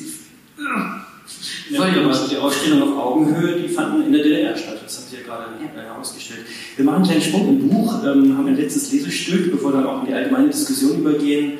[1.70, 4.80] Ja, aber die Ausstellung auf Augenhöhe, die fanden in der DDR statt.
[4.84, 5.82] Das haben Sie ja gerade ja.
[5.82, 6.42] herausgestellt.
[6.76, 9.88] Wir machen einen kleinen Sprung im Buch, ähm, haben ein letztes Lesestück, bevor wir dann
[9.88, 11.54] auch in die allgemeine Diskussion übergehen.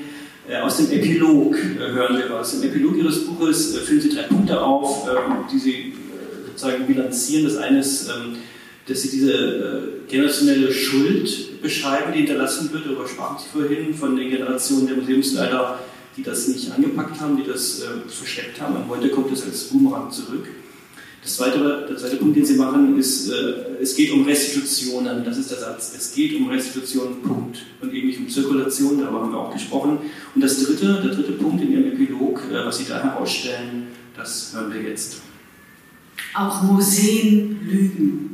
[0.48, 2.54] Äh, aus dem Epilog äh, hören wir was.
[2.56, 6.86] Im Epilog Ihres Buches äh, führen Sie drei Punkte auf, ähm, die Sie äh, sozusagen
[6.86, 7.46] bilanzieren.
[7.46, 8.38] Das eine ist, ähm,
[8.88, 14.18] dass Sie diese äh, generationelle Schuld beschreiben, die hinterlassen wird, darüber sprachen Sie vorhin, von
[14.18, 15.80] den Generationen der Museumsleiter
[16.16, 18.76] die das nicht angepackt haben, die das äh, versteckt haben.
[18.76, 20.48] Und heute kommt es als Boomerang zurück.
[21.24, 25.24] Das zweite, der zweite Punkt, den Sie machen, ist, äh, es geht um Restitutionen.
[25.24, 25.94] Das ist der Satz.
[25.96, 27.60] Es geht um Restitutionen, Punkt.
[27.82, 30.00] Und eben nicht um Zirkulation, darüber haben wir auch gesprochen.
[30.36, 33.88] Und das dritte, der dritte Punkt in Ihrem Epilog, äh, was Sie da herausstellen,
[34.18, 35.22] das hören wir jetzt.
[36.36, 38.30] Auch Museen lügen.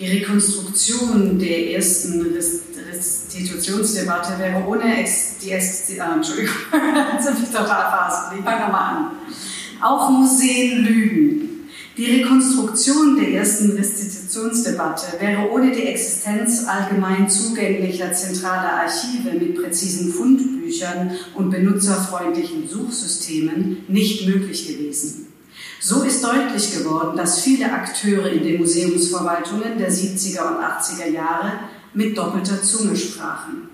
[0.00, 2.18] Die Rekonstruktion der ersten
[3.02, 5.04] Restitutionsdebatte wäre ohne
[5.42, 8.40] die Ex äh, Entschuldigung, jetzt habe ich total verhaspelt.
[8.40, 9.10] Ich fange nochmal an.
[9.82, 11.48] Auch Museen lügen.
[11.96, 20.12] Die Rekonstruktion der ersten Restitutionsdebatte wäre ohne die Existenz allgemein zugänglicher zentraler Archive mit präzisen
[20.12, 25.26] Fundbüchern und benutzerfreundlichen Suchsystemen nicht möglich gewesen.
[25.80, 31.58] So ist deutlich geworden, dass viele Akteure in den Museumsverwaltungen der 70er und 80er Jahre
[31.94, 33.68] mit doppelter Zunge sprachen.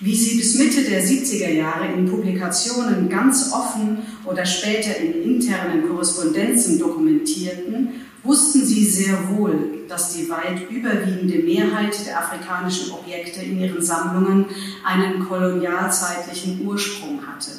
[0.00, 5.88] Wie sie bis Mitte der 70er Jahre in Publikationen ganz offen oder später in internen
[5.88, 7.88] Korrespondenzen dokumentierten,
[8.22, 14.46] wussten sie sehr wohl, dass die weit überwiegende Mehrheit der afrikanischen Objekte in ihren Sammlungen
[14.84, 17.52] einen kolonialzeitlichen Ursprung hatte.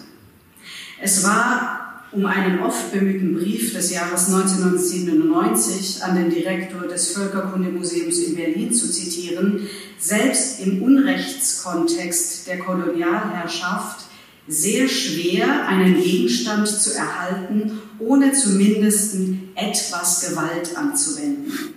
[1.02, 1.85] Es war
[2.16, 8.72] um einen oft bemühten Brief des Jahres 1997 an den Direktor des Völkerkundemuseums in Berlin
[8.72, 9.68] zu zitieren,
[10.00, 14.06] selbst im Unrechtskontext der Kolonialherrschaft
[14.48, 19.18] sehr schwer, einen Gegenstand zu erhalten, ohne zumindest
[19.56, 21.75] etwas Gewalt anzuwenden.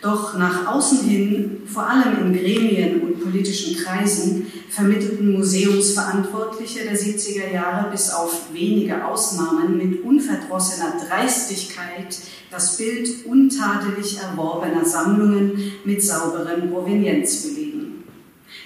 [0.00, 7.52] Doch nach außen hin, vor allem in Gremien und politischen Kreisen, vermittelten Museumsverantwortliche der 70er
[7.52, 12.16] Jahre bis auf wenige Ausnahmen mit unverdrossener Dreistigkeit
[12.50, 18.04] das Bild untadelig erworbener Sammlungen mit sauberen Provenienzbelegen,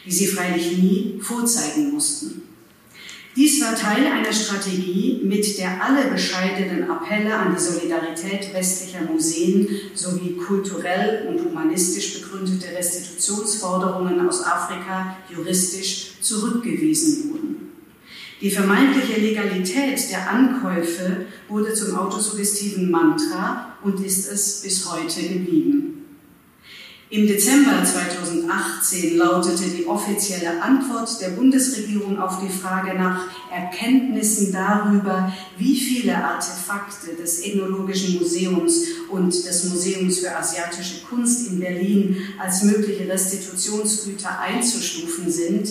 [0.04, 2.41] die sie freilich nie vorzeigen mussten.
[3.34, 9.66] Dies war Teil einer Strategie, mit der alle bescheidenen Appelle an die Solidarität westlicher Museen
[9.94, 17.72] sowie kulturell und humanistisch begründete Restitutionsforderungen aus Afrika juristisch zurückgewiesen wurden.
[18.42, 26.01] Die vermeintliche Legalität der Ankäufe wurde zum autosuggestiven Mantra und ist es bis heute geblieben.
[27.12, 35.30] Im Dezember 2018 lautete die offizielle Antwort der Bundesregierung auf die Frage nach Erkenntnissen darüber,
[35.59, 42.62] wie viele Artefakte des Ethnologischen Museums und des Museums für asiatische Kunst in Berlin als
[42.62, 45.68] mögliche Restitutionsgüter einzustufen sind.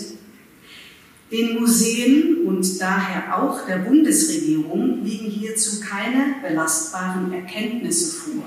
[1.32, 8.46] Den Museen und daher auch der Bundesregierung liegen hierzu keine belastbaren Erkenntnisse vor.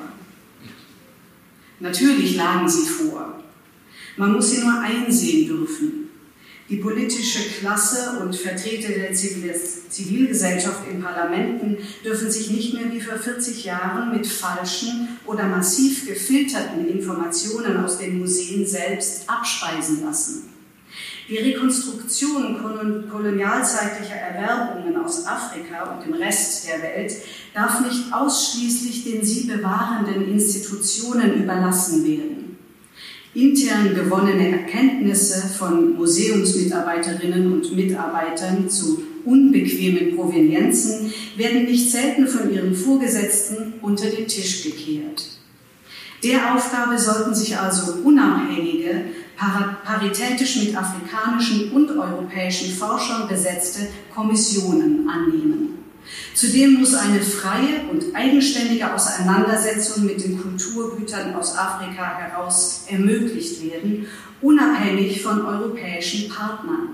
[1.80, 3.42] Natürlich lagen sie vor.
[4.16, 6.04] Man muss sie nur einsehen dürfen.
[6.70, 13.18] Die politische Klasse und Vertreter der Zivilgesellschaft in Parlamenten dürfen sich nicht mehr wie vor
[13.18, 20.53] 40 Jahren mit falschen oder massiv gefilterten Informationen aus den Museen selbst abspeisen lassen.
[21.28, 27.14] Die Rekonstruktion kolonialzeitlicher Erwerbungen aus Afrika und dem Rest der Welt
[27.54, 32.44] darf nicht ausschließlich den sie bewahrenden Institutionen überlassen werden
[33.34, 42.74] intern gewonnene Erkenntnisse von Museumsmitarbeiterinnen und Mitarbeitern zu unbequemen Provenienzen werden nicht selten von ihren
[42.74, 45.30] Vorgesetzten unter den Tisch gekehrt.
[46.22, 55.78] Der Aufgabe sollten sich also unabhängige, paritätisch mit afrikanischen und europäischen Forschern besetzte Kommissionen annehmen.
[56.34, 64.06] Zudem muss eine freie und eigenständige Auseinandersetzung mit den Kulturgütern aus Afrika heraus ermöglicht werden,
[64.42, 66.88] unabhängig von europäischen Partnern.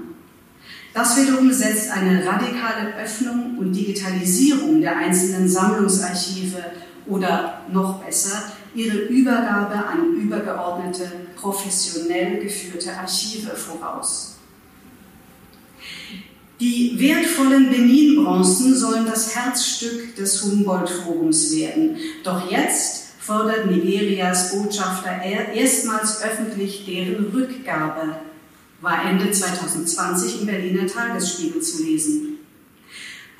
[0.92, 6.62] Das wiederum setzt eine radikale Öffnung und Digitalisierung der einzelnen Sammlungsarchive
[7.06, 14.36] oder noch besser ihre Übergabe an übergeordnete, professionell geführte Archive voraus.
[16.60, 21.96] Die wertvollen Benin-Bronzen sollen das Herzstück des Humboldt-Forums werden.
[22.22, 28.16] Doch jetzt fordert Nigerias Botschafter erstmals öffentlich deren Rückgabe,
[28.82, 32.29] war Ende 2020 im Berliner Tagesspiegel zu lesen.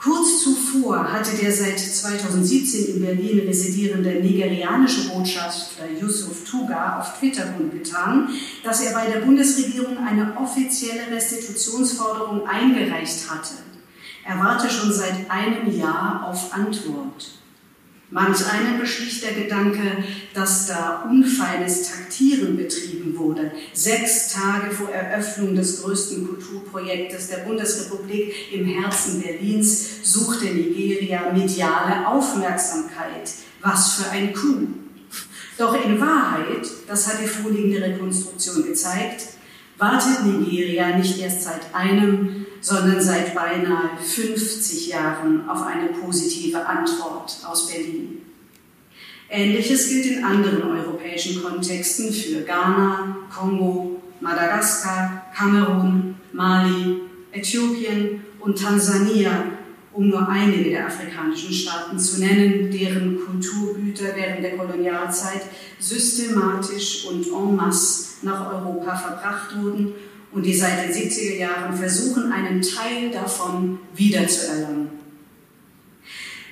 [0.02, 7.44] Kurz zuvor hatte der seit 2017 in Berlin residierende nigerianische Botschafter Yusuf Tuga auf Twitter
[7.48, 8.30] kundgetan,
[8.64, 13.56] dass er bei der Bundesregierung eine offizielle Restitutionsforderung eingereicht hatte.
[14.24, 17.39] Er warte schon seit einem Jahr auf Antwort.
[18.12, 20.02] Manch einen beschlich der Gedanke,
[20.34, 23.52] dass da unfeines Taktieren betrieben wurde.
[23.72, 32.08] Sechs Tage vor Eröffnung des größten Kulturprojektes der Bundesrepublik im Herzen Berlins suchte Nigeria mediale
[32.08, 33.30] Aufmerksamkeit.
[33.62, 34.66] Was für ein Coup!
[35.56, 39.24] Doch in Wahrheit, das hat die vorliegende Rekonstruktion gezeigt,
[39.78, 47.38] wartet Nigeria nicht erst seit einem, sondern seit beinahe 50 Jahren auf eine positive Antwort
[47.46, 48.22] aus Berlin.
[49.28, 59.44] Ähnliches gilt in anderen europäischen Kontexten für Ghana, Kongo, Madagaskar, Kamerun, Mali, Äthiopien und Tansania,
[59.92, 65.42] um nur einige der afrikanischen Staaten zu nennen, deren Kulturgüter während der Kolonialzeit
[65.78, 69.94] systematisch und en masse nach Europa verbracht wurden
[70.32, 74.88] und die seit den 70er Jahren versuchen, einen Teil davon wiederzuerlangen.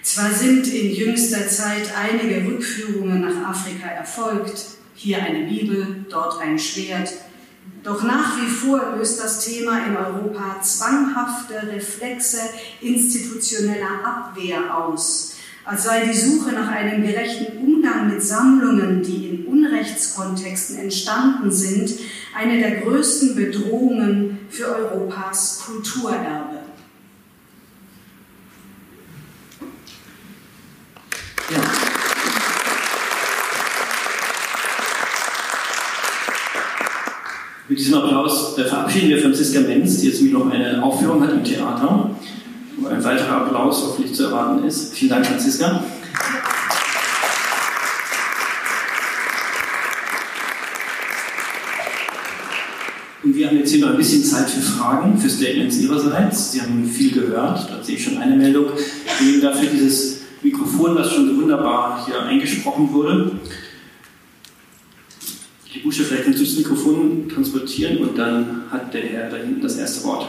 [0.02, 4.64] Zwar sind in jüngster Zeit einige Rückführungen nach Afrika erfolgt,
[4.94, 7.12] hier eine Bibel, dort ein Schwert,
[7.84, 12.38] doch nach wie vor löst das Thema in Europa zwanghafte Reflexe
[12.80, 19.46] institutioneller Abwehr aus, als sei die Suche nach einem gerechten Umgang mit Sammlungen, die in
[19.46, 21.92] Unrechtskontexten entstanden sind,
[22.39, 26.59] eine der größten Bedrohungen für Europas Kulturerbe.
[31.51, 31.60] Ja.
[37.69, 41.44] Mit diesem Applaus äh, verabschieden wir Franziska Menz, die jetzt noch eine Aufführung hat im
[41.44, 42.10] Theater
[42.81, 44.94] wo ein weiterer Applaus hoffentlich zu erwarten ist.
[44.94, 45.82] Vielen Dank, Franziska.
[53.24, 56.52] Und wir haben jetzt hier noch ein bisschen Zeit für Fragen, für Statements Ihrerseits.
[56.52, 58.66] Sie haben viel gehört, da sehe ich schon eine Meldung.
[59.19, 63.31] Vielen Dank für dieses Mikrofon, das schon so wunderbar hier eingesprochen wurde.
[65.73, 69.77] Die Busche, vielleicht kannst du Mikrofon transportieren und dann hat der Herr da hinten das
[69.77, 70.28] erste Wort.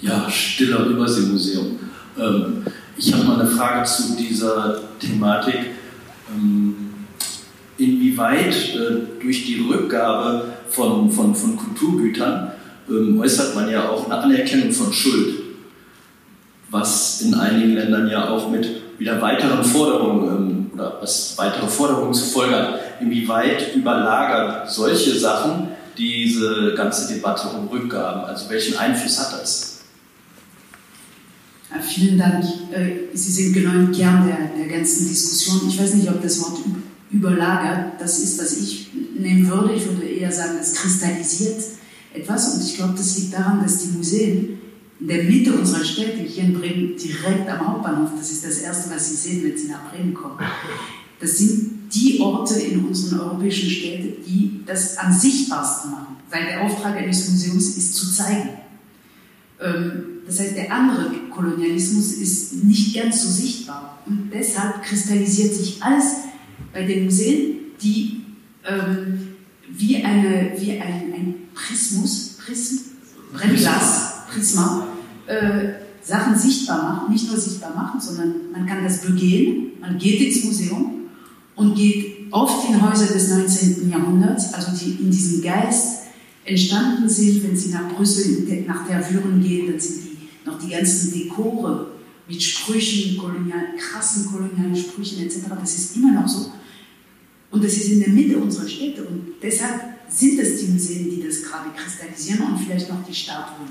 [0.00, 1.78] Ja, Stiller Überseemuseum.
[2.18, 2.64] Ähm,
[2.96, 5.58] ich habe mal eine Frage zu dieser Thematik.
[6.32, 6.73] Ähm,
[8.14, 12.52] inwieweit äh, durch die Rückgabe von, von, von Kulturgütern
[12.88, 15.34] ähm, äußert man ja auch eine Anerkennung von Schuld,
[16.70, 22.24] was in einigen Ländern ja auch mit wieder weiteren Forderungen oder was weitere Forderungen zu
[22.26, 22.80] Folge hat.
[23.00, 25.68] Inwieweit überlagert solche Sachen
[25.98, 28.24] diese ganze Debatte um Rückgaben?
[28.24, 29.74] Also welchen Einfluss hat das?
[31.80, 32.44] vielen Dank.
[32.72, 35.68] Äh, Sie sind genau im Kern der, der ganzen Diskussion.
[35.68, 36.58] Ich weiß nicht, ob das Wort
[37.14, 38.00] überlagert.
[38.00, 39.74] Das ist, was ich nehmen würde.
[39.74, 41.62] Ich würde eher sagen, das kristallisiert
[42.12, 42.54] etwas.
[42.54, 44.58] Und ich glaube, das liegt daran, dass die Museen
[45.00, 48.90] in der Mitte unserer Städte, hier in Bremen, direkt am Hauptbahnhof, das ist das Erste,
[48.94, 50.38] was Sie sehen, wenn Sie nach Bremen kommen,
[51.20, 56.16] das sind die Orte in unseren europäischen Städten, die das am sichtbarsten machen.
[56.30, 58.50] Weil der Auftrag eines Museums ist zu zeigen.
[59.60, 64.02] Ähm, das heißt, der andere Kolonialismus ist nicht ganz so sichtbar.
[64.06, 66.06] Und deshalb kristallisiert sich alles
[66.74, 68.20] bei den Museen, die
[68.68, 69.28] ähm,
[69.70, 72.76] wie, eine, wie ein, ein Prismus, Prism,
[73.32, 74.88] Brennglas, Prisma,
[75.26, 80.20] äh, Sachen sichtbar machen, nicht nur sichtbar machen, sondern man kann das begehen, man geht
[80.20, 81.08] ins Museum
[81.54, 83.88] und geht auf die Häuser des 19.
[83.88, 86.02] Jahrhunderts, also die in diesem Geist
[86.44, 91.12] entstanden sind, wenn Sie nach Brüssel, nach Tervuren gehen, dann sind die noch die ganzen
[91.12, 91.92] Dekore
[92.28, 95.40] mit Sprüchen, kolonial, krassen kolonialen Sprüchen etc.
[95.58, 96.52] Das ist immer noch so.
[97.54, 99.04] Und das ist in der Mitte unserer Städte.
[99.04, 103.68] Und deshalb sind es die Museen, die das gerade kristallisieren und vielleicht noch die Statuen.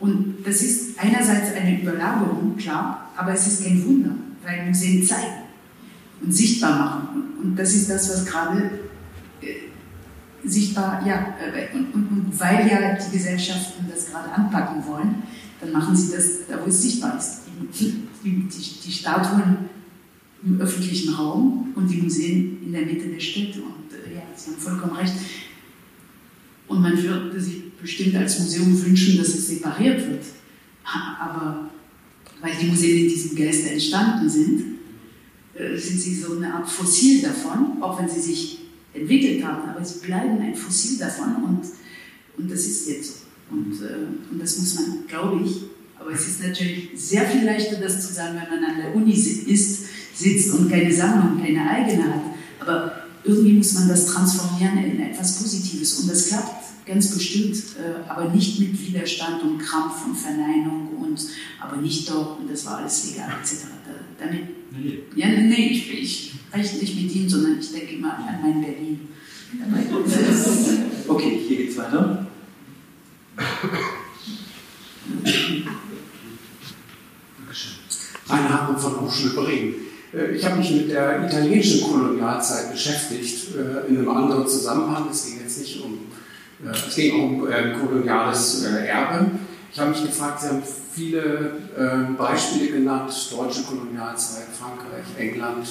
[0.00, 4.10] Und das ist einerseits eine Überlagerung, klar, aber es ist kein Wunder,
[4.42, 5.44] weil Museen zeigen
[6.20, 7.22] und sichtbar machen.
[7.40, 8.70] Und das ist das, was gerade
[9.40, 15.22] äh, sichtbar, ja, äh, und, und, und, weil ja die Gesellschaften das gerade anpacken wollen,
[15.60, 17.42] dann machen sie das da, wo es sichtbar ist.
[17.78, 19.69] Die, die, die, die Statuen
[20.44, 23.60] im öffentlichen Raum und die Museen in der Mitte der Städte.
[23.60, 25.14] Und äh, ja, Sie haben vollkommen recht.
[26.66, 30.24] Und man würde sich bestimmt als Museum wünschen, dass es separiert wird.
[30.84, 31.70] Aber
[32.40, 34.64] weil die Museen in diesem Geist entstanden sind,
[35.54, 38.58] äh, sind sie so eine Art Fossil davon, auch wenn sie sich
[38.94, 39.68] entwickelt haben.
[39.68, 41.60] Aber sie bleiben ein Fossil davon und,
[42.38, 43.14] und das ist jetzt so.
[43.50, 45.62] Und, äh, und das muss man, glaube ich,
[45.98, 49.12] aber es ist natürlich sehr viel leichter, das zu sagen, wenn man an der Uni
[49.12, 49.84] ist,
[50.20, 52.22] sitzt und keine Sammlung, keine eigene hat.
[52.60, 56.00] Aber irgendwie muss man das transformieren in etwas Positives.
[56.00, 61.20] Und das klappt ganz bestimmt, äh, aber nicht mit Widerstand und Krampf und Verneinung und
[61.60, 63.66] aber nicht doch und das war alles legal etc.
[63.86, 65.00] Da, damit, nee.
[65.14, 69.00] Ja, nee, ich, ich spreche nicht mit Ihnen, sondern ich denke immer an mein Berlin.
[71.08, 72.26] okay, hier geht's weiter.
[78.28, 79.74] Rainer Hartmann von Hochschule Bremen.
[80.12, 85.08] Äh, ich habe mich mit der italienischen Kolonialzeit beschäftigt, äh, in einem anderen Zusammenhang.
[85.10, 85.98] Es ging jetzt nicht um,
[86.64, 87.46] äh, es ging um
[87.80, 89.30] koloniales Erbe.
[89.72, 90.62] Ich habe mich gefragt, Sie haben
[90.92, 91.52] viele
[92.18, 95.68] Beispiele genannt, deutsche Kolonialzeit, Frankreich, England,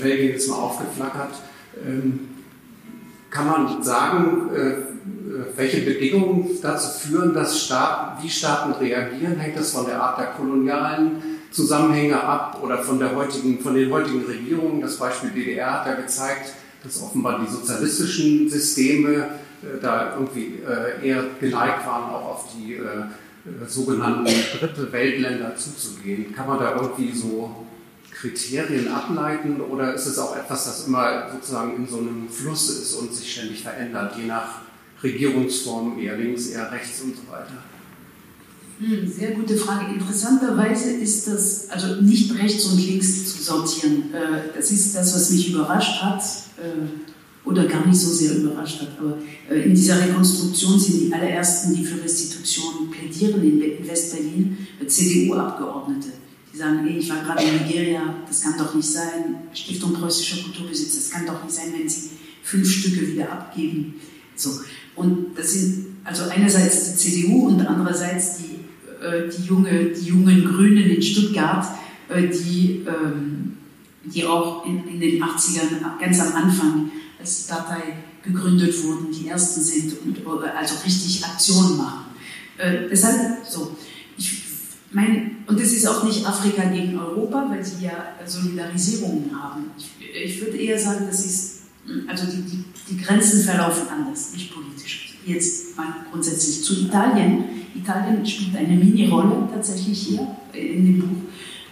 [0.00, 1.34] Belgien ist mal aufgeflackert.
[1.86, 2.28] Ähm,
[3.30, 4.50] kann man sagen,
[5.56, 9.36] welche Bedingungen dazu führen, dass Staaten, wie Staaten reagieren?
[9.36, 13.90] Hängt das von der Art der kolonialen Zusammenhänge ab oder von, der heutigen, von den
[13.92, 14.80] heutigen Regierungen.
[14.80, 16.52] Das Beispiel DDR hat ja gezeigt,
[16.82, 19.12] dass offenbar die sozialistischen Systeme
[19.62, 24.26] äh, da irgendwie äh, eher geneigt waren, auch auf die äh, sogenannten
[24.58, 26.34] dritte Weltländer zuzugehen.
[26.34, 27.64] Kann man da irgendwie so
[28.10, 32.94] Kriterien ableiten oder ist es auch etwas, das immer sozusagen in so einem Fluss ist
[32.94, 34.62] und sich ständig verändert, je nach
[35.02, 37.62] Regierungsform, eher links, eher rechts und so weiter?
[38.78, 39.94] Hm, sehr gute Frage.
[39.94, 44.12] Interessanterweise ist das, also nicht rechts und links zu sortieren.
[44.12, 46.22] Äh, das ist das, was mich überrascht hat
[46.58, 48.98] äh, oder gar nicht so sehr überrascht hat.
[48.98, 49.18] Aber
[49.48, 56.08] äh, in dieser Rekonstruktion sind die allerersten, die für Restitution plädieren in Westberlin, CDU-Abgeordnete.
[56.52, 59.36] Die sagen, ey, ich war gerade in Nigeria, das kann doch nicht sein.
[59.52, 62.10] Stiftung preußischer Kulturbesitz, das kann doch nicht sein, wenn sie
[62.42, 63.94] fünf Stücke wieder abgeben.
[64.36, 64.50] So.
[64.96, 68.63] Und das sind also einerseits die CDU und andererseits die äh,
[69.28, 71.66] die, junge, die jungen Grünen in Stuttgart,
[72.08, 73.56] äh, die, ähm,
[74.04, 77.82] die auch in, in den 80ern ganz am Anfang, als die Partei
[78.22, 82.04] gegründet wurden, die ersten sind und äh, also richtig Aktionen machen.
[82.90, 83.76] deshalb so.
[84.16, 84.44] Ich
[84.92, 89.64] meine, und das ist auch nicht Afrika gegen Europa, weil sie ja Solidarisierungen haben.
[89.76, 91.62] Ich, ich würde eher sagen, das ist,
[92.06, 95.18] also die, die, die Grenzen verlaufen anders, nicht politisch.
[95.26, 101.16] Jetzt mal grundsätzlich zu Italien Italien spielt eine Mini-Rolle tatsächlich hier in dem Buch,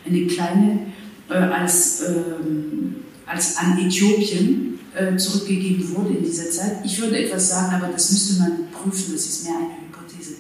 [0.05, 0.87] eine kleine,
[1.29, 6.85] äh, als, ähm, als an Äthiopien äh, zurückgegeben wurde in dieser Zeit.
[6.85, 10.35] Ich würde etwas sagen, aber das müsste man prüfen, das ist mehr eine Hypothese.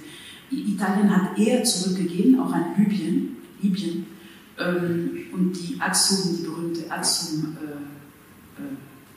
[0.50, 4.06] Italien hat eher zurückgegeben, auch an Libyen, Libyen
[4.58, 8.66] ähm, und die Axum, die berühmte Axum äh, äh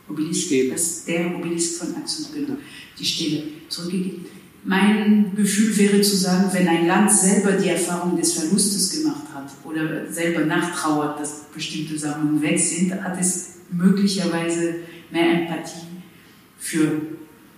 [0.07, 2.57] Obelisk, das, der Obelisk von Axum, genau,
[2.97, 4.25] die Stele zurückgegeben
[4.65, 9.51] mein Gefühl wäre zu sagen, wenn ein Land selber die Erfahrung des Verlustes gemacht hat
[9.63, 14.75] oder selber nachtrauert, dass bestimmte Sammlungen weg sind, hat es möglicherweise
[15.11, 15.85] mehr Empathie
[16.57, 17.01] für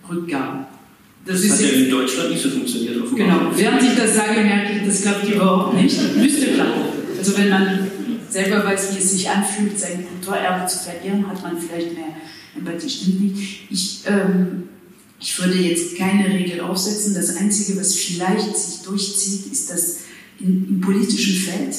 [0.08, 0.66] Rückgaben.
[1.24, 3.02] Das, das hat ja in Deutschland nicht so funktioniert.
[3.02, 3.26] Offenbar.
[3.26, 6.16] Genau, während ich das sage, merke ich, das klappt überhaupt nicht.
[6.16, 6.82] Müsste klappen.
[7.18, 7.90] Also wenn man
[8.28, 12.16] selber weiß, wie es sich anfühlt, sein Kulturerbe zu verlieren, hat man vielleicht mehr
[12.54, 12.90] Empathie.
[12.90, 13.66] Stimmt nicht.
[13.70, 14.68] Ich, ähm,
[15.20, 17.14] ich würde jetzt keine Regel aufsetzen.
[17.14, 20.00] Das Einzige, was vielleicht sich durchzieht, ist, dass
[20.38, 21.74] in, im politischen Feld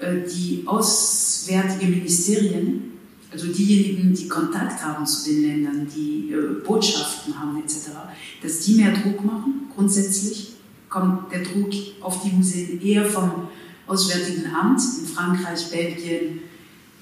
[0.00, 2.92] äh, die auswärtigen Ministerien
[3.32, 7.90] also diejenigen, die Kontakt haben zu den Ländern, die äh, Botschaften haben etc.,
[8.42, 9.68] dass die mehr Druck machen.
[9.74, 10.54] Grundsätzlich
[10.88, 13.48] kommt der Druck auf die Museen eher vom
[13.86, 16.40] Auswärtigen Amt in Frankreich, Belgien,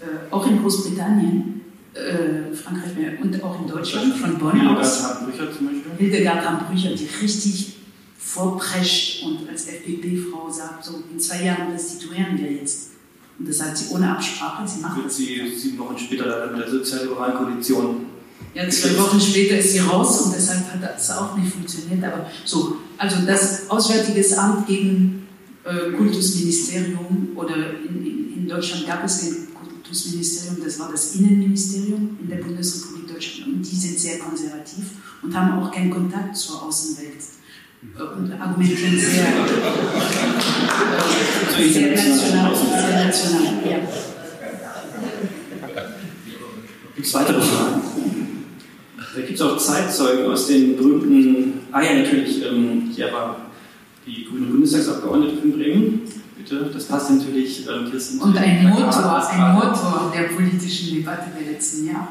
[0.01, 1.60] äh, auch in Großbritannien,
[1.94, 5.02] äh, Frankreich und auch in Deutschland, von Bonn aus.
[5.18, 5.92] Hildegard zum Beispiel.
[5.98, 7.76] Hildegard Hambrücher, die richtig
[8.16, 12.90] vorprescht und als FDP-Frau sagt, so in zwei Jahren restituieren wir jetzt.
[13.38, 16.70] Und das hat sie ohne Absprache, sie macht Wird sie sieben Wochen später mit der
[16.70, 18.06] sozial-liberalen Koalition.
[18.54, 22.04] Ja, zwei Wochen später ist sie raus und deshalb hat das auch nicht funktioniert.
[22.04, 25.26] Aber so, also das Auswärtige Amt gegen
[25.64, 29.48] äh, Kultusministerium oder in, in, in Deutschland gab es ein
[29.90, 34.84] Kultusministerium, das war das Innenministerium in der Bundesrepublik Deutschland und die sind sehr konservativ
[35.20, 37.16] und haben auch keinen Kontakt zur Außenwelt
[38.16, 39.08] und argumentieren sehr,
[41.72, 42.54] sehr national.
[42.54, 43.78] Sehr national ja.
[46.94, 47.82] Gibt es weitere Fragen?
[48.96, 53.50] Da gibt es auch Zeitzeugen aus den berühmten, ah ja, natürlich, ähm, hier war
[54.06, 56.02] die grüne Bundestagsabgeordnete von Bremen.
[56.42, 58.18] Bitte, das passt natürlich, ähm, Kirsten.
[58.20, 62.08] Und ein Motor, ein Motor der politischen Debatte der letzten Jahre.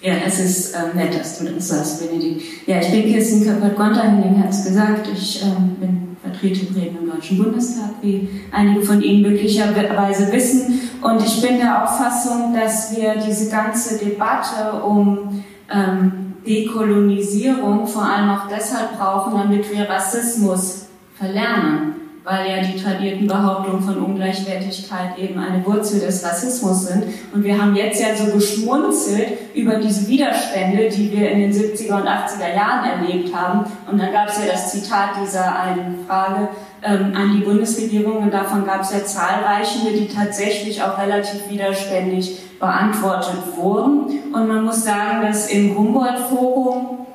[0.00, 2.68] Ja, es ist ähm, nett, dass du das sagst, Benedikt.
[2.68, 5.08] Ja, ich bin Kirsten Kappert-Gonter, Henning hat es gesagt.
[5.12, 10.80] Ich ähm, bin Vertretung Bremen im Deutschen Bundestag, wie einige von Ihnen möglicherweise wissen.
[11.02, 18.30] Und ich bin der Auffassung, dass wir diese ganze Debatte um ähm, Dekolonisierung vor allem
[18.30, 20.86] auch deshalb brauchen, damit wir Rassismus
[21.16, 27.04] verlernen weil ja die tradierten Behauptungen von Ungleichwertigkeit eben eine Wurzel des Rassismus sind.
[27.32, 31.94] Und wir haben jetzt ja so geschmunzelt über diese Widerstände, die wir in den 70er
[31.94, 33.64] und 80er Jahren erlebt haben.
[33.90, 36.48] Und dann gab es ja das Zitat dieser einen Frage
[36.82, 42.38] ähm, an die Bundesregierung und davon gab es ja zahlreiche, die tatsächlich auch relativ widerständig
[42.60, 44.32] beantwortet wurden.
[44.32, 47.06] Und man muss sagen, dass im Humboldt-Forum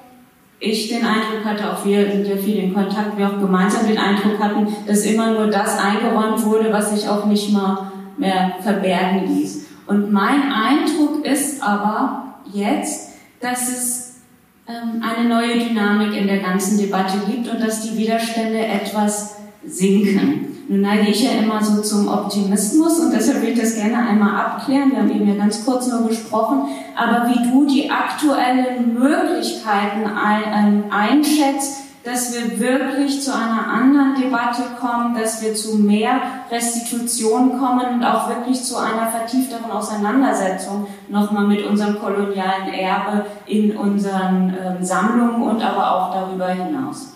[0.64, 3.98] ich den Eindruck hatte, auch wir sind ja viel in Kontakt, wir auch gemeinsam den
[3.98, 9.27] Eindruck hatten, dass immer nur das eingeräumt wurde, was sich auch nicht mal mehr verbergen
[9.27, 9.65] ließ.
[9.88, 13.10] Und mein Eindruck ist aber jetzt,
[13.41, 14.22] dass es
[14.69, 19.35] ähm, eine neue Dynamik in der ganzen Debatte gibt und dass die Widerstände etwas
[19.65, 20.52] sinken.
[20.68, 24.45] Nun neige ich ja immer so zum Optimismus und deshalb will ich das gerne einmal
[24.45, 24.91] abklären.
[24.91, 30.85] Wir haben eben ja ganz kurz nur gesprochen, aber wie du die aktuellen Möglichkeiten ähm,
[30.90, 36.22] einschätzt, dass wir wirklich zu einer anderen Debatte kommen, dass wir zu mehr
[36.52, 43.76] Restitution kommen und auch wirklich zu einer vertiefteren Auseinandersetzung nochmal mit unserem kolonialen Erbe in
[43.76, 47.14] unseren äh, Sammlungen und aber auch darüber hinaus.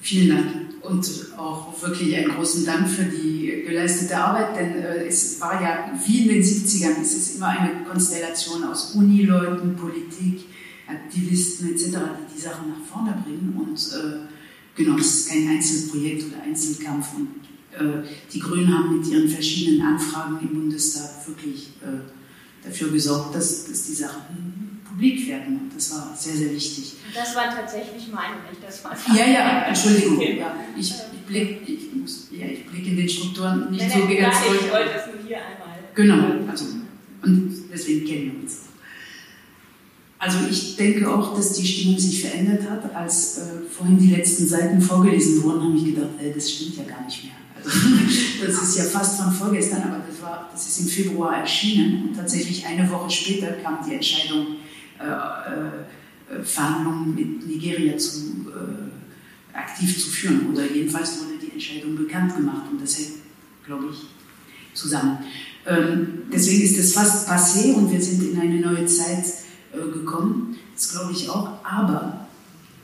[0.00, 5.40] Vielen Dank und auch wirklich einen großen Dank für die geleistete Arbeit, denn äh, es
[5.40, 10.44] war ja wie in den 70ern, es ist immer eine Konstellation aus Unileuten, Politik,
[10.86, 14.26] Aktivisten etc., die die Sachen nach vorne bringen und äh,
[14.74, 17.28] genau, es ist kein Einzelprojekt oder Einzelkampf und
[17.78, 21.70] äh, die Grünen haben mit ihren verschiedenen Anfragen im Bundestag wirklich
[22.64, 25.58] dafür gesorgt, dass die Sachen publik werden.
[25.62, 26.94] Und das war sehr, sehr wichtig.
[27.14, 30.20] Das war tatsächlich meine, wenn ich das mal Ja, ja, Entschuldigung.
[30.20, 34.16] Ja, ich, ich blicke ich muss, ja, ich blick in den Strukturen nicht nein, so
[34.16, 34.60] ganz durch.
[34.62, 35.78] Ich wollte das nur hier einmal.
[35.94, 36.64] Genau, also,
[37.22, 38.72] und deswegen kennen wir uns auch.
[40.18, 42.94] Also ich denke auch, dass die Stimmung sich verändert hat.
[42.94, 46.84] Als äh, vorhin die letzten Seiten vorgelesen wurden, habe ich gedacht, äh, das stimmt ja
[46.84, 47.32] gar nicht mehr.
[47.56, 47.70] Also,
[48.46, 52.16] das ist ja fast von vorgestern, aber das, war, das ist im Februar erschienen und
[52.16, 54.58] tatsächlich eine Woche später kam die Entscheidung
[55.00, 55.82] äh, äh,
[56.42, 60.50] Verhandlungen mit Nigeria zu, äh, aktiv zu führen.
[60.52, 63.18] Oder jedenfalls wurde die Entscheidung bekannt gemacht und das hängt,
[63.66, 63.98] glaube ich,
[64.74, 65.18] zusammen.
[65.66, 69.24] Ähm, deswegen ist es fast passé und wir sind in eine neue Zeit
[69.92, 70.58] gekommen.
[70.74, 71.64] Das glaube ich auch.
[71.64, 72.26] Aber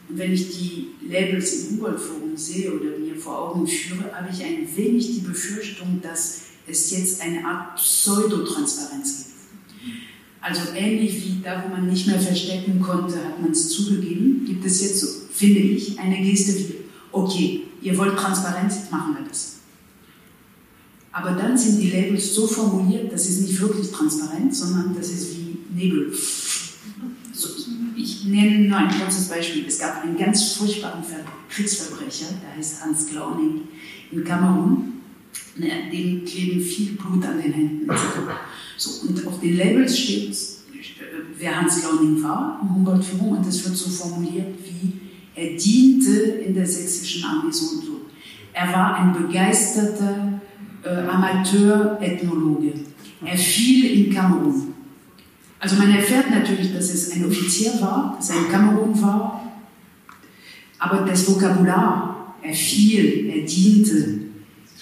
[0.08, 4.66] wenn ich die Labels im Humboldt-Forum sehe oder mir vor Augen führe, habe ich ein
[4.74, 9.27] wenig die Befürchtung, dass es jetzt eine Art Pseudotransparenz gibt.
[10.40, 14.64] Also ähnlich wie da, wo man nicht mehr verstecken konnte, hat man es zugegeben, gibt
[14.64, 16.74] es jetzt finde ich, eine Geste wie,
[17.12, 19.58] okay, ihr wollt Transparenz, machen wir das.
[21.12, 25.36] Aber dann sind die Labels so formuliert, das ist nicht wirklich transparent, sondern das ist
[25.36, 26.12] wie Nebel.
[27.32, 27.48] So,
[27.96, 29.64] ich nenne nur ein kurzes Beispiel.
[29.66, 31.02] Es gab einen ganz furchtbaren
[31.48, 33.62] Kriegsverbrecher, der heißt Hans Glauning
[34.10, 34.97] in Kamerun.
[35.56, 37.90] Dem kleben viel Blut an den Händen.
[38.76, 40.36] So, und auf den Labels steht,
[41.36, 44.92] wer Hans Glauning war im Humboldt-Führung und das wird so formuliert wie
[45.34, 48.00] er diente in der sächsischen Armee so und so.
[48.52, 50.40] Er war ein begeisterter
[50.84, 52.72] äh, Amateur-Ethnologe.
[53.24, 54.74] Er fiel in Kamerun.
[55.60, 59.38] Also man erfährt natürlich, dass es ein Offizier war, dass er in Kamerun war,
[60.78, 64.20] aber das Vokabular, er fiel, er diente,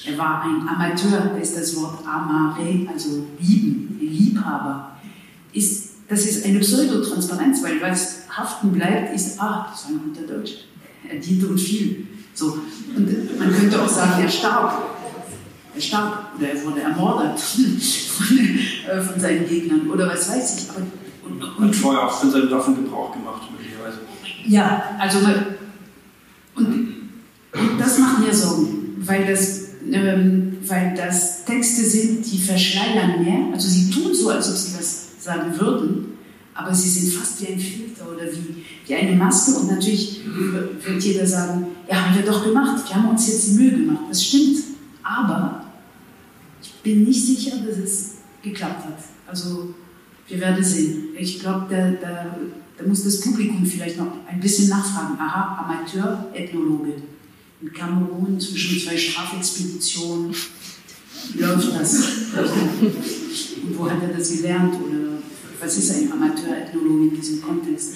[0.07, 4.97] er war ein Amateur, da ist das Wort amare, also lieben, Liebhaber,
[5.53, 10.27] ist, das ist eine Pseudotransparenz, weil was haften bleibt, ist, ah, das war ein guter
[10.27, 10.67] Deutsch,
[11.09, 12.07] er diente und fiel.
[12.35, 12.59] So.
[12.95, 14.97] Und man könnte auch sagen, er starb
[15.77, 20.71] er starb oder er wurde ermordet von, äh, von seinen Gegnern oder was weiß ich.
[20.71, 20.81] Aber,
[21.25, 23.99] und, und, Hat vorher auch von seinen Waffen Gebrauch gemacht, möglicherweise.
[24.47, 25.19] Ja, also
[26.55, 26.67] und,
[27.53, 33.53] und das macht mir Sorgen, weil das, ähm, weil das Texte sind, die verschleiern mehr.
[33.53, 36.07] Also sie tun so, als ob sie was sagen würden,
[36.55, 39.59] aber sie sind fast wie ein Filter oder wie, wie eine Maske.
[39.61, 43.53] Und natürlich wird jeder sagen, ja, haben wir doch gemacht, wir haben uns jetzt die
[43.53, 44.05] Mühe gemacht.
[44.09, 44.59] Das stimmt.
[45.03, 45.67] Aber
[46.87, 48.99] bin nicht sicher, dass es geklappt hat.
[49.27, 49.75] Also
[50.29, 51.09] wir werden sehen.
[51.19, 52.37] Ich glaube, da, da,
[52.79, 55.19] da, muss das Publikum vielleicht noch ein bisschen nachfragen.
[55.19, 56.93] Aha, Amateur, Ethnologe.
[57.63, 60.35] In Kamerun zwischen zwei Strafexpeditionen.
[61.33, 61.95] Wie läuft das?
[63.63, 64.75] Und wo hat er das gelernt?
[64.75, 65.19] Oder
[65.61, 67.95] was ist ein Amateur-Ethnologe in diesem Kontext?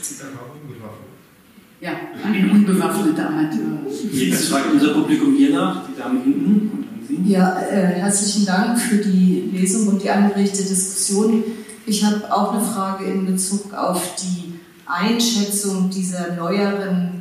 [1.81, 1.93] Ja,
[2.25, 3.81] ein unbewaffneter Amateur.
[4.13, 6.81] Jetzt fragt unser Publikum hier nach, die Dame hinten.
[7.25, 11.43] Ja, äh, herzlichen Dank für die Lesung und die angeregte Diskussion.
[11.87, 14.55] Ich habe auch eine Frage in Bezug auf die
[14.87, 17.20] Einschätzung dieser neueren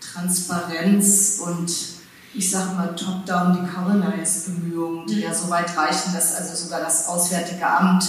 [0.00, 1.70] Transparenz und
[2.34, 7.08] ich sage mal top-down decolonize Bemühungen, die ja so weit reichen, dass also sogar das
[7.08, 8.04] Auswärtige Amt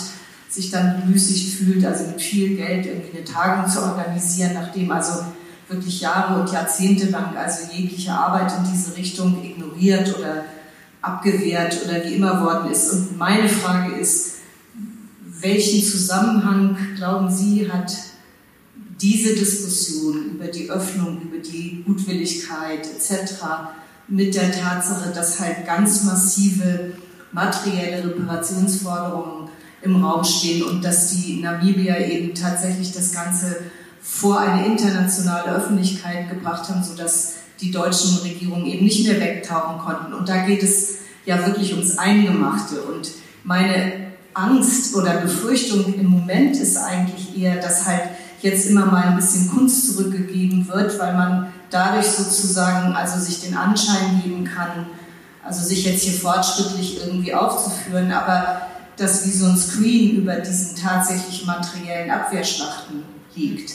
[0.49, 5.23] sich dann bemüßigt fühlt, also mit viel Geld irgendwie eine Tagung zu organisieren, nachdem also
[5.67, 10.45] wirklich Jahre und Jahrzehnte lang also jegliche Arbeit in diese Richtung ignoriert oder
[11.01, 12.91] abgewehrt oder wie immer worden ist.
[12.91, 14.39] Und meine Frage ist,
[15.41, 17.93] welchen Zusammenhang, glauben Sie, hat
[19.01, 23.35] diese Diskussion über die Öffnung, über die Gutwilligkeit etc.
[24.07, 26.91] mit der Tatsache, dass halt ganz massive
[27.31, 29.49] materielle Reparationsforderungen
[29.81, 33.57] im Raum stehen und dass die Namibier eben tatsächlich das Ganze
[34.01, 40.13] vor eine internationale Öffentlichkeit gebracht haben, sodass die deutschen Regierungen eben nicht mehr wegtauchen konnten.
[40.13, 42.81] Und da geht es ja wirklich ums Eingemachte.
[42.81, 43.11] Und
[43.43, 48.03] meine Angst oder Befürchtung im Moment ist eigentlich eher, dass halt
[48.41, 53.55] jetzt immer mal ein bisschen Kunst zurückgegeben wird, weil man dadurch sozusagen also sich den
[53.55, 54.87] Anschein geben kann,
[55.43, 58.61] also sich jetzt hier fortschrittlich irgendwie aufzuführen, aber
[58.97, 63.03] dass wie so ein Screen über diesen tatsächlich materiellen Abwehrschlachten
[63.35, 63.73] liegt.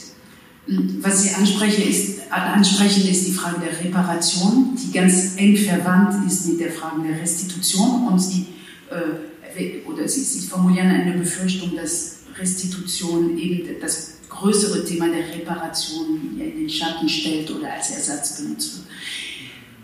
[1.01, 6.47] Was Sie ansprechen ist, ansprechen, ist die Frage der Reparation, die ganz eng verwandt ist
[6.47, 8.09] mit der Frage der Restitution.
[8.09, 8.47] Und Sie,
[8.91, 16.39] äh, oder Sie, Sie formulieren eine Befürchtung, dass Restitution eben das größere Thema der Reparation
[16.39, 18.86] in den Schatten stellt oder als Ersatz benutzt wird.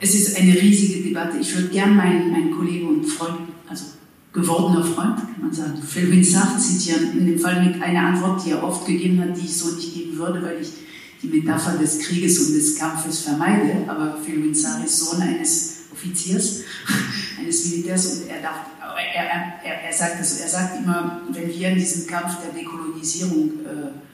[0.00, 1.38] Es ist eine riesige Debatte.
[1.38, 3.84] Ich würde gern meinen, meinen Kollegen und Freund, also
[4.32, 8.50] gewordener Freund, kann man sagen, Phil Winsach zitieren, in dem Fall mit einer Antwort, die
[8.50, 10.68] er oft gegeben hat, die ich so nicht geben würde, weil ich
[11.22, 13.84] die Metapher des Krieges und des Kampfes vermeide.
[13.86, 16.62] Aber Phil Winsach ist Sohn eines Offiziers,
[17.38, 18.56] eines Militärs und er, darf,
[19.14, 23.50] er, er, er, sagt das, er sagt immer, wenn wir in diesem Kampf der Dekolonisierung
[23.66, 24.09] äh,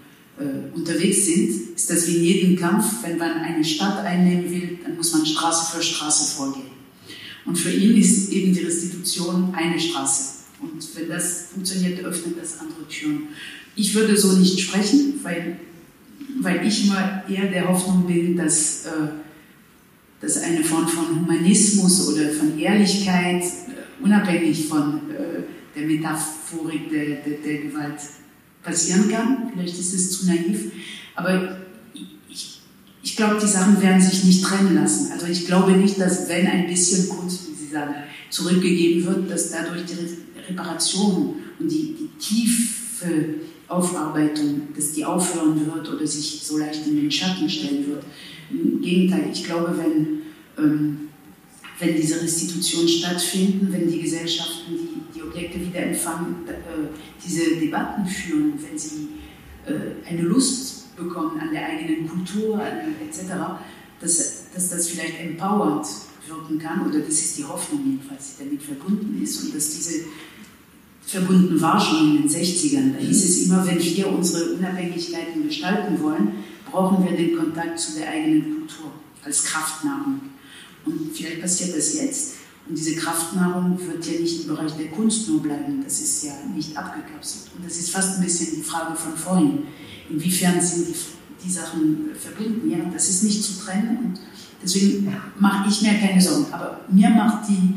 [0.75, 4.97] unterwegs sind, ist das wie in jedem Kampf, wenn man eine Stadt einnehmen will, dann
[4.97, 6.77] muss man Straße für Straße vorgehen.
[7.47, 10.37] Und für ihn ist eben die Restitution eine Straße.
[10.61, 13.29] Und wenn das funktioniert, öffnet das andere Türen.
[13.77, 15.61] Ich würde so nicht sprechen, weil,
[16.41, 18.91] weil ich immer eher der Hoffnung bin, dass, äh,
[20.21, 27.17] dass eine Form von Humanismus oder von Ehrlichkeit, äh, unabhängig von äh, der Metaphorik der,
[27.17, 28.01] der, der Gewalt,
[28.67, 29.51] passieren kann.
[29.53, 30.73] Vielleicht ist es zu naiv.
[31.15, 31.59] Aber
[33.03, 35.13] ich glaube, die Sachen werden sich nicht trennen lassen.
[35.13, 37.95] Also ich glaube nicht, dass wenn ein bisschen Kunst, wie Sie sagen,
[38.29, 39.97] zurückgegeben wird, dass dadurch die
[40.51, 43.37] Reparation und die, die tiefe
[43.69, 48.05] Aufarbeitung, dass die aufhören wird oder sich so leicht in den Schatten stellen wird.
[48.51, 50.23] Im Gegenteil, ich glaube, wenn,
[50.63, 51.09] ähm,
[51.79, 56.53] wenn diese Restitutionen stattfinden, wenn die Gesellschaften die, die Objekte wieder empfangen, äh,
[57.25, 59.09] diese Debatten führen, wenn sie
[59.67, 63.33] äh, eine Lust bekommen an der eigenen Kultur etc.,
[64.01, 65.87] dass, dass das vielleicht empowernd
[66.27, 70.05] wirken kann, oder das ist die Hoffnung jedenfalls, die damit verbunden ist, und dass diese
[71.07, 72.95] verbunden war schon in den 60ern.
[72.95, 77.99] Da hieß es immer, wenn wir unsere Unabhängigkeiten gestalten wollen, brauchen wir den Kontakt zu
[77.99, 78.91] der eigenen Kultur
[79.25, 80.21] als Kraftnahrung.
[80.87, 82.35] Und vielleicht passiert das jetzt.
[82.69, 85.83] Und diese Kraftnahrung wird ja nicht im Bereich der Kunst nur bleiben.
[85.85, 87.51] Das ist ja nicht abgekapselt.
[87.57, 89.59] Und das ist fast ein bisschen die Frage von vorhin.
[90.11, 90.95] Inwiefern sind die,
[91.45, 92.71] die Sachen verbunden?
[92.71, 93.99] Ja, das ist nicht zu trennen.
[93.99, 94.21] Und
[94.63, 96.53] deswegen mache ich mir keine Sorgen.
[96.53, 97.75] Aber mir macht die,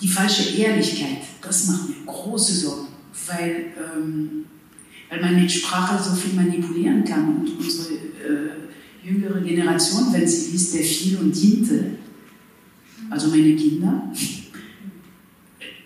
[0.00, 2.86] die falsche Ehrlichkeit, das macht mir große Sorgen.
[3.26, 4.44] Weil, ähm,
[5.10, 7.38] weil man mit Sprache so viel manipulieren kann.
[7.38, 8.65] Und unsere äh,
[9.06, 11.92] jüngere Generation, wenn sie liest, der fiel und diente,
[13.08, 14.12] also meine Kinder,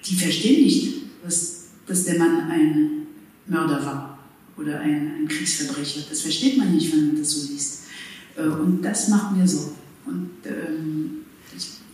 [0.06, 3.06] die verstehen nicht, dass, dass der Mann ein
[3.47, 4.18] Mörder war
[4.56, 6.01] oder ein, ein Kriegsverbrecher.
[6.09, 7.80] Das versteht man nicht, wenn man das so liest.
[8.36, 9.76] Äh, und das macht mir Sorgen.
[10.06, 11.10] Und ähm,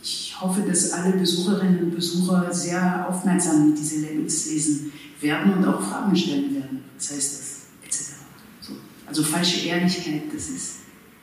[0.01, 5.65] ich, hoffe, dass alle Besucherinnen und Besucher sehr aufmerksam mit dieser Lebens lesen werden und
[5.65, 6.83] auch Fragen stellen werden.
[6.95, 7.55] Was heißt das?
[7.83, 8.13] Etc.
[8.61, 8.73] So.
[9.07, 10.73] Also falsche Ehrlichkeit, das ist,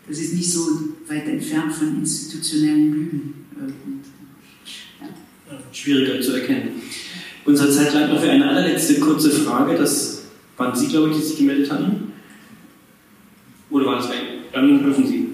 [0.09, 0.61] das ist nicht so
[1.09, 3.47] weit entfernt von institutionellen Lügen.
[3.57, 5.05] Äh,
[5.51, 5.59] ja.
[5.73, 6.83] Schwieriger zu erkennen.
[7.45, 9.77] Unsere Zeit bleibt noch für eine allerletzte kurze Frage.
[9.77, 10.23] Das
[10.57, 12.13] waren Sie, glaube ich, die sich gemeldet hatten?
[13.71, 14.23] Oder war das weg?
[14.53, 15.29] Dann dürfen Sie.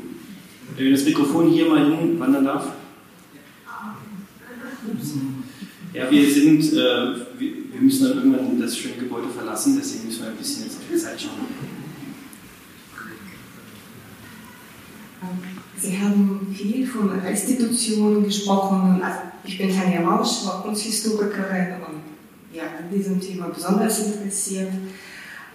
[0.77, 2.73] Wenn das Mikrofon hier mal hinwandern darf.
[5.93, 10.23] Ja, wir sind, äh, wir, wir, müssen dann irgendwann das schöne Gebäude verlassen, deswegen müssen
[10.23, 11.47] wir ein bisschen jetzt auf die Zeit schauen.
[15.77, 19.01] Sie haben viel von Restitution gesprochen.
[19.03, 24.73] Also ich bin Tanja Mausch, war Kunsthistorikerin und ja, an diesem Thema besonders interessiert.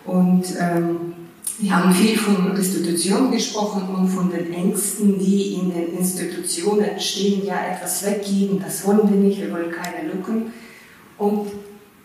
[0.06, 1.14] Und ähm,
[1.58, 7.46] wir haben viel von Restitution gesprochen und von den Ängsten, die in den Institutionen entstehen,
[7.46, 10.52] ja etwas weggeben, das wollen wir nicht, wir wollen keine Lücken.
[11.18, 11.48] Und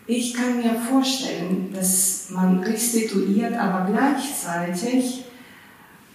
[0.07, 5.25] ich kann mir vorstellen, dass man restituiert, aber gleichzeitig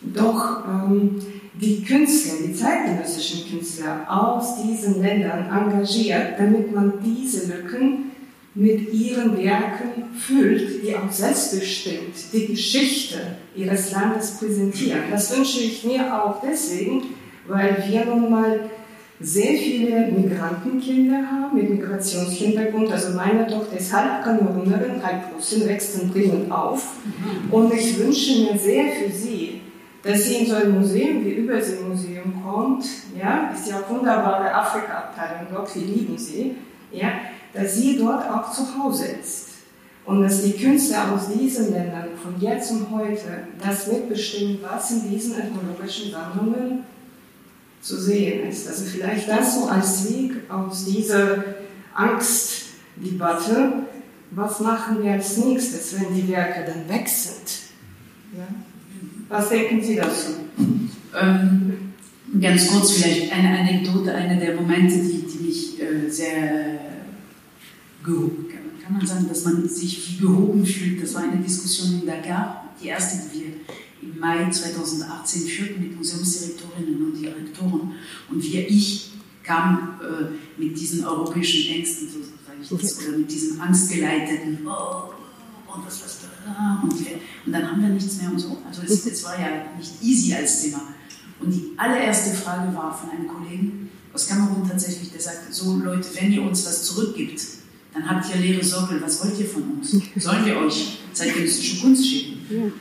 [0.03, 1.19] doch ähm,
[1.61, 8.11] die Künstler, die zeitgenössischen Künstler aus diesen Ländern engagiert, damit man diese Lücken
[8.55, 13.19] mit ihren Werken füllt, die auch selbstbestimmt die Geschichte
[13.55, 15.03] ihres Landes präsentieren.
[15.11, 17.03] Das wünsche ich mir auch deswegen,
[17.47, 18.61] weil wir nun mal
[19.21, 22.93] sehr viele Migrantenkinder haben mit Migrationshintergrund.
[22.93, 26.97] Also meine Tochter ist halb Kamerunerin, halb Russin, wächst in Bremen auf.
[27.51, 29.61] Und ich wünsche mir sehr für sie,
[30.07, 32.85] dass sie in so ein Museum wie Überseemuseum kommt.
[33.19, 36.57] Ja, ist ja auch wunderbare Afrika-Abteilung dort, wir lieben sie.
[36.93, 37.11] Ja,
[37.53, 39.49] dass sie dort auch zu Hause ist.
[40.05, 45.11] Und dass die Künstler aus diesen Ländern von jetzt und heute das mitbestimmen, was in
[45.11, 46.85] diesen ökologischen Sammlungen
[47.83, 48.69] zu sehen ist.
[48.69, 51.45] Also vielleicht das so als Weg aus dieser
[51.95, 53.73] Angstdebatte.
[54.31, 57.67] Was machen wir als nächstes, wenn die Werke dann weg sind?
[58.37, 58.47] Ja?
[59.29, 60.33] Was denken Sie dazu?
[61.19, 61.73] Ähm,
[62.41, 66.81] ganz kurz vielleicht eine Anekdote, einer der Momente, die, die mich äh, sehr
[68.05, 68.47] gehoben,
[68.85, 71.03] kann man sagen, dass man sich wie gehoben fühlt.
[71.03, 73.47] Das war eine Diskussion in Dakar, die erste, die wir
[74.03, 77.93] im Mai 2018 führten mit Museumsdirektorinnen und Direktoren.
[78.31, 79.11] Und wir, ich,
[79.47, 85.13] kam äh, mit diesen europäischen Ängsten, so sage ich das, oder mit diesem angstgeleiteten, oh,
[85.75, 88.59] und was, was, da, und, und dann haben wir nichts mehr und so.
[88.67, 90.81] Also es, es war ja nicht easy als Thema.
[91.41, 96.09] Und die allererste Frage war von einem Kollegen aus Kamerun tatsächlich, der sagte, so Leute,
[96.15, 97.41] wenn ihr uns was zurückgibt,
[97.93, 99.97] dann habt ihr leere Sockel, was wollt ihr von uns?
[100.17, 102.73] Sollen wir euch zeitgenössische Kunst schicken?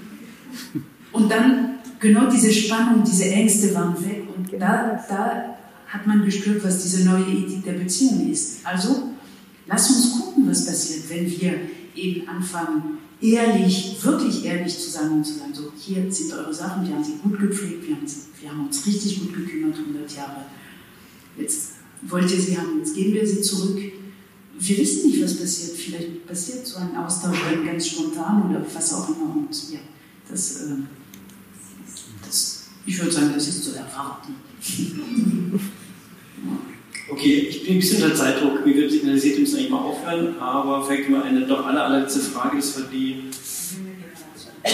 [1.11, 5.57] Und dann, genau diese Spannung, diese Ängste waren weg und da, da
[5.87, 8.65] hat man gespürt, was diese neue Ethik der Beziehung ist.
[8.65, 9.09] Also,
[9.67, 11.59] lass uns gucken, was passiert, wenn wir
[11.95, 16.87] eben anfangen, ehrlich, wirklich ehrlich zu sein und zu sagen, so, hier sind eure Sachen,
[16.87, 20.15] wir haben sie gut gepflegt, wir haben, sie, wir haben uns richtig gut gekümmert, 100
[20.15, 20.45] Jahre.
[21.37, 21.71] Jetzt
[22.03, 23.79] wollt ihr sie haben, jetzt geben wir sie zurück
[24.57, 25.77] wir wissen nicht, was passiert.
[25.77, 29.35] Vielleicht passiert so ein Austausch ganz spontan oder was auch immer.
[29.35, 29.79] Und ja,
[30.29, 30.75] das, äh,
[32.25, 34.35] das ich würde sagen, das ist zu erwarten.
[37.15, 38.65] Okay, ich bin ein bisschen unter Zeitdruck.
[38.65, 42.19] Mir wird signalisiert, wir müssen eigentlich mal aufhören, aber vielleicht mal eine doch aller, allerletzte
[42.19, 43.23] Frage, das war die.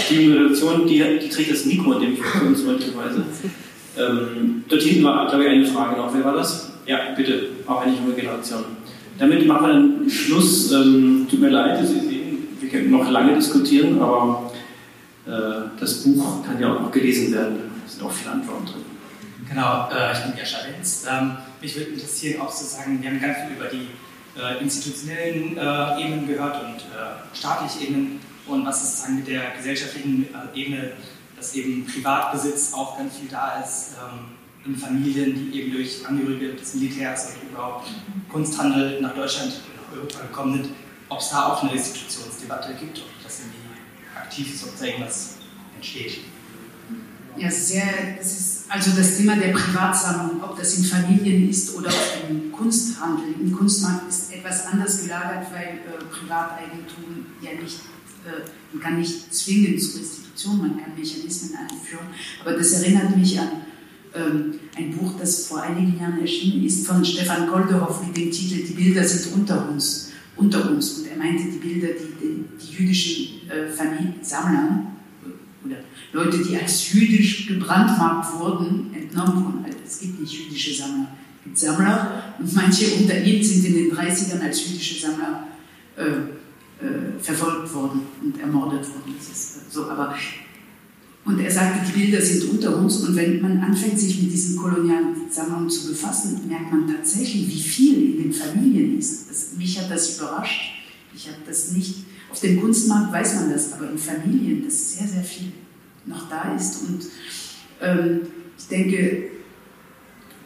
[0.10, 3.26] Die Moderation, die, die trägt das Mikro, dem ich für uns freundlicherweise.
[3.96, 6.12] Ähm, dort hinten war, glaube ich, eine Frage noch.
[6.16, 6.72] Wer war das?
[6.88, 8.64] Ja, bitte, auch eine junge Generation.
[9.20, 10.72] Damit machen wir dann Schluss.
[10.72, 14.52] Ähm, tut mir leid, Sie sehen, wir können noch lange diskutieren, aber
[15.28, 15.32] äh,
[15.80, 17.58] das Buch kann ja auch noch gelesen werden.
[17.86, 18.82] Es sind auch viele Antworten drin.
[19.48, 21.06] Genau, äh, ich bin Jascha Wenz.
[21.08, 23.88] Ähm, mich würde interessieren, auch sozusagen, wir haben ganz viel über die
[24.40, 30.28] äh, institutionellen äh, Ebenen gehört und äh, staatliche Ebenen und was sozusagen mit der gesellschaftlichen
[30.34, 30.94] äh, Ebene,
[31.38, 34.32] dass eben Privatbesitz auch ganz viel da ist ähm,
[34.66, 37.90] in Familien, die eben durch Angehörige des Militärs oder überhaupt
[38.30, 40.76] Kunsthandel nach Deutschland, nach Europa gekommen sind,
[41.10, 43.62] ob es da auch eine Institutionsdebatte gibt, ob das irgendwie
[44.16, 45.38] aktiv ist, ob da irgendwas
[45.76, 46.20] entsteht.
[47.38, 51.92] Ja, sehr, das ist also das Thema der Privatsammlung, ob das in Familien ist oder
[52.30, 57.80] im Kunsthandel, im Kunstmarkt ist etwas anders gelagert, weil äh, Privateigentum ja nicht,
[58.26, 62.08] äh, man kann nicht zwingen zur Restitution, man kann Mechanismen einführen.
[62.42, 63.50] Aber das erinnert mich an
[64.14, 68.66] ähm, ein Buch, das vor einigen Jahren erschienen ist, von Stefan Kolderhoff mit dem Titel
[68.66, 70.12] Die Bilder sind unter uns.
[70.38, 71.00] Unter uns.
[71.00, 74.88] Und er meinte die Bilder, die die, die jüdischen äh, Familien, Sammlern
[75.66, 75.78] oder
[76.14, 79.66] Leute, die als jüdisch gebrandmarkt wurden, entnommen wurden.
[79.66, 81.08] Also es gibt nicht jüdische Sammler.
[81.40, 85.48] Es gibt Sammler und manche unter ihnen sind in den 30ern als jüdische Sammler
[85.98, 89.16] äh, äh, verfolgt worden und ermordet worden.
[89.18, 90.16] Das ist so, aber
[91.24, 94.58] und er sagte, die Bilder sind unter uns und wenn man anfängt, sich mit diesen
[94.58, 99.30] kolonialen Sammlungen zu befassen, merkt man tatsächlich, wie viel in den Familien ist.
[99.30, 100.72] Das, mich hat das überrascht.
[101.16, 105.08] Ich habe das nicht, auf dem Kunstmarkt weiß man das, aber in Familien, das sehr,
[105.08, 105.52] sehr viel
[106.06, 106.82] noch da ist.
[106.82, 107.06] Und
[107.82, 108.22] ähm,
[108.58, 109.24] ich denke,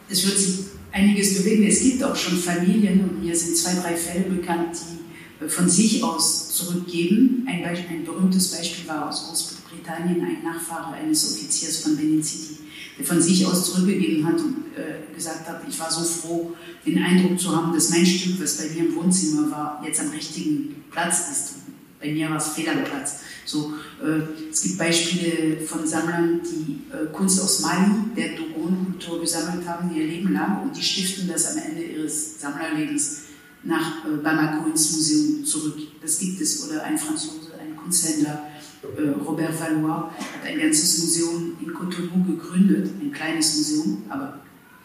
[0.08, 0.58] es wird sich
[0.92, 1.66] einiges bewegen.
[1.66, 5.68] Es gibt auch schon Familien, und mir sind zwei, drei Fälle bekannt, die äh, von
[5.68, 7.46] sich aus zurückgeben.
[7.48, 12.58] Ein, Beispiel, ein berühmtes Beispiel war aus Großbritannien ein Nachfahre eines Offiziers von Benin City,
[12.98, 16.52] der von sich aus zurückgegeben hat und äh, gesagt hat, ich war so froh,
[16.84, 20.10] den Eindruck zu haben, dass mein Stück, was bei mir im Wohnzimmer war, jetzt am
[20.10, 21.65] richtigen Platz ist.
[22.00, 23.20] Bei mir war es fehl am Platz.
[23.44, 29.66] So, äh, es gibt Beispiele von Sammlern, die äh, Kunst aus Mali, der Dogon-Kultur gesammelt
[29.66, 33.22] haben, ihr Leben lang und die stiften das am Ende ihres Sammlerlebens
[33.62, 35.78] nach äh, Bamako ins Museum zurück.
[36.02, 36.66] Das gibt es.
[36.66, 38.46] Oder ein Franzose, ein Kunsthändler,
[38.82, 44.40] äh, Robert Valois, hat ein ganzes Museum in Cotonou gegründet, ein kleines Museum, aber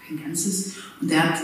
[0.09, 0.73] ein ganzes.
[0.99, 1.41] Und er hat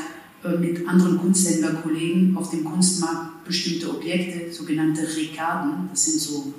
[0.59, 6.53] mit anderen Kunsthändlerkollegen auf dem Kunstmarkt bestimmte Objekte, sogenannte Ricarden, das sind so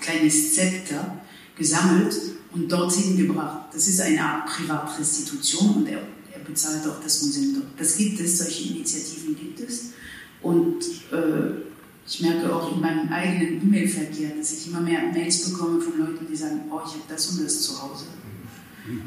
[0.00, 1.20] kleines Zepter
[1.56, 2.14] gesammelt
[2.52, 3.68] und dorthin gebracht.
[3.72, 7.62] Das ist eine Art Privatrestitution und er, er bezahlt auch das Museum.
[7.76, 9.92] Das gibt es, solche Initiativen gibt es.
[10.42, 10.82] Und
[11.12, 11.62] äh,
[12.06, 16.26] ich merke auch in meinem eigenen E-Mail-Verkehr, dass ich immer mehr Mails bekomme von Leuten,
[16.30, 18.04] die sagen, oh, ich habe das und das zu Hause.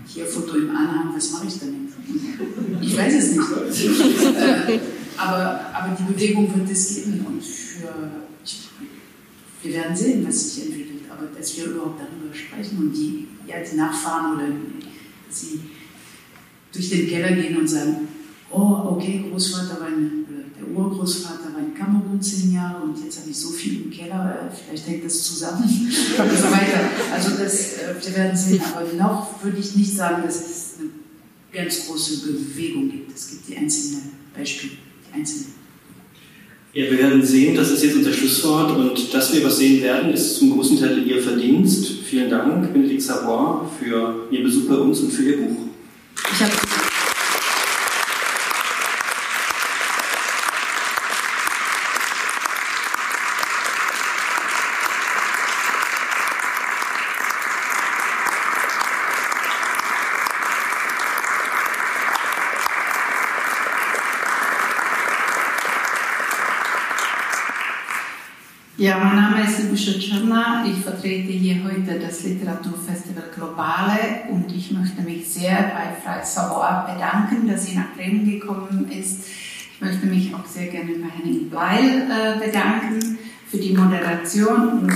[0.07, 1.91] Hier Foto im Anhang, was mache ich damit?
[2.81, 4.35] Ich weiß es nicht.
[4.35, 4.79] äh,
[5.17, 8.27] aber, aber die Bewegung wird es geben und für
[9.63, 13.55] wir werden sehen, was sich entwickelt, aber dass wir überhaupt darüber sprechen und die, ja,
[13.59, 14.47] die Nachfahren oder
[15.29, 15.61] sie
[16.71, 18.07] durch den Keller gehen und sagen,
[18.51, 20.46] oh, okay, Großvater war ein, der
[20.77, 24.55] Urgroßvater war in Kamerun zehn Jahre und jetzt habe ich so viel im Keller, äh,
[24.55, 25.91] vielleicht hängt das zusammen und
[26.37, 26.89] so weiter.
[27.13, 30.89] Also das, äh, wir werden sehen, aber noch würde ich nicht sagen, dass es eine
[31.51, 33.15] ganz große Bewegung gibt.
[33.15, 34.73] Es gibt die einzelnen Beispiele,
[35.09, 35.57] die einzelnen
[36.73, 40.13] ja, wir werden sehen, das ist jetzt unser Schlusswort und dass wir was sehen werden,
[40.13, 41.87] ist zum großen Teil Ihr Verdienst.
[42.07, 45.57] Vielen Dank, Benedikt Savoy, für Ihren Besuch bei uns und für Ihr Buch.
[46.31, 46.51] Ich habe
[68.79, 70.63] Ja, mein Name ist Ibusha Czerna.
[70.63, 76.93] Ich vertrete hier heute das Literaturfestival Globale und ich möchte mich sehr bei Frau Savoy
[76.93, 79.27] bedanken, dass sie nach Bremen gekommen ist.
[79.73, 83.19] Ich möchte mich auch sehr gerne bei Henning Bleil äh, bedanken
[83.49, 84.89] für die Moderation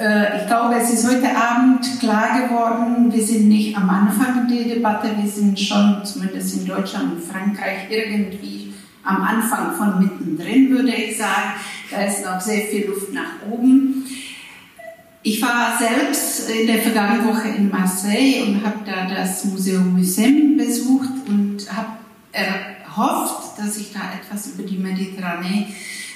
[0.00, 4.64] Äh, ich glaube, es ist heute Abend klar geworden, wir sind nicht am Anfang der
[4.64, 8.69] Debatte, wir sind schon, zumindest in Deutschland und Frankreich, irgendwie
[9.02, 11.52] am Anfang von mittendrin, würde ich sagen.
[11.90, 14.04] Da ist noch sehr viel Luft nach oben.
[15.22, 20.56] Ich war selbst in der vergangenen Woche in Marseille und habe da das Museum Museum
[20.56, 21.98] besucht und habe
[22.32, 25.66] erhofft, dass ich da etwas über die mediterrane,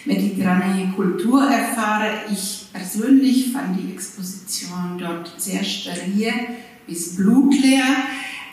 [0.07, 2.13] mediterrane Kultur erfahre.
[2.33, 6.33] Ich persönlich fand die Exposition dort sehr steril
[6.87, 7.85] bis blutleer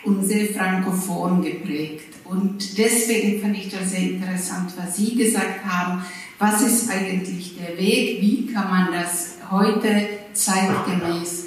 [0.04, 2.11] und sehr frankophon geprägt.
[2.26, 6.04] Und deswegen fand ich das sehr interessant, was Sie gesagt haben.
[6.40, 8.22] Was ist eigentlich der Weg?
[8.22, 11.46] Wie kann man das heute zeitgemäß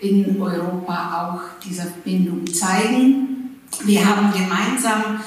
[0.00, 3.60] in Europa auch dieser Verbindung zeigen?
[3.84, 5.20] Wir haben gemeinsam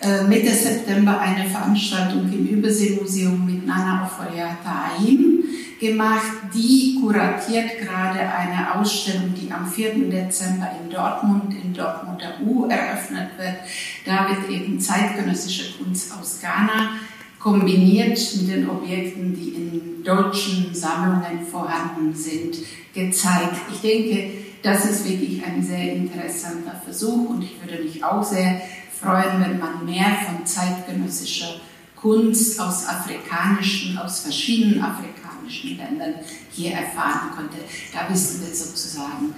[0.00, 5.44] äh, Mitte September eine Veranstaltung im Überseemuseum mit Nana Oforiata Aim
[5.78, 6.52] gemacht.
[6.54, 10.10] Die kuratiert gerade eine Ausstellung, die am 4.
[10.10, 13.56] Dezember in Dortmund, in Dortmunder U eröffnet wird.
[14.04, 16.90] Da wird eben zeitgenössische Kunst aus Ghana
[17.38, 22.56] kombiniert mit den Objekten, die in deutschen Sammlungen vorhanden sind,
[22.92, 23.54] gezeigt.
[23.72, 24.30] Ich denke,
[24.62, 28.62] das ist wirklich ein sehr interessanter Versuch und ich würde mich auch sehr
[29.00, 31.60] freuen, wenn man mehr von zeitgenössischer
[31.94, 36.14] Kunst aus afrikanischen, aus verschiedenen afrikanischen Ländern
[36.50, 37.56] hier erfahren konnte.
[37.92, 39.34] Da wissen wir sozusagen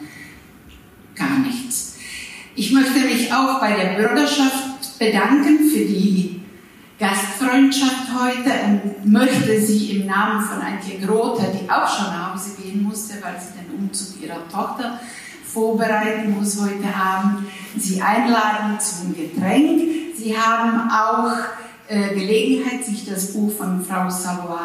[1.14, 1.96] gar nichts.
[2.54, 6.40] Ich möchte mich auch bei der Bürgerschaft bedanken für die
[6.98, 12.56] Gastfreundschaft heute und möchte sie im Namen von Antje Grote, die auch schon nach Hause
[12.60, 14.98] gehen musste, weil sie den Umzug ihrer Tochter
[15.44, 19.80] vorbereiten muss heute Abend, Sie einladen zum Getränk.
[20.16, 21.32] Sie haben auch
[21.88, 24.58] äh, Gelegenheit, sich das Buch von Frau Savoy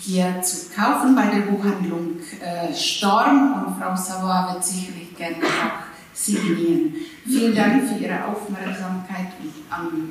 [0.00, 5.90] hier zu kaufen bei der Buchhandlung äh, Storm und Frau Savoy wird sicherlich gerne auch
[6.14, 6.94] signieren.
[7.24, 10.10] Vielen Dank für Ihre Aufmerksamkeit und am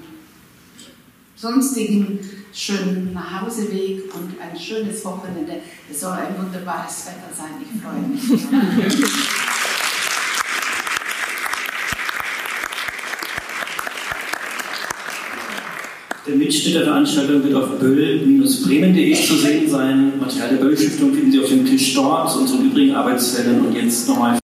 [1.36, 2.20] sonstigen
[2.53, 5.61] schönen Nachhauseweg und ein schönes Wochenende.
[5.90, 7.52] Es soll ein wunderbares Wetter sein.
[7.61, 8.48] Ich freue mich.
[16.30, 20.14] Der Mitschnitt der Veranstaltung wird auf böll-bremen.de zu sehen sein.
[20.20, 24.08] Material der Böll-Stiftung finden Sie auf dem Tisch dort, zu unseren übrigen Arbeitsfeldern und jetzt
[24.08, 24.38] nochmal